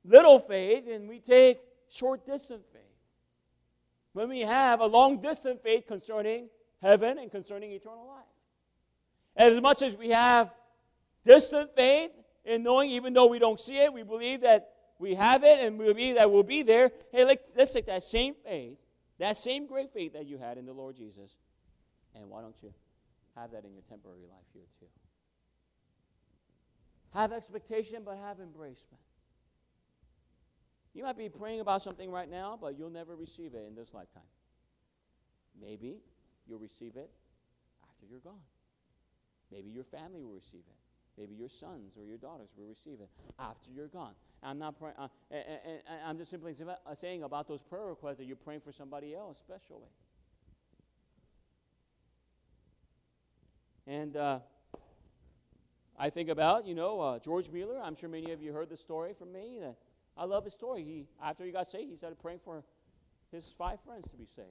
little 0.05 0.39
faith 0.39 0.85
and 0.93 1.09
we 1.09 1.21
take 1.21 1.59
short 1.89 2.27
distance 2.27 2.65
faith. 2.73 2.83
When 4.13 4.29
we 4.29 4.41
have 4.41 4.81
a 4.81 4.87
long 4.87 5.21
distance 5.21 5.61
faith 5.63 5.87
concerning 5.87 6.49
heaven 6.81 7.19
and 7.19 7.31
concerning 7.31 7.73
eternal 7.73 8.07
life. 8.07 8.25
As 9.37 9.61
much 9.61 9.83
as 9.83 9.97
we 9.97 10.11
have 10.11 10.53
distant 11.25 11.75
faith 11.77 12.11
in 12.45 12.63
knowing, 12.63 12.91
even 12.91 13.13
though 13.13 13.27
we 13.27 13.39
don't 13.39 13.61
see 13.61 13.79
it, 13.79 13.93
we 13.93 14.03
believe 14.03 14.43
that 14.43 14.71
we 14.99 15.15
have 15.15 15.45
it 15.45 15.59
and 15.59 15.79
we 15.79 15.87
believe 15.93 16.15
that 16.15 16.31
we'll 16.31 16.43
be 16.43 16.63
there. 16.63 16.91
Hey, 17.13 17.25
let's 17.25 17.73
take 17.73 17.87
that 17.87 18.03
same 18.03 18.35
faith, 18.45 18.79
that 19.19 19.37
same 19.37 19.67
great 19.67 19.91
faith 19.91 20.15
that 20.15 20.27
you 20.27 20.39
had 20.39 20.57
in 20.57 20.65
the 20.65 20.73
Lord 20.73 20.97
Jesus, 20.97 21.37
and 22.15 22.31
why 22.31 22.41
don't 22.41 22.57
you 22.63 22.73
have 23.35 23.51
that 23.51 23.65
in 23.65 23.75
your 23.75 23.83
temporary 23.89 24.27
life 24.31 24.47
here 24.55 24.63
too? 24.81 24.87
Have 27.13 27.33
expectation, 27.33 28.03
but 28.05 28.17
have 28.17 28.39
embracement. 28.39 29.01
You 30.97 31.03
might 31.03 31.19
be 31.19 31.29
praying 31.29 31.61
about 31.61 31.83
something 31.83 32.11
right 32.11 32.31
now, 32.31 32.59
but 32.59 32.79
you'll 32.79 32.89
never 32.89 33.15
receive 33.15 33.53
it 33.53 33.67
in 33.69 33.75
this 33.75 33.93
lifetime. 33.93 34.23
Maybe 35.61 35.99
you'll 36.47 36.59
receive 36.59 36.97
it 36.97 37.11
after 37.87 38.07
you're 38.11 38.21
gone. 38.21 38.41
Maybe 39.53 39.69
your 39.69 39.85
family 39.85 40.23
will 40.23 40.33
receive 40.33 40.63
it. 40.67 40.75
Maybe 41.19 41.35
your 41.35 41.51
sons 41.51 41.99
or 41.99 42.05
your 42.07 42.17
daughters 42.17 42.55
will 42.57 42.65
receive 42.67 43.01
it 43.01 43.11
after 43.39 43.71
you're 43.71 43.89
gone. 43.89 44.15
I'm 44.43 44.59
not 44.59 44.79
praying. 44.79 44.95
Uh, 44.99 45.09
I'm 46.07 46.17
just 46.17 46.31
simply 46.31 46.57
uh, 46.67 46.95
saying 46.95 47.25
about 47.25 47.47
those 47.47 47.63
prayer 47.63 47.85
requests 47.85 48.17
that 48.17 48.25
you're 48.25 48.35
praying 48.35 48.61
for 48.61 48.73
somebody 48.73 49.15
else, 49.15 49.37
especially. 49.37 49.91
And 53.87 54.17
uh, 54.17 54.39
I 55.99 56.09
think 56.09 56.31
about, 56.31 56.67
you 56.67 56.75
know, 56.75 57.01
uh, 57.03 57.19
George 57.19 57.51
Mueller. 57.51 57.79
I'm 57.83 57.97
sure 57.97 58.09
many 58.09 58.33
of 58.33 58.41
you 58.41 58.55
heard 58.55 58.71
the 58.71 58.79
story 58.79 59.13
from 59.13 59.31
me 59.31 59.59
that 59.61 59.77
I 60.17 60.25
love 60.25 60.45
his 60.45 60.55
story. 60.55 60.83
He, 60.83 61.07
after 61.23 61.45
he 61.45 61.53
got 61.53 61.67
saved, 61.67 61.91
he 61.91 61.97
started 61.97 62.19
praying 62.19 62.39
for 62.39 62.65
his 63.31 63.49
five 63.49 63.81
friends 63.83 64.09
to 64.09 64.17
be 64.17 64.25
saved. 64.25 64.49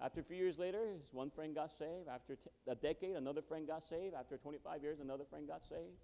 After 0.00 0.20
a 0.20 0.22
few 0.22 0.36
years 0.36 0.58
later, 0.58 0.78
his 0.92 1.12
one 1.12 1.30
friend 1.30 1.54
got 1.54 1.70
saved. 1.70 2.08
After 2.08 2.36
t- 2.36 2.50
a 2.66 2.74
decade, 2.74 3.16
another 3.16 3.42
friend 3.42 3.66
got 3.66 3.82
saved. 3.82 4.14
After 4.14 4.38
25 4.38 4.82
years, 4.82 5.00
another 5.00 5.24
friend 5.24 5.46
got 5.46 5.62
saved. 5.62 5.98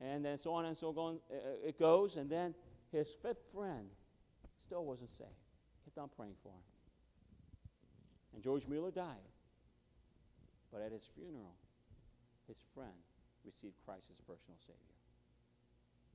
And 0.00 0.24
then 0.24 0.38
so 0.38 0.52
on 0.52 0.66
and 0.66 0.76
so 0.76 0.90
on 0.90 1.18
uh, 1.30 1.34
uh, 1.34 1.68
it 1.68 1.78
goes. 1.78 2.16
And 2.16 2.30
then 2.30 2.54
his 2.92 3.10
fifth 3.10 3.50
friend 3.52 3.88
still 4.58 4.84
wasn't 4.84 5.10
saved. 5.10 5.30
Kept 5.84 5.98
on 5.98 6.10
praying 6.16 6.34
for 6.42 6.50
him. 6.50 6.62
And 8.34 8.42
George 8.42 8.68
Mueller 8.68 8.92
died. 8.92 9.32
But 10.70 10.82
at 10.82 10.92
his 10.92 11.08
funeral, 11.14 11.56
his 12.46 12.62
friend 12.74 12.92
received 13.44 13.74
Christ 13.84 14.10
as 14.10 14.18
personal 14.20 14.58
Savior. 14.60 14.95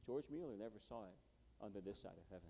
George 0.06 0.26
Mueller 0.32 0.58
never 0.58 0.80
saw 0.80 1.04
it 1.04 1.16
under 1.64 1.80
this 1.82 2.00
side 2.00 2.18
of 2.18 2.24
heaven. 2.30 2.50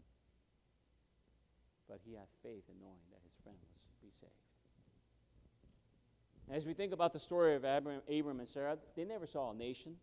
But 1.88 2.00
he 2.06 2.14
had 2.14 2.28
faith 2.42 2.64
in 2.70 2.80
knowing 2.80 3.04
that 3.12 3.20
his 3.24 3.34
friend 3.44 3.58
was 3.62 3.72
be 4.02 4.10
saved. 4.20 4.32
as 6.52 6.66
we 6.66 6.74
think 6.74 6.92
about 6.92 7.14
the 7.14 7.20
story 7.20 7.56
of 7.56 7.64
Abram, 7.64 8.02
Abram 8.10 8.40
and 8.40 8.48
Sarah, 8.48 8.78
they 8.96 9.06
never 9.06 9.28
saw 9.28 9.52
a 9.52 9.54
nation. 9.54 9.96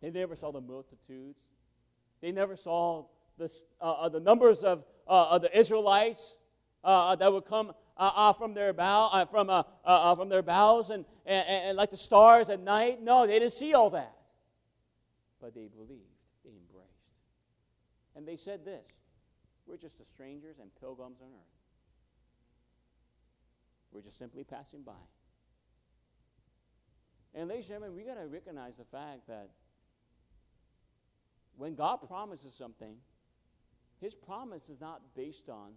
They 0.00 0.10
never 0.10 0.36
saw 0.36 0.50
the 0.50 0.60
multitudes. 0.60 1.40
They 2.20 2.32
never 2.32 2.56
saw 2.56 3.06
the, 3.38 3.50
uh, 3.80 3.92
uh, 3.92 4.08
the 4.08 4.20
numbers 4.20 4.64
of, 4.64 4.84
uh, 5.06 5.28
of 5.30 5.42
the 5.42 5.58
Israelites 5.58 6.38
uh, 6.82 7.08
uh 7.08 7.16
that 7.16 7.32
would 7.32 7.44
come 7.44 7.72
uh, 7.96 8.32
from 8.32 8.54
their 8.54 8.72
bow, 8.72 9.24
from, 9.30 9.46
from 10.16 10.28
their 10.28 10.42
bows 10.42 10.90
and, 10.90 11.04
and, 11.24 11.46
and 11.48 11.76
like 11.76 11.90
the 11.90 11.96
stars 11.96 12.50
at 12.50 12.60
night. 12.60 13.00
No, 13.00 13.26
they 13.26 13.38
didn't 13.38 13.52
see 13.52 13.72
all 13.72 13.90
that. 13.90 14.14
But 15.40 15.54
they 15.54 15.68
believed. 15.68 16.13
And 18.16 18.26
they 18.26 18.36
said 18.36 18.64
this 18.64 18.88
We're 19.66 19.76
just 19.76 19.98
the 19.98 20.04
strangers 20.04 20.58
and 20.60 20.70
pilgrims 20.80 21.20
on 21.20 21.28
earth. 21.28 21.54
We're 23.92 24.02
just 24.02 24.18
simply 24.18 24.44
passing 24.44 24.82
by. 24.82 24.92
And 27.34 27.48
ladies 27.48 27.64
and 27.66 27.80
gentlemen, 27.80 27.96
we 27.96 28.04
got 28.04 28.20
to 28.20 28.26
recognize 28.26 28.76
the 28.76 28.84
fact 28.84 29.26
that 29.28 29.50
when 31.56 31.74
God 31.74 31.96
promises 31.96 32.54
something, 32.54 32.96
his 34.00 34.14
promise 34.14 34.68
is 34.68 34.80
not 34.80 35.00
based 35.14 35.48
on 35.48 35.72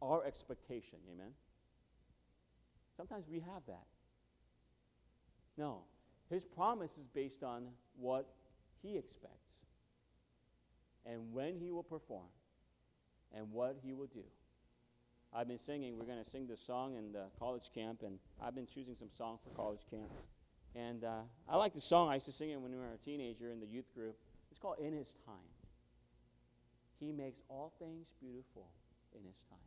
our 0.00 0.24
expectation. 0.24 0.98
Amen? 1.12 1.32
Sometimes 2.96 3.28
we 3.28 3.40
have 3.40 3.64
that. 3.66 3.86
No, 5.56 5.82
his 6.28 6.44
promise 6.44 6.96
is 6.96 7.06
based 7.08 7.42
on 7.42 7.68
what 7.96 8.28
he 8.82 8.96
expects 8.96 9.59
and 11.06 11.32
when 11.32 11.56
he 11.56 11.70
will 11.70 11.82
perform 11.82 12.28
and 13.34 13.50
what 13.52 13.76
he 13.82 13.92
will 13.92 14.06
do. 14.06 14.24
I've 15.32 15.46
been 15.46 15.58
singing, 15.58 15.96
we're 15.96 16.06
going 16.06 16.22
to 16.22 16.28
sing 16.28 16.46
this 16.48 16.60
song 16.60 16.96
in 16.96 17.12
the 17.12 17.26
college 17.38 17.70
camp, 17.72 18.02
and 18.04 18.18
I've 18.42 18.54
been 18.54 18.66
choosing 18.66 18.96
some 18.96 19.10
songs 19.16 19.40
for 19.44 19.50
college 19.50 19.82
camp. 19.88 20.10
And 20.74 21.04
uh, 21.04 21.20
I 21.48 21.56
like 21.56 21.72
the 21.72 21.80
song. 21.80 22.08
I 22.08 22.14
used 22.14 22.26
to 22.26 22.32
sing 22.32 22.50
it 22.50 22.60
when 22.60 22.72
we 22.72 22.78
were 22.78 22.92
a 22.92 23.04
teenager 23.04 23.50
in 23.50 23.60
the 23.60 23.66
youth 23.66 23.92
group. 23.94 24.16
It's 24.50 24.58
called 24.58 24.78
In 24.80 24.92
His 24.92 25.14
Time. 25.24 25.34
He 26.98 27.12
makes 27.12 27.42
all 27.48 27.72
things 27.78 28.08
beautiful 28.20 28.66
in 29.16 29.24
His 29.24 29.36
time. 29.48 29.58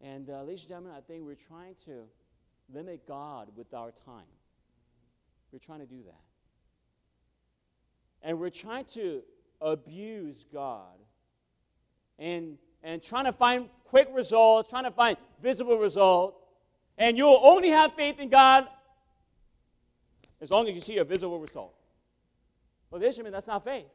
And, 0.00 0.30
uh, 0.30 0.42
ladies 0.42 0.60
and 0.60 0.68
gentlemen, 0.68 0.92
I 0.96 1.00
think 1.00 1.24
we're 1.24 1.34
trying 1.34 1.74
to 1.86 2.04
limit 2.72 3.06
God 3.06 3.48
with 3.56 3.72
our 3.74 3.90
time. 3.90 4.30
We're 5.52 5.58
trying 5.58 5.80
to 5.80 5.86
do 5.86 6.02
that. 6.04 6.23
And 8.24 8.40
we're 8.40 8.50
trying 8.50 8.86
to 8.86 9.22
abuse 9.60 10.46
God 10.52 10.96
and, 12.18 12.58
and 12.82 13.02
trying 13.02 13.26
to 13.26 13.32
find 13.32 13.68
quick 13.84 14.08
results, 14.12 14.70
trying 14.70 14.84
to 14.84 14.90
find 14.90 15.16
visible 15.42 15.78
results. 15.78 16.38
And 16.96 17.18
you'll 17.18 17.40
only 17.42 17.68
have 17.68 17.92
faith 17.92 18.18
in 18.18 18.30
God 18.30 18.66
as 20.40 20.50
long 20.50 20.68
as 20.68 20.74
you 20.74 20.80
see 20.80 20.98
a 20.98 21.04
visible 21.04 21.38
result. 21.38 21.74
Well, 22.90 23.00
this, 23.00 23.18
I 23.18 23.22
mean, 23.22 23.32
that's 23.32 23.46
not 23.46 23.62
faith. 23.62 23.86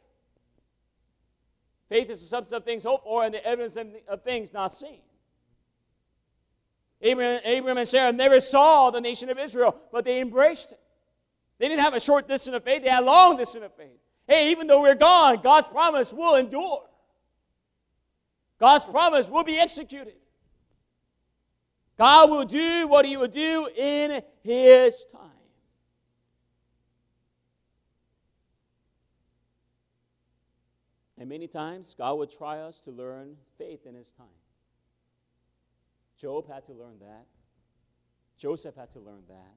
Faith 1.90 2.10
is 2.12 2.20
the 2.20 2.28
substance 2.28 2.56
of 2.56 2.64
things 2.64 2.84
hoped 2.84 3.04
for 3.04 3.24
and 3.24 3.34
the 3.34 3.44
evidence 3.44 3.78
of 4.08 4.24
things 4.24 4.54
not 4.54 4.72
seen. 4.72 5.00
Abraham, 7.02 7.40
Abraham 7.46 7.78
and 7.78 7.88
Sarah 7.88 8.12
never 8.12 8.40
saw 8.40 8.92
the 8.92 9.02
nation 9.02 9.30
of 9.30 9.40
Israel, 9.40 9.76
but 9.92 10.06
they 10.06 10.22
embraced 10.22 10.74
it. 10.74 10.80
They 11.58 11.68
didn't 11.68 11.82
have 11.82 11.96
a 11.96 12.00
short 12.00 12.28
distance 12.28 12.56
of 12.56 12.64
faith, 12.64 12.84
they 12.84 12.90
had 12.90 13.04
a 13.04 13.06
long 13.06 13.38
distance 13.38 13.66
of 13.66 13.74
faith. 13.74 14.00
Hey, 14.30 14.52
even 14.52 14.68
though 14.68 14.82
we're 14.82 14.94
gone, 14.94 15.42
God's 15.42 15.68
promise 15.68 16.14
will 16.14 16.36
endure. 16.36 16.84
God's 18.60 18.86
promise 18.86 19.28
will 19.28 19.44
be 19.44 19.58
executed. 19.58 20.14
God 21.98 22.30
will 22.30 22.46
do 22.46 22.88
what 22.88 23.06
He 23.06 23.18
will 23.18 23.28
do 23.28 23.68
in 23.76 24.22
His 24.44 25.04
time. 25.12 25.32
And 31.18 31.28
many 31.28 31.48
times, 31.48 31.96
God 31.98 32.14
will 32.14 32.28
try 32.28 32.60
us 32.60 32.80
to 32.82 32.92
learn 32.92 33.36
faith 33.58 33.88
in 33.88 33.96
His 33.96 34.12
time. 34.12 34.28
Job 36.20 36.48
had 36.48 36.68
to 36.68 36.74
learn 36.74 37.00
that. 37.00 37.26
Joseph 38.38 38.76
had 38.76 38.94
to 38.94 39.00
learn 39.00 39.24
that. 39.28 39.56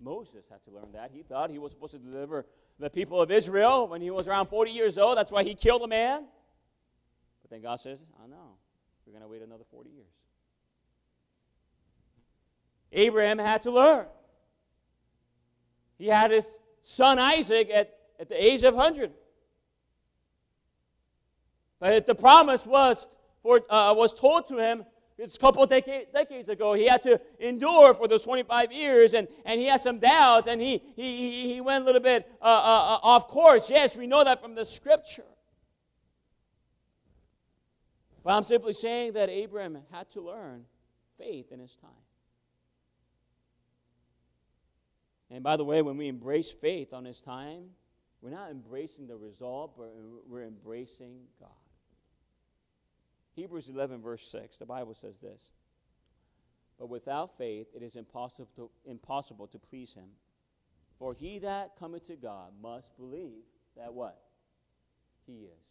Moses 0.00 0.46
had 0.48 0.62
to 0.66 0.70
learn 0.70 0.92
that. 0.92 1.10
He 1.12 1.24
thought 1.24 1.50
he 1.50 1.58
was 1.58 1.72
supposed 1.72 1.92
to 1.92 1.98
deliver 1.98 2.46
the 2.78 2.90
people 2.90 3.20
of 3.20 3.30
Israel 3.30 3.88
when 3.88 4.00
he 4.00 4.10
was 4.10 4.28
around 4.28 4.46
40 4.46 4.70
years 4.70 4.98
old. 4.98 5.18
That's 5.18 5.32
why 5.32 5.42
he 5.42 5.54
killed 5.54 5.82
a 5.82 5.88
man. 5.88 6.24
But 7.42 7.50
then 7.50 7.62
God 7.62 7.80
says, 7.80 8.04
Oh 8.22 8.26
know. 8.26 8.56
we're 9.06 9.12
going 9.12 9.22
to 9.22 9.28
wait 9.28 9.42
another 9.42 9.64
40 9.70 9.90
years. 9.90 10.06
Abraham 12.92 13.38
had 13.38 13.62
to 13.62 13.70
learn. 13.70 14.06
He 15.98 16.06
had 16.06 16.30
his 16.30 16.58
son 16.82 17.18
Isaac 17.18 17.70
at, 17.74 17.94
at 18.18 18.28
the 18.28 18.42
age 18.42 18.62
of 18.62 18.74
100. 18.74 19.12
But 21.80 22.06
the 22.06 22.14
promise 22.14 22.66
was, 22.66 23.06
for, 23.42 23.60
uh, 23.68 23.94
was 23.94 24.12
told 24.12 24.46
to 24.48 24.58
him 24.58 24.84
it's 25.18 25.34
a 25.34 25.38
couple 25.38 25.66
decade, 25.66 26.12
decades 26.12 26.48
ago. 26.48 26.74
He 26.74 26.86
had 26.86 27.02
to 27.02 27.20
endure 27.40 27.92
for 27.92 28.06
those 28.06 28.22
25 28.22 28.72
years, 28.72 29.14
and, 29.14 29.26
and 29.44 29.60
he 29.60 29.66
had 29.66 29.80
some 29.80 29.98
doubts, 29.98 30.46
and 30.46 30.60
he, 30.60 30.80
he, 30.94 31.52
he 31.54 31.60
went 31.60 31.82
a 31.82 31.86
little 31.86 32.00
bit 32.00 32.30
uh, 32.40 32.44
uh, 32.44 32.48
uh, 32.48 32.98
off 33.02 33.26
course. 33.26 33.68
Yes, 33.68 33.96
we 33.96 34.06
know 34.06 34.22
that 34.22 34.40
from 34.40 34.54
the 34.54 34.64
scripture. 34.64 35.24
But 38.22 38.34
I'm 38.34 38.44
simply 38.44 38.74
saying 38.74 39.14
that 39.14 39.28
Abraham 39.28 39.78
had 39.90 40.08
to 40.10 40.20
learn 40.20 40.66
faith 41.18 41.50
in 41.50 41.58
his 41.58 41.74
time. 41.74 41.90
And 45.30 45.42
by 45.42 45.56
the 45.56 45.64
way, 45.64 45.82
when 45.82 45.96
we 45.96 46.06
embrace 46.06 46.52
faith 46.52 46.92
on 46.92 47.04
his 47.04 47.20
time, 47.20 47.70
we're 48.20 48.30
not 48.30 48.50
embracing 48.50 49.08
the 49.08 49.16
result, 49.16 49.74
but 49.76 49.92
we're 50.28 50.44
embracing 50.44 51.20
God. 51.40 51.50
Hebrews 53.38 53.68
11, 53.68 54.02
verse 54.02 54.28
6, 54.32 54.58
the 54.58 54.66
Bible 54.66 54.94
says 54.94 55.20
this 55.20 55.52
But 56.76 56.88
without 56.88 57.38
faith 57.38 57.68
it 57.72 57.84
is 57.84 57.94
impossible 57.94 58.48
to, 58.56 58.68
impossible 58.84 59.46
to 59.46 59.60
please 59.60 59.92
him. 59.92 60.08
For 60.98 61.14
he 61.14 61.38
that 61.38 61.76
cometh 61.78 62.08
to 62.08 62.16
God 62.16 62.50
must 62.60 62.96
believe 62.96 63.44
that 63.76 63.94
what? 63.94 64.20
He 65.24 65.44
is. 65.44 65.66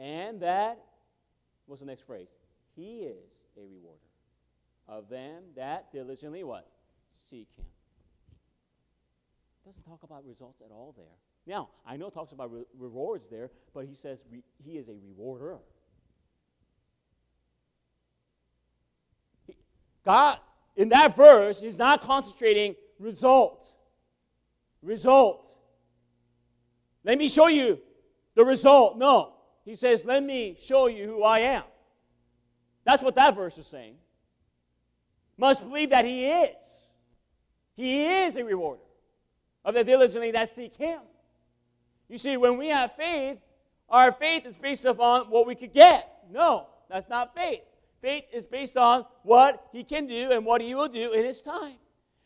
And 0.00 0.40
that, 0.40 0.78
what's 1.66 1.80
the 1.80 1.86
next 1.86 2.02
phrase? 2.02 2.26
He 2.74 3.02
is 3.02 3.38
a 3.56 3.60
rewarder 3.60 4.00
of 4.88 5.08
them 5.08 5.44
that 5.54 5.92
diligently 5.92 6.42
what? 6.42 6.68
Seek 7.14 7.46
him. 7.56 7.66
Doesn't 9.64 9.84
talk 9.84 10.02
about 10.02 10.26
results 10.26 10.60
at 10.60 10.72
all 10.72 10.94
there. 10.96 11.06
Now, 11.46 11.68
I 11.86 11.96
know 11.96 12.08
it 12.08 12.12
talks 12.12 12.32
about 12.32 12.52
re- 12.52 12.64
rewards 12.76 13.28
there, 13.28 13.52
but 13.72 13.86
he 13.86 13.94
says 13.94 14.24
re- 14.32 14.42
he 14.64 14.78
is 14.78 14.88
a 14.88 14.96
rewarder. 14.96 15.58
God, 20.04 20.38
in 20.76 20.88
that 20.90 21.16
verse, 21.16 21.62
is 21.62 21.78
not 21.78 22.00
concentrating 22.02 22.76
result. 22.98 23.74
Result. 24.82 25.46
Let 27.04 27.18
me 27.18 27.28
show 27.28 27.48
you 27.48 27.80
the 28.34 28.44
result. 28.44 28.98
No. 28.98 29.32
He 29.64 29.74
says, 29.74 30.04
Let 30.04 30.22
me 30.22 30.56
show 30.58 30.86
you 30.88 31.06
who 31.06 31.22
I 31.22 31.40
am. 31.40 31.64
That's 32.84 33.02
what 33.02 33.14
that 33.14 33.34
verse 33.34 33.56
is 33.56 33.66
saying. 33.66 33.96
Must 35.36 35.66
believe 35.66 35.90
that 35.90 36.04
He 36.04 36.26
is. 36.26 36.90
He 37.74 38.04
is 38.04 38.36
a 38.36 38.44
rewarder 38.44 38.82
of 39.64 39.74
the 39.74 39.84
diligently 39.84 40.30
that 40.32 40.50
seek 40.50 40.76
Him. 40.76 41.00
You 42.08 42.18
see, 42.18 42.36
when 42.36 42.58
we 42.58 42.68
have 42.68 42.94
faith, 42.94 43.38
our 43.88 44.12
faith 44.12 44.46
is 44.46 44.58
based 44.58 44.84
upon 44.84 45.26
what 45.30 45.46
we 45.46 45.54
could 45.54 45.72
get. 45.72 46.24
No, 46.30 46.68
that's 46.88 47.08
not 47.08 47.34
faith. 47.34 47.62
Faith 48.04 48.24
is 48.34 48.44
based 48.44 48.76
on 48.76 49.06
what 49.22 49.66
he 49.72 49.82
can 49.82 50.06
do 50.06 50.30
and 50.30 50.44
what 50.44 50.60
he 50.60 50.74
will 50.74 50.88
do 50.88 51.14
in 51.14 51.24
his 51.24 51.40
time. 51.40 51.76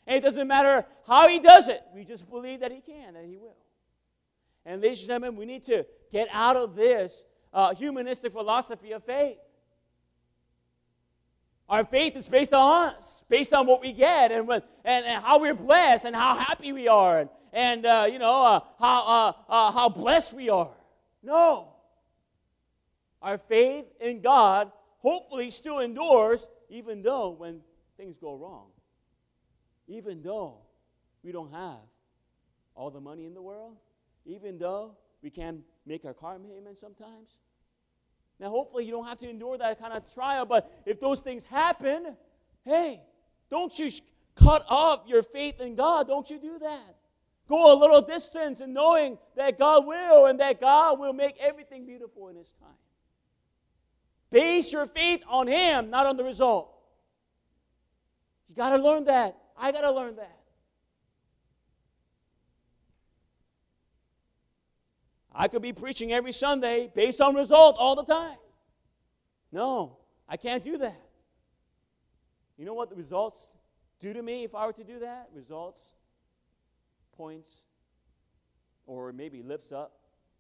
And 0.09 0.17
it 0.17 0.25
doesn't 0.25 0.49
matter 0.49 0.85
how 1.07 1.29
he 1.29 1.39
does 1.39 1.69
it, 1.69 1.81
we 1.95 2.05
just 2.05 2.29
believe 2.29 2.59
that 2.61 2.73
he 2.73 2.81
can 2.81 3.15
and 3.15 3.31
he 3.31 3.37
will. 3.37 3.55
And 4.67 4.83
ladies 4.83 5.03
and 5.03 5.09
gentlemen, 5.11 5.39
we 5.39 5.47
need 5.47 5.65
to 5.67 5.87
get 6.11 6.27
out 6.33 6.57
of 6.57 6.75
this 6.75 7.23
uh, 7.53 7.77
humanistic 7.77 8.33
philosophy 8.33 8.91
of 8.91 9.05
faith. 9.05 9.37
Our 11.69 11.85
faith 11.85 12.17
is 12.17 12.29
based 12.29 12.53
on 12.53 12.89
us, 12.89 13.23
based 13.29 13.53
on 13.53 13.65
what 13.65 13.81
we 13.81 13.93
get 13.93 14.33
and, 14.33 14.49
when, 14.49 14.63
and, 14.85 15.07
and 15.07 15.23
how 15.23 15.39
we're 15.39 15.55
blessed 15.55 16.07
and 16.07 16.17
how 16.17 16.35
happy 16.35 16.73
we 16.73 16.89
are 16.89 17.21
and, 17.21 17.31
and 17.53 17.87
uh, 17.87 18.09
you 18.11 18.19
know, 18.19 18.45
uh, 18.45 18.61
how, 18.81 19.07
uh, 19.07 19.33
uh, 19.49 19.71
how 19.71 19.89
blessed 19.89 20.33
we 20.33 20.51
are. 20.51 20.75
No. 21.23 21.69
Our 23.23 23.39
faith 23.39 23.85
in 24.01 24.23
God 24.23 24.73
hopefully 24.99 25.51
still 25.51 25.79
endures, 25.79 26.47
even 26.69 27.03
though 27.03 27.31
when 27.31 27.61
things 27.97 28.19
go 28.19 28.37
wrong, 28.37 28.69
even 29.87 30.23
though 30.23 30.59
we 31.23 31.33
don't 31.33 31.53
have 31.53 31.81
all 32.75 32.91
the 32.91 33.01
money 33.01 33.27
in 33.27 33.35
the 33.35 33.43
world, 33.43 33.77
even 34.25 34.59
though 34.59 34.97
we 35.23 35.31
can't 35.31 35.61
make 35.87 36.05
our 36.05 36.15
car 36.15 36.39
payment 36.39 36.77
sometimes. 36.77 37.39
Now, 38.39 38.51
hopefully, 38.51 38.85
you 38.85 38.93
don't 38.93 39.07
have 39.07 39.19
to 39.19 39.29
endure 39.29 39.59
that 39.59 39.81
kind 39.81 39.93
of 39.93 40.13
trial, 40.15 40.47
but 40.47 40.71
if 40.87 41.01
those 41.01 41.23
things 41.23 41.45
happen, 41.45 42.17
hey, 42.65 43.01
don't 43.51 43.77
you 43.77 43.91
cut 44.39 44.65
off 44.69 45.03
your 45.07 45.23
faith 45.23 45.61
in 45.61 45.75
God. 45.75 46.07
Don't 46.07 46.29
you 46.31 46.39
do 46.39 46.59
that. 46.59 46.97
Go 47.49 47.73
a 47.73 47.77
little 47.79 48.03
distance 48.03 48.61
in 48.61 48.73
knowing 48.73 49.19
that 49.37 49.59
God 49.59 49.87
will 49.87 50.27
and 50.27 50.39
that 50.41 50.61
God 50.61 50.99
will 50.99 51.13
make 51.13 51.37
everything 51.41 51.87
beautiful 51.87 52.29
in 52.29 52.37
His 52.37 52.53
time. 52.53 52.69
Base 54.31 54.73
your 54.73 54.87
faith 54.87 55.23
on 55.29 55.47
Him, 55.47 55.91
not 55.91 56.07
on 56.07 56.17
the 56.17 56.25
result. 56.25 56.75
You 58.49 58.55
got 58.55 58.71
to 58.71 58.83
learn 58.83 59.05
that. 59.05 59.37
I 59.57 59.73
got 59.73 59.83
to 59.83 59.91
learn 59.91 60.17
that. 60.17 60.39
I 65.35 65.47
could 65.49 65.63
be 65.63 65.73
preaching 65.73 66.13
every 66.13 66.33
Sunday 66.33 66.91
based 66.95 67.21
on 67.21 67.35
result 67.35 67.77
all 67.79 67.95
the 67.95 68.05
time. 68.05 68.37
No, 69.53 69.99
I 70.29 70.37
can't 70.37 70.65
do 70.65 70.79
that. 70.79 71.01
You 72.57 72.65
know 72.65 72.75
what 72.75 72.91
the 72.91 72.97
results 72.97 73.47
do 74.01 74.13
to 74.13 74.23
me 74.23 74.45
if 74.45 74.55
I 74.55 74.67
were 74.67 74.73
to 74.73 74.85
do 74.85 74.99
that? 74.99 75.29
Results, 75.33 75.81
points, 77.17 77.63
or 78.85 79.13
maybe 79.13 79.43
lifts 79.43 79.71
up 79.71 79.93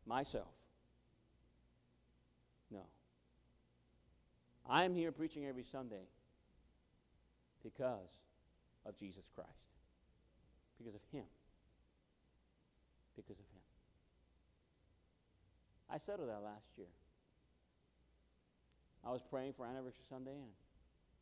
myself. 0.04 0.48
I'm 4.68 4.94
here 4.94 5.12
preaching 5.12 5.46
every 5.46 5.64
Sunday 5.64 6.06
because 7.62 8.10
of 8.84 8.96
Jesus 8.96 9.28
Christ, 9.34 9.50
because 10.78 10.94
of 10.94 11.00
Him. 11.10 11.24
Because 13.16 13.38
of 13.38 13.46
Him. 13.46 13.62
I 15.90 15.96
settled 15.96 16.28
that 16.28 16.42
last 16.42 16.76
year. 16.76 16.92
I 19.04 19.10
was 19.10 19.22
praying 19.22 19.54
for 19.54 19.64
Anniversary 19.64 20.04
Sunday, 20.08 20.36
and 20.36 20.52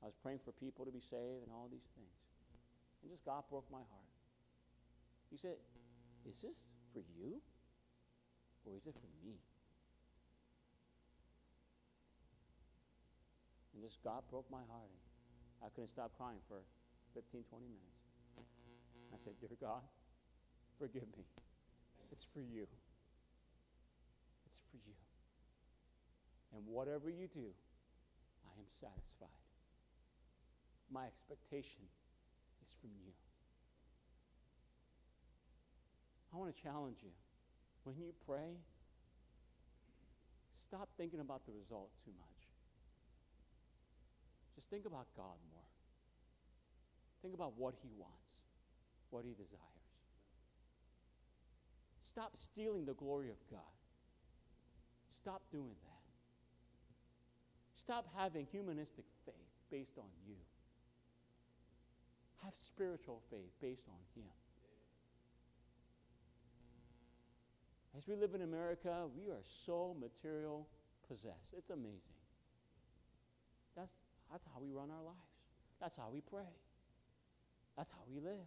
I 0.03 0.07
was 0.07 0.14
praying 0.22 0.40
for 0.44 0.51
people 0.51 0.84
to 0.84 0.90
be 0.90 1.01
saved 1.01 1.44
and 1.44 1.53
all 1.53 1.68
these 1.70 1.86
things. 1.94 2.18
And 3.03 3.11
just 3.12 3.24
God 3.24 3.44
broke 3.49 3.70
my 3.70 3.78
heart. 3.78 4.11
He 5.30 5.36
said, 5.36 5.57
Is 6.28 6.40
this 6.40 6.57
for 6.92 7.01
you? 7.16 7.40
Or 8.64 8.76
is 8.76 8.86
it 8.86 8.94
for 8.94 9.07
me? 9.24 9.36
Just 13.87 14.03
God 14.03 14.26
broke 14.30 14.51
my 14.51 14.66
heart. 14.66 14.91
And 14.91 14.99
I 15.62 15.70
couldn't 15.70 15.95
stop 15.95 16.11
crying 16.18 16.43
for 16.51 16.59
15, 17.14 17.47
20 17.47 17.66
minutes. 17.70 18.03
I 19.14 19.16
said, 19.22 19.39
Dear 19.39 19.55
God, 19.61 19.87
forgive 20.78 21.07
me. 21.14 21.22
It's 22.11 22.26
for 22.26 22.41
you. 22.41 22.66
It's 24.47 24.59
for 24.59 24.76
you. 24.82 24.95
And 26.55 26.66
whatever 26.66 27.09
you 27.11 27.28
do, 27.32 27.55
I 28.47 28.59
am 28.59 28.66
satisfied. 28.70 29.47
My 30.91 31.07
expectation 31.07 31.87
is 32.64 32.74
from 32.80 32.91
you. 33.07 33.12
I 36.34 36.37
want 36.37 36.55
to 36.55 36.62
challenge 36.62 36.99
you. 37.03 37.14
When 37.84 37.97
you 37.97 38.12
pray, 38.26 38.59
stop 40.55 40.89
thinking 40.97 41.20
about 41.20 41.47
the 41.47 41.53
result 41.53 41.91
too 42.05 42.12
much. 42.18 42.36
Just 44.57 44.68
think 44.70 44.86
about 44.86 45.07
God 45.16 45.36
more. 45.52 45.62
Think 47.22 47.34
about 47.34 47.52
what 47.57 47.74
He 47.82 47.90
wants, 47.96 48.42
what 49.11 49.24
He 49.24 49.32
desires. 49.34 49.62
Stop 52.00 52.36
stealing 52.36 52.84
the 52.84 52.94
glory 52.94 53.28
of 53.28 53.36
God. 53.50 53.61
Stop 55.11 55.42
doing 55.52 55.76
that. 55.84 55.96
Stop 57.74 58.07
having 58.16 58.46
humanistic 58.50 59.04
faith 59.24 59.34
based 59.70 59.98
on 59.98 60.09
you. 60.26 60.36
Have 62.44 62.54
spiritual 62.54 63.20
faith 63.30 63.52
based 63.61 63.86
on 63.88 63.98
Him. 64.14 64.30
As 67.96 68.07
we 68.07 68.14
live 68.14 68.34
in 68.34 68.42
America, 68.42 69.07
we 69.16 69.30
are 69.30 69.42
so 69.42 69.96
material 69.98 70.68
possessed. 71.09 71.54
It's 71.57 71.70
amazing. 71.70 72.00
That's, 73.76 73.94
that's 74.31 74.45
how 74.45 74.61
we 74.61 74.70
run 74.70 74.91
our 74.91 75.03
lives. 75.03 75.18
That's 75.81 75.97
how 75.97 76.09
we 76.12 76.20
pray. 76.20 76.51
That's 77.77 77.93
how 77.93 78.01
we 78.09 78.20
live. 78.20 78.47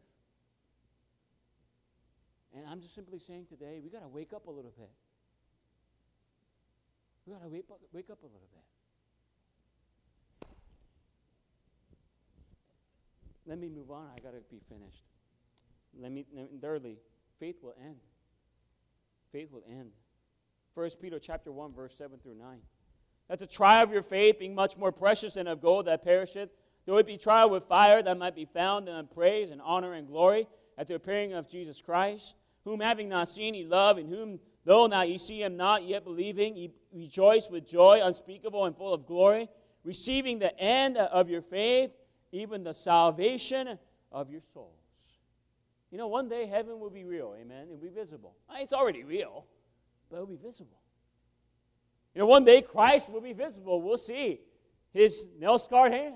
And 2.55 2.65
I'm 2.67 2.81
just 2.81 2.95
simply 2.95 3.19
saying 3.19 3.45
today, 3.47 3.79
we 3.83 3.89
got 3.89 4.01
to 4.01 4.07
wake 4.07 4.33
up 4.33 4.47
a 4.47 4.51
little 4.51 4.73
bit. 4.75 4.89
We 7.25 7.33
got 7.33 7.43
to 7.43 7.49
wake 7.49 7.65
up, 7.69 7.79
wake 7.93 8.09
up 8.09 8.23
a 8.23 8.25
little 8.25 8.47
bit. 8.51 8.63
Let 13.45 13.59
me 13.59 13.69
move 13.69 13.91
on. 13.91 14.07
I 14.15 14.19
got 14.19 14.33
to 14.33 14.41
be 14.49 14.59
finished. 14.67 15.03
Let 15.99 16.11
me, 16.11 16.25
thirdly, 16.61 16.97
faith 17.39 17.57
will 17.61 17.75
end. 17.83 17.97
Faith 19.31 19.51
will 19.51 19.63
end. 19.69 19.91
First 20.73 21.01
Peter 21.01 21.19
chapter 21.19 21.51
1, 21.51 21.73
verse 21.73 21.95
7 21.95 22.19
through 22.19 22.35
9. 22.35 22.59
That 23.29 23.39
the 23.39 23.47
trial 23.47 23.83
of 23.83 23.91
your 23.91 24.03
faith, 24.03 24.39
being 24.39 24.55
much 24.55 24.75
more 24.75 24.91
precious 24.91 25.35
than 25.35 25.47
of 25.47 25.61
gold 25.61 25.85
that 25.85 26.03
perisheth, 26.03 26.49
though 26.85 26.97
it 26.97 27.05
be 27.05 27.17
tried 27.17 27.45
with 27.45 27.63
fire, 27.63 28.01
that 28.01 28.17
might 28.17 28.35
be 28.35 28.45
found 28.45 28.89
in 28.89 29.07
praise 29.07 29.51
and 29.51 29.61
honor 29.61 29.93
and 29.93 30.07
glory 30.07 30.47
at 30.77 30.87
the 30.87 30.95
appearing 30.95 31.33
of 31.33 31.47
Jesus 31.47 31.81
Christ, 31.81 32.35
whom 32.63 32.79
having 32.79 33.07
not 33.07 33.29
seen 33.29 33.53
ye 33.53 33.65
love, 33.65 33.97
and 33.97 34.09
whom 34.09 34.39
though 34.65 34.87
now 34.87 35.03
ye 35.03 35.17
see 35.17 35.43
him 35.43 35.57
not, 35.57 35.83
yet 35.83 36.03
believing, 36.03 36.55
ye 36.55 36.71
rejoice 36.91 37.49
with 37.49 37.67
joy 37.67 37.99
unspeakable 38.03 38.65
and 38.65 38.75
full 38.75 38.93
of 38.93 39.05
glory, 39.05 39.47
receiving 39.83 40.39
the 40.39 40.57
end 40.59 40.97
of 40.97 41.29
your 41.29 41.41
faith, 41.41 41.95
even 42.31 42.63
the 42.63 42.73
salvation 42.73 43.77
of 44.11 44.31
your 44.31 44.41
souls. 44.41 44.73
You 45.91 45.97
know, 45.97 46.07
one 46.07 46.29
day 46.29 46.45
heaven 46.45 46.79
will 46.79 46.89
be 46.89 47.03
real, 47.03 47.35
amen? 47.39 47.63
It'll 47.63 47.77
be 47.77 47.89
visible. 47.89 48.35
It's 48.55 48.73
already 48.73 49.03
real, 49.03 49.45
but 50.09 50.17
it'll 50.17 50.27
be 50.27 50.35
visible. 50.35 50.78
You 52.19 52.25
know, 52.25 52.31
one 52.31 52.43
day 52.43 52.61
Christ 52.61 53.09
will 53.09 53.21
be 53.21 53.31
visible. 53.31 53.81
We'll 53.81 53.97
see 53.97 54.41
his 54.91 55.25
nail 55.39 55.57
scarred 55.57 55.93
hand. 55.93 56.15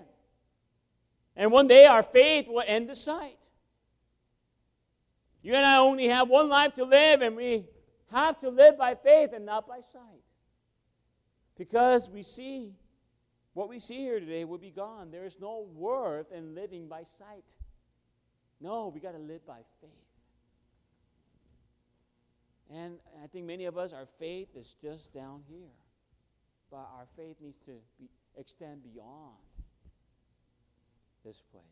And 1.34 1.50
one 1.50 1.66
day 1.66 1.86
our 1.86 2.04
faith 2.04 2.46
will 2.50 2.64
end 2.68 2.90
the 2.90 2.96
sight. 2.98 3.48
You 5.42 5.54
and 5.54 5.66
I 5.66 5.78
only 5.78 6.10
have 6.10 6.28
one 6.28 6.50
life 6.50 6.74
to 6.74 6.84
live, 6.84 7.22
and 7.22 7.38
we 7.38 7.68
have 8.12 8.38
to 8.42 8.50
live 8.50 8.78
by 8.78 8.96
faith 8.96 9.30
and 9.34 9.46
not 9.46 9.66
by 9.66 9.80
sight. 9.80 10.26
Because 11.58 12.10
we 12.10 12.22
see 12.22 12.74
what 13.54 13.70
we 13.70 13.80
see 13.80 14.00
here 14.00 14.20
today 14.20 14.44
will 14.44 14.58
be 14.58 14.72
gone. 14.72 15.10
There 15.10 15.24
is 15.24 15.40
no 15.40 15.66
worth 15.74 16.34
in 16.34 16.54
living 16.54 16.90
by 16.90 17.04
sight. 17.18 17.46
No, 18.60 18.92
we 18.94 19.00
got 19.00 19.14
to 19.14 19.20
live 19.20 19.48
by 19.48 19.62
faith. 19.80 19.90
And 22.70 22.98
I 23.24 23.28
think 23.28 23.46
many 23.46 23.64
of 23.64 23.78
us, 23.78 23.94
our 23.94 24.08
faith 24.20 24.50
is 24.58 24.76
just 24.82 25.14
down 25.14 25.44
here. 25.48 25.72
But 26.74 26.90
our 26.98 27.06
faith 27.16 27.36
needs 27.40 27.60
to 27.66 27.74
be, 28.00 28.10
extend 28.36 28.82
beyond 28.82 29.38
this 31.24 31.40
place. 31.52 31.64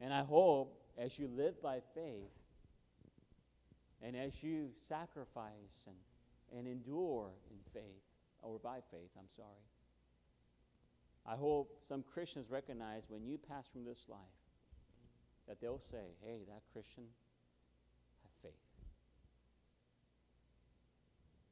And 0.00 0.10
I 0.10 0.22
hope 0.22 0.80
as 0.96 1.18
you 1.18 1.28
live 1.36 1.60
by 1.62 1.80
faith 1.94 2.32
and 4.00 4.16
as 4.16 4.42
you 4.42 4.70
sacrifice 4.88 5.84
and, 5.86 6.58
and 6.58 6.66
endure 6.66 7.28
in 7.50 7.58
faith, 7.74 7.82
or 8.40 8.58
by 8.58 8.78
faith, 8.90 9.10
I'm 9.18 9.28
sorry, 9.36 9.68
I 11.26 11.36
hope 11.36 11.78
some 11.86 12.02
Christians 12.02 12.50
recognize 12.50 13.04
when 13.10 13.22
you 13.22 13.36
pass 13.36 13.68
from 13.68 13.84
this 13.84 14.06
life 14.08 14.18
that 15.46 15.60
they'll 15.60 15.78
say, 15.90 16.16
hey, 16.24 16.40
that 16.48 16.62
Christian 16.72 17.04
had 18.22 18.50
faith. 18.50 18.62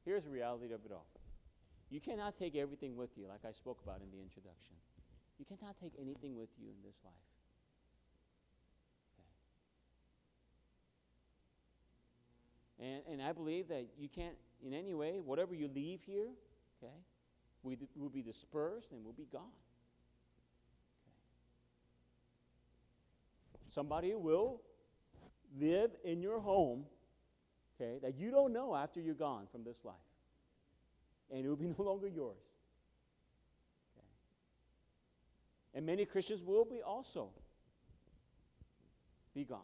Here's 0.04 0.24
the 0.24 0.30
reality 0.30 0.72
of 0.72 0.84
it 0.84 0.92
all. 0.92 1.06
You 1.90 2.00
cannot 2.00 2.36
take 2.36 2.56
everything 2.56 2.96
with 2.96 3.10
you, 3.16 3.26
like 3.28 3.44
I 3.46 3.52
spoke 3.52 3.80
about 3.82 4.00
in 4.00 4.10
the 4.10 4.22
introduction. 4.22 4.76
You 5.38 5.44
cannot 5.44 5.76
take 5.80 5.92
anything 6.00 6.36
with 6.36 6.50
you 6.58 6.68
in 6.68 6.82
this 6.84 6.96
life. 7.04 7.14
Okay. 12.78 12.88
And, 12.88 13.02
and 13.12 13.22
I 13.22 13.32
believe 13.32 13.68
that 13.68 13.86
you 13.98 14.08
can't, 14.08 14.36
in 14.64 14.72
any 14.72 14.94
way, 14.94 15.20
whatever 15.24 15.54
you 15.54 15.68
leave 15.74 16.02
here, 16.02 16.28
okay, 16.82 16.92
we 17.62 17.76
will 17.96 18.10
be 18.10 18.22
dispersed 18.22 18.92
and 18.92 19.02
we'll 19.04 19.12
be 19.12 19.26
gone. 19.30 19.42
Okay. 23.52 23.64
Somebody 23.68 24.14
will 24.14 24.60
live 25.58 25.90
in 26.04 26.22
your 26.22 26.38
home, 26.38 26.84
okay, 27.80 27.98
that 28.02 28.16
you 28.18 28.30
don't 28.30 28.52
know 28.52 28.74
after 28.74 29.00
you're 29.00 29.14
gone 29.14 29.46
from 29.50 29.64
this 29.64 29.84
life. 29.84 29.94
And 31.30 31.44
it 31.44 31.48
will 31.48 31.56
be 31.56 31.74
no 31.78 31.84
longer 31.84 32.08
yours. 32.08 32.36
And 35.72 35.86
many 35.86 36.04
Christians 36.04 36.42
will 36.44 36.64
be 36.64 36.82
also 36.82 37.30
be 39.34 39.44
gone. 39.44 39.60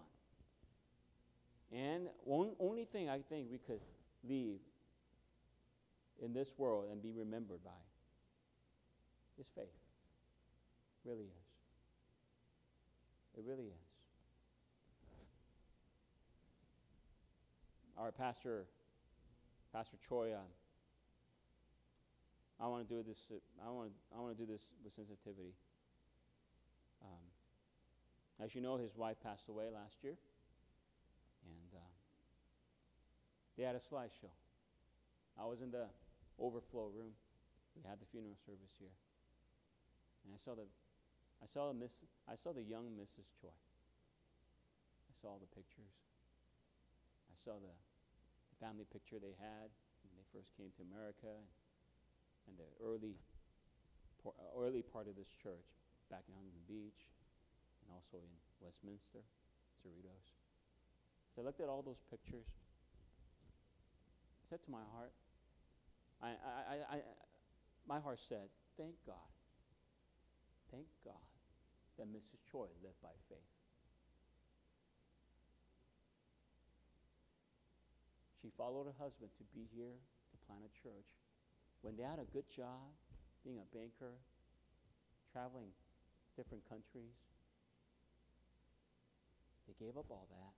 And 1.73 2.07
one 2.23 2.53
only 2.61 2.85
thing 2.85 3.09
I 3.09 3.19
think 3.19 3.49
we 3.51 3.59
could 3.59 3.81
leave 4.27 4.61
in 6.23 6.33
this 6.33 6.55
world 6.57 6.87
and 6.91 7.03
be 7.03 7.11
remembered 7.11 7.63
by 7.65 7.71
is 9.39 9.49
faith. 9.55 9.65
It 11.05 11.09
really 11.09 11.25
is. 11.25 11.45
It 13.37 13.45
really 13.45 13.65
is. 13.65 13.86
Our 17.99 18.13
pastor, 18.13 18.67
Pastor 19.73 19.97
Choi, 20.07 20.33
uh, 20.33 20.45
I 22.61 22.69
want 22.69 22.87
to 22.87 22.95
do 22.95 23.03
this. 23.03 23.27
I 23.65 23.71
want. 23.71 23.93
I 24.15 24.21
want 24.21 24.37
to 24.37 24.45
do 24.45 24.51
this 24.51 24.71
with 24.85 24.93
sensitivity. 24.93 25.55
Um, 27.03 27.25
as 28.45 28.55
you 28.55 28.61
know, 28.61 28.77
his 28.77 28.97
wife 28.97 29.17
passed 29.23 29.49
away 29.49 29.65
last 29.73 30.03
year, 30.03 30.17
and 31.45 31.71
uh, 31.75 31.89
they 33.57 33.65
had 33.65 33.77
a 33.77 33.79
slideshow. 33.79 34.33
I 35.41 35.45
was 35.45 35.61
in 35.61 35.71
the 35.71 35.87
overflow 36.39 36.91
room. 36.95 37.13
We 37.77 37.83
had 37.89 38.01
the 38.01 38.07
funeral 38.07 38.37
service 38.45 38.73
here, 38.79 38.93
and 40.25 40.35
I 40.35 40.39
saw 40.39 40.55
the, 40.55 40.65
I 41.43 41.47
saw 41.47 41.69
the 41.69 41.75
miss, 41.75 41.93
I 42.29 42.35
saw 42.37 42.53
the 42.53 42.63
young 42.63 42.93
Mrs. 43.01 43.29
Choi. 43.41 43.49
I 43.53 45.13
saw 45.13 45.37
the 45.41 45.47
pictures. 45.47 45.93
I 47.29 47.37
saw 47.45 47.53
the 47.61 47.86
family 48.61 48.87
picture 48.89 49.21
they 49.21 49.37
had 49.37 49.69
when 50.07 50.15
they 50.17 50.27
first 50.33 50.53
came 50.57 50.73
to 50.77 50.83
America, 50.87 51.31
and, 52.47 52.55
the 52.55 52.71
early 52.79 53.19
uh, 54.23 54.31
early 54.59 54.83
part 54.83 55.09
of 55.09 55.15
this 55.19 55.31
church, 55.43 55.67
back 56.11 56.27
down 56.27 56.39
on 56.39 56.55
the 56.55 56.67
beach, 56.71 57.11
and 57.83 57.91
also 57.91 58.23
in 58.23 58.31
Westminster, 58.63 59.23
Cerritos. 59.83 60.39
As 61.31 61.39
I 61.39 61.43
looked 61.43 61.61
at 61.61 61.69
all 61.69 61.83
those 61.83 62.03
pictures, 62.11 62.47
I 64.39 64.43
said 64.49 64.63
to 64.65 64.71
my 64.71 64.87
heart, 64.95 65.13
I, 66.23 66.29
I, 66.29 66.61
I, 66.71 66.97
I, 66.97 66.99
my 67.87 68.01
heart 68.01 68.21
said, 68.21 68.49
thank 68.77 68.95
God, 69.07 69.31
thank 70.71 70.87
God 71.05 71.27
that 71.99 72.07
Mrs. 72.07 72.43
Choi 72.51 72.71
lived 72.83 73.01
by 73.03 73.15
faith. 73.29 73.56
She 78.47 78.55
followed 78.57 78.87
her 78.87 78.95
husband 79.03 79.35
to 79.39 79.45
be 79.51 79.67
here 79.75 79.99
to 80.31 80.37
plant 80.47 80.63
a 80.63 80.71
church. 80.71 81.19
When 81.83 81.97
they 81.97 82.05
had 82.05 82.23
a 82.23 82.31
good 82.31 82.47
job, 82.47 82.95
being 83.43 83.59
a 83.59 83.67
banker, 83.75 84.15
traveling 85.33 85.75
different 86.39 86.63
countries, 86.71 87.19
they 89.67 89.75
gave 89.75 89.99
up 89.99 90.07
all 90.11 90.29
that. 90.31 90.55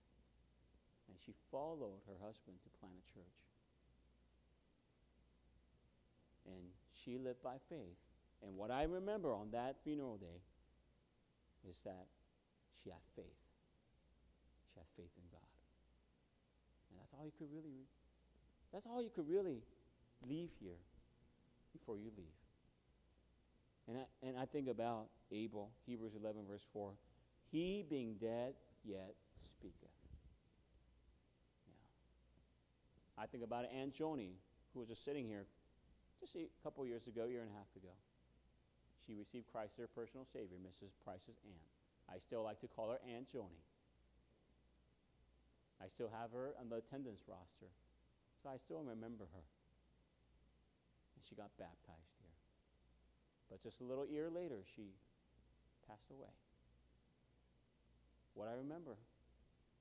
And 1.09 1.17
she 1.17 1.33
followed 1.49 2.05
her 2.05 2.13
husband 2.21 2.61
to 2.61 2.69
plant 2.77 2.93
a 2.93 3.05
church. 3.09 3.41
And 6.45 6.69
she 6.93 7.17
lived 7.17 7.41
by 7.41 7.57
faith. 7.73 7.97
And 8.45 8.55
what 8.55 8.69
I 8.69 8.83
remember 8.83 9.33
on 9.33 9.49
that 9.49 9.77
funeral 9.83 10.17
day 10.17 10.45
is 11.67 11.81
that 11.89 12.05
she 12.83 12.91
had 12.91 13.01
faith. 13.15 13.41
She 14.69 14.77
had 14.77 14.85
faith 14.95 15.17
in 15.17 15.25
God. 15.31 15.48
That's 17.09 17.19
all 17.19 17.25
you 17.25 17.31
could 17.37 17.51
really 17.51 17.87
that's 18.71 18.85
all 18.85 19.01
you 19.01 19.09
could 19.09 19.27
really 19.27 19.63
leave 20.27 20.49
here 20.59 20.77
before 21.73 21.97
you 21.97 22.11
leave. 22.15 22.25
And 23.87 23.97
I, 23.97 24.27
and 24.27 24.37
I 24.37 24.45
think 24.45 24.67
about 24.67 25.07
Abel, 25.31 25.71
Hebrews 25.87 26.13
11, 26.19 26.41
verse 26.47 26.65
4. 26.71 26.91
He 27.51 27.83
being 27.89 28.15
dead 28.21 28.53
yet 28.83 29.15
speaketh. 29.43 29.89
Yeah. 31.65 33.23
I 33.23 33.25
think 33.25 33.43
about 33.43 33.65
Aunt 33.75 33.91
Joni, 33.91 34.33
who 34.73 34.79
was 34.79 34.89
just 34.89 35.03
sitting 35.03 35.25
here 35.25 35.45
just 36.19 36.35
a 36.35 36.47
couple 36.61 36.85
years 36.85 37.07
ago, 37.07 37.25
year 37.25 37.41
and 37.41 37.49
a 37.49 37.53
half 37.53 37.75
ago. 37.75 37.93
She 39.07 39.15
received 39.15 39.47
Christ 39.51 39.73
as 39.77 39.79
her 39.79 39.87
personal 39.87 40.27
Savior, 40.31 40.57
Mrs. 40.61 40.91
Price's 41.03 41.39
aunt. 41.43 42.13
I 42.13 42.19
still 42.19 42.43
like 42.43 42.59
to 42.61 42.67
call 42.67 42.89
her 42.91 42.99
Aunt 43.15 43.27
Joni. 43.33 43.65
I 45.79 45.87
still 45.87 46.11
have 46.11 46.31
her 46.31 46.51
on 46.59 46.67
the 46.69 46.83
attendance 46.83 47.23
roster, 47.27 47.71
so 48.43 48.49
I 48.51 48.57
still 48.57 48.83
remember 48.83 49.27
her. 49.31 49.45
And 51.15 51.23
she 51.23 51.35
got 51.35 51.55
baptized 51.57 52.15
here. 52.19 52.35
But 53.49 53.63
just 53.63 53.79
a 53.81 53.87
little 53.87 54.05
year 54.05 54.29
later, 54.29 54.59
she 54.75 54.91
passed 55.87 56.11
away. 56.11 56.31
What 58.35 58.47
I 58.47 58.53
remember 58.53 58.95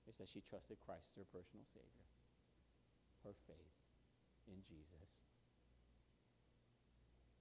is 0.08 0.18
that 0.18 0.28
she 0.28 0.40
trusted 0.40 0.78
Christ 0.86 1.10
as 1.12 1.18
her 1.18 1.28
personal 1.30 1.66
Savior, 1.74 2.06
her 3.24 3.34
faith 3.46 3.74
in 4.48 4.62
Jesus. 4.66 5.10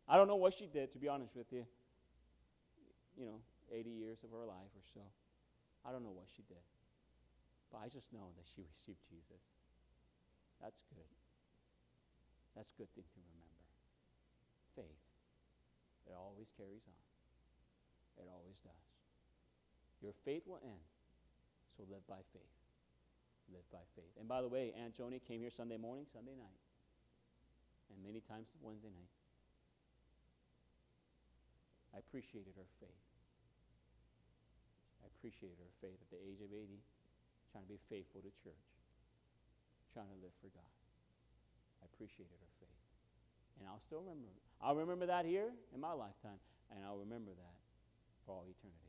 I 0.08 0.18
don't 0.18 0.28
know 0.28 0.36
what 0.36 0.54
she 0.54 0.68
did, 0.68 0.92
to 0.92 1.00
be 1.00 1.08
honest 1.08 1.36
with 1.36 1.52
you. 1.52 1.66
You 3.18 3.26
know, 3.26 3.40
80 3.72 3.90
years 3.90 4.20
of 4.24 4.32
her 4.32 4.46
life 4.46 4.72
or 4.76 4.86
so. 4.94 5.02
I 5.86 5.92
don't 5.92 6.04
know 6.04 6.14
what 6.14 6.28
she 6.36 6.44
did. 6.48 6.64
But 7.72 7.84
I 7.84 7.88
just 7.92 8.12
know 8.16 8.32
that 8.40 8.48
she 8.48 8.64
received 8.64 9.04
Jesus. 9.12 9.44
That's 10.62 10.82
good. 10.90 11.12
That's 12.56 12.72
a 12.74 12.78
good 12.80 12.90
thing 12.96 13.06
to 13.06 13.20
remember. 13.22 13.66
Faith. 14.74 15.04
It 16.10 16.16
always 16.16 16.50
carries 16.56 16.88
on. 16.88 17.02
It 18.18 18.28
always 18.32 18.58
does. 18.64 18.88
Your 20.02 20.14
faith 20.26 20.48
will 20.48 20.62
end. 20.64 20.86
So 21.78 21.86
live 21.86 22.06
by 22.10 22.24
faith. 22.34 22.56
Live 23.54 23.68
by 23.70 23.86
faith. 23.94 24.10
And 24.18 24.28
by 24.28 24.42
the 24.42 24.50
way, 24.50 24.74
Aunt 24.74 24.98
Joni 24.98 25.22
came 25.22 25.42
here 25.42 25.54
Sunday 25.54 25.78
morning, 25.78 26.10
Sunday 26.10 26.34
night, 26.34 26.62
and 27.94 28.02
many 28.02 28.20
times 28.26 28.50
Wednesday 28.60 28.90
night. 28.90 29.14
I 31.96 32.00
appreciated 32.02 32.58
her 32.58 32.70
faith. 32.82 33.06
I 35.02 35.08
appreciated 35.14 35.58
her 35.62 35.74
faith 35.80 35.98
at 36.02 36.10
the 36.12 36.22
age 36.22 36.42
of 36.42 36.52
80, 36.52 36.82
trying 37.52 37.64
to 37.66 37.72
be 37.72 37.80
faithful 37.90 38.22
to 38.22 38.32
church, 38.44 38.68
trying 39.94 40.10
to 40.10 40.18
live 40.22 40.36
for 40.42 40.50
God. 40.52 40.72
I 41.82 41.90
appreciated 41.92 42.34
her 42.38 42.54
faith. 42.60 42.82
And 43.60 43.68
I'll 43.68 43.82
still 43.82 44.02
remember. 44.02 44.42
I'll 44.62 44.76
remember 44.78 45.06
that 45.08 45.26
here 45.26 45.50
in 45.74 45.80
my 45.82 45.94
lifetime, 45.94 46.42
and 46.74 46.86
I'll 46.86 46.98
remember 46.98 47.32
that 47.32 47.58
for 48.26 48.38
all 48.38 48.46
eternity. 48.46 48.87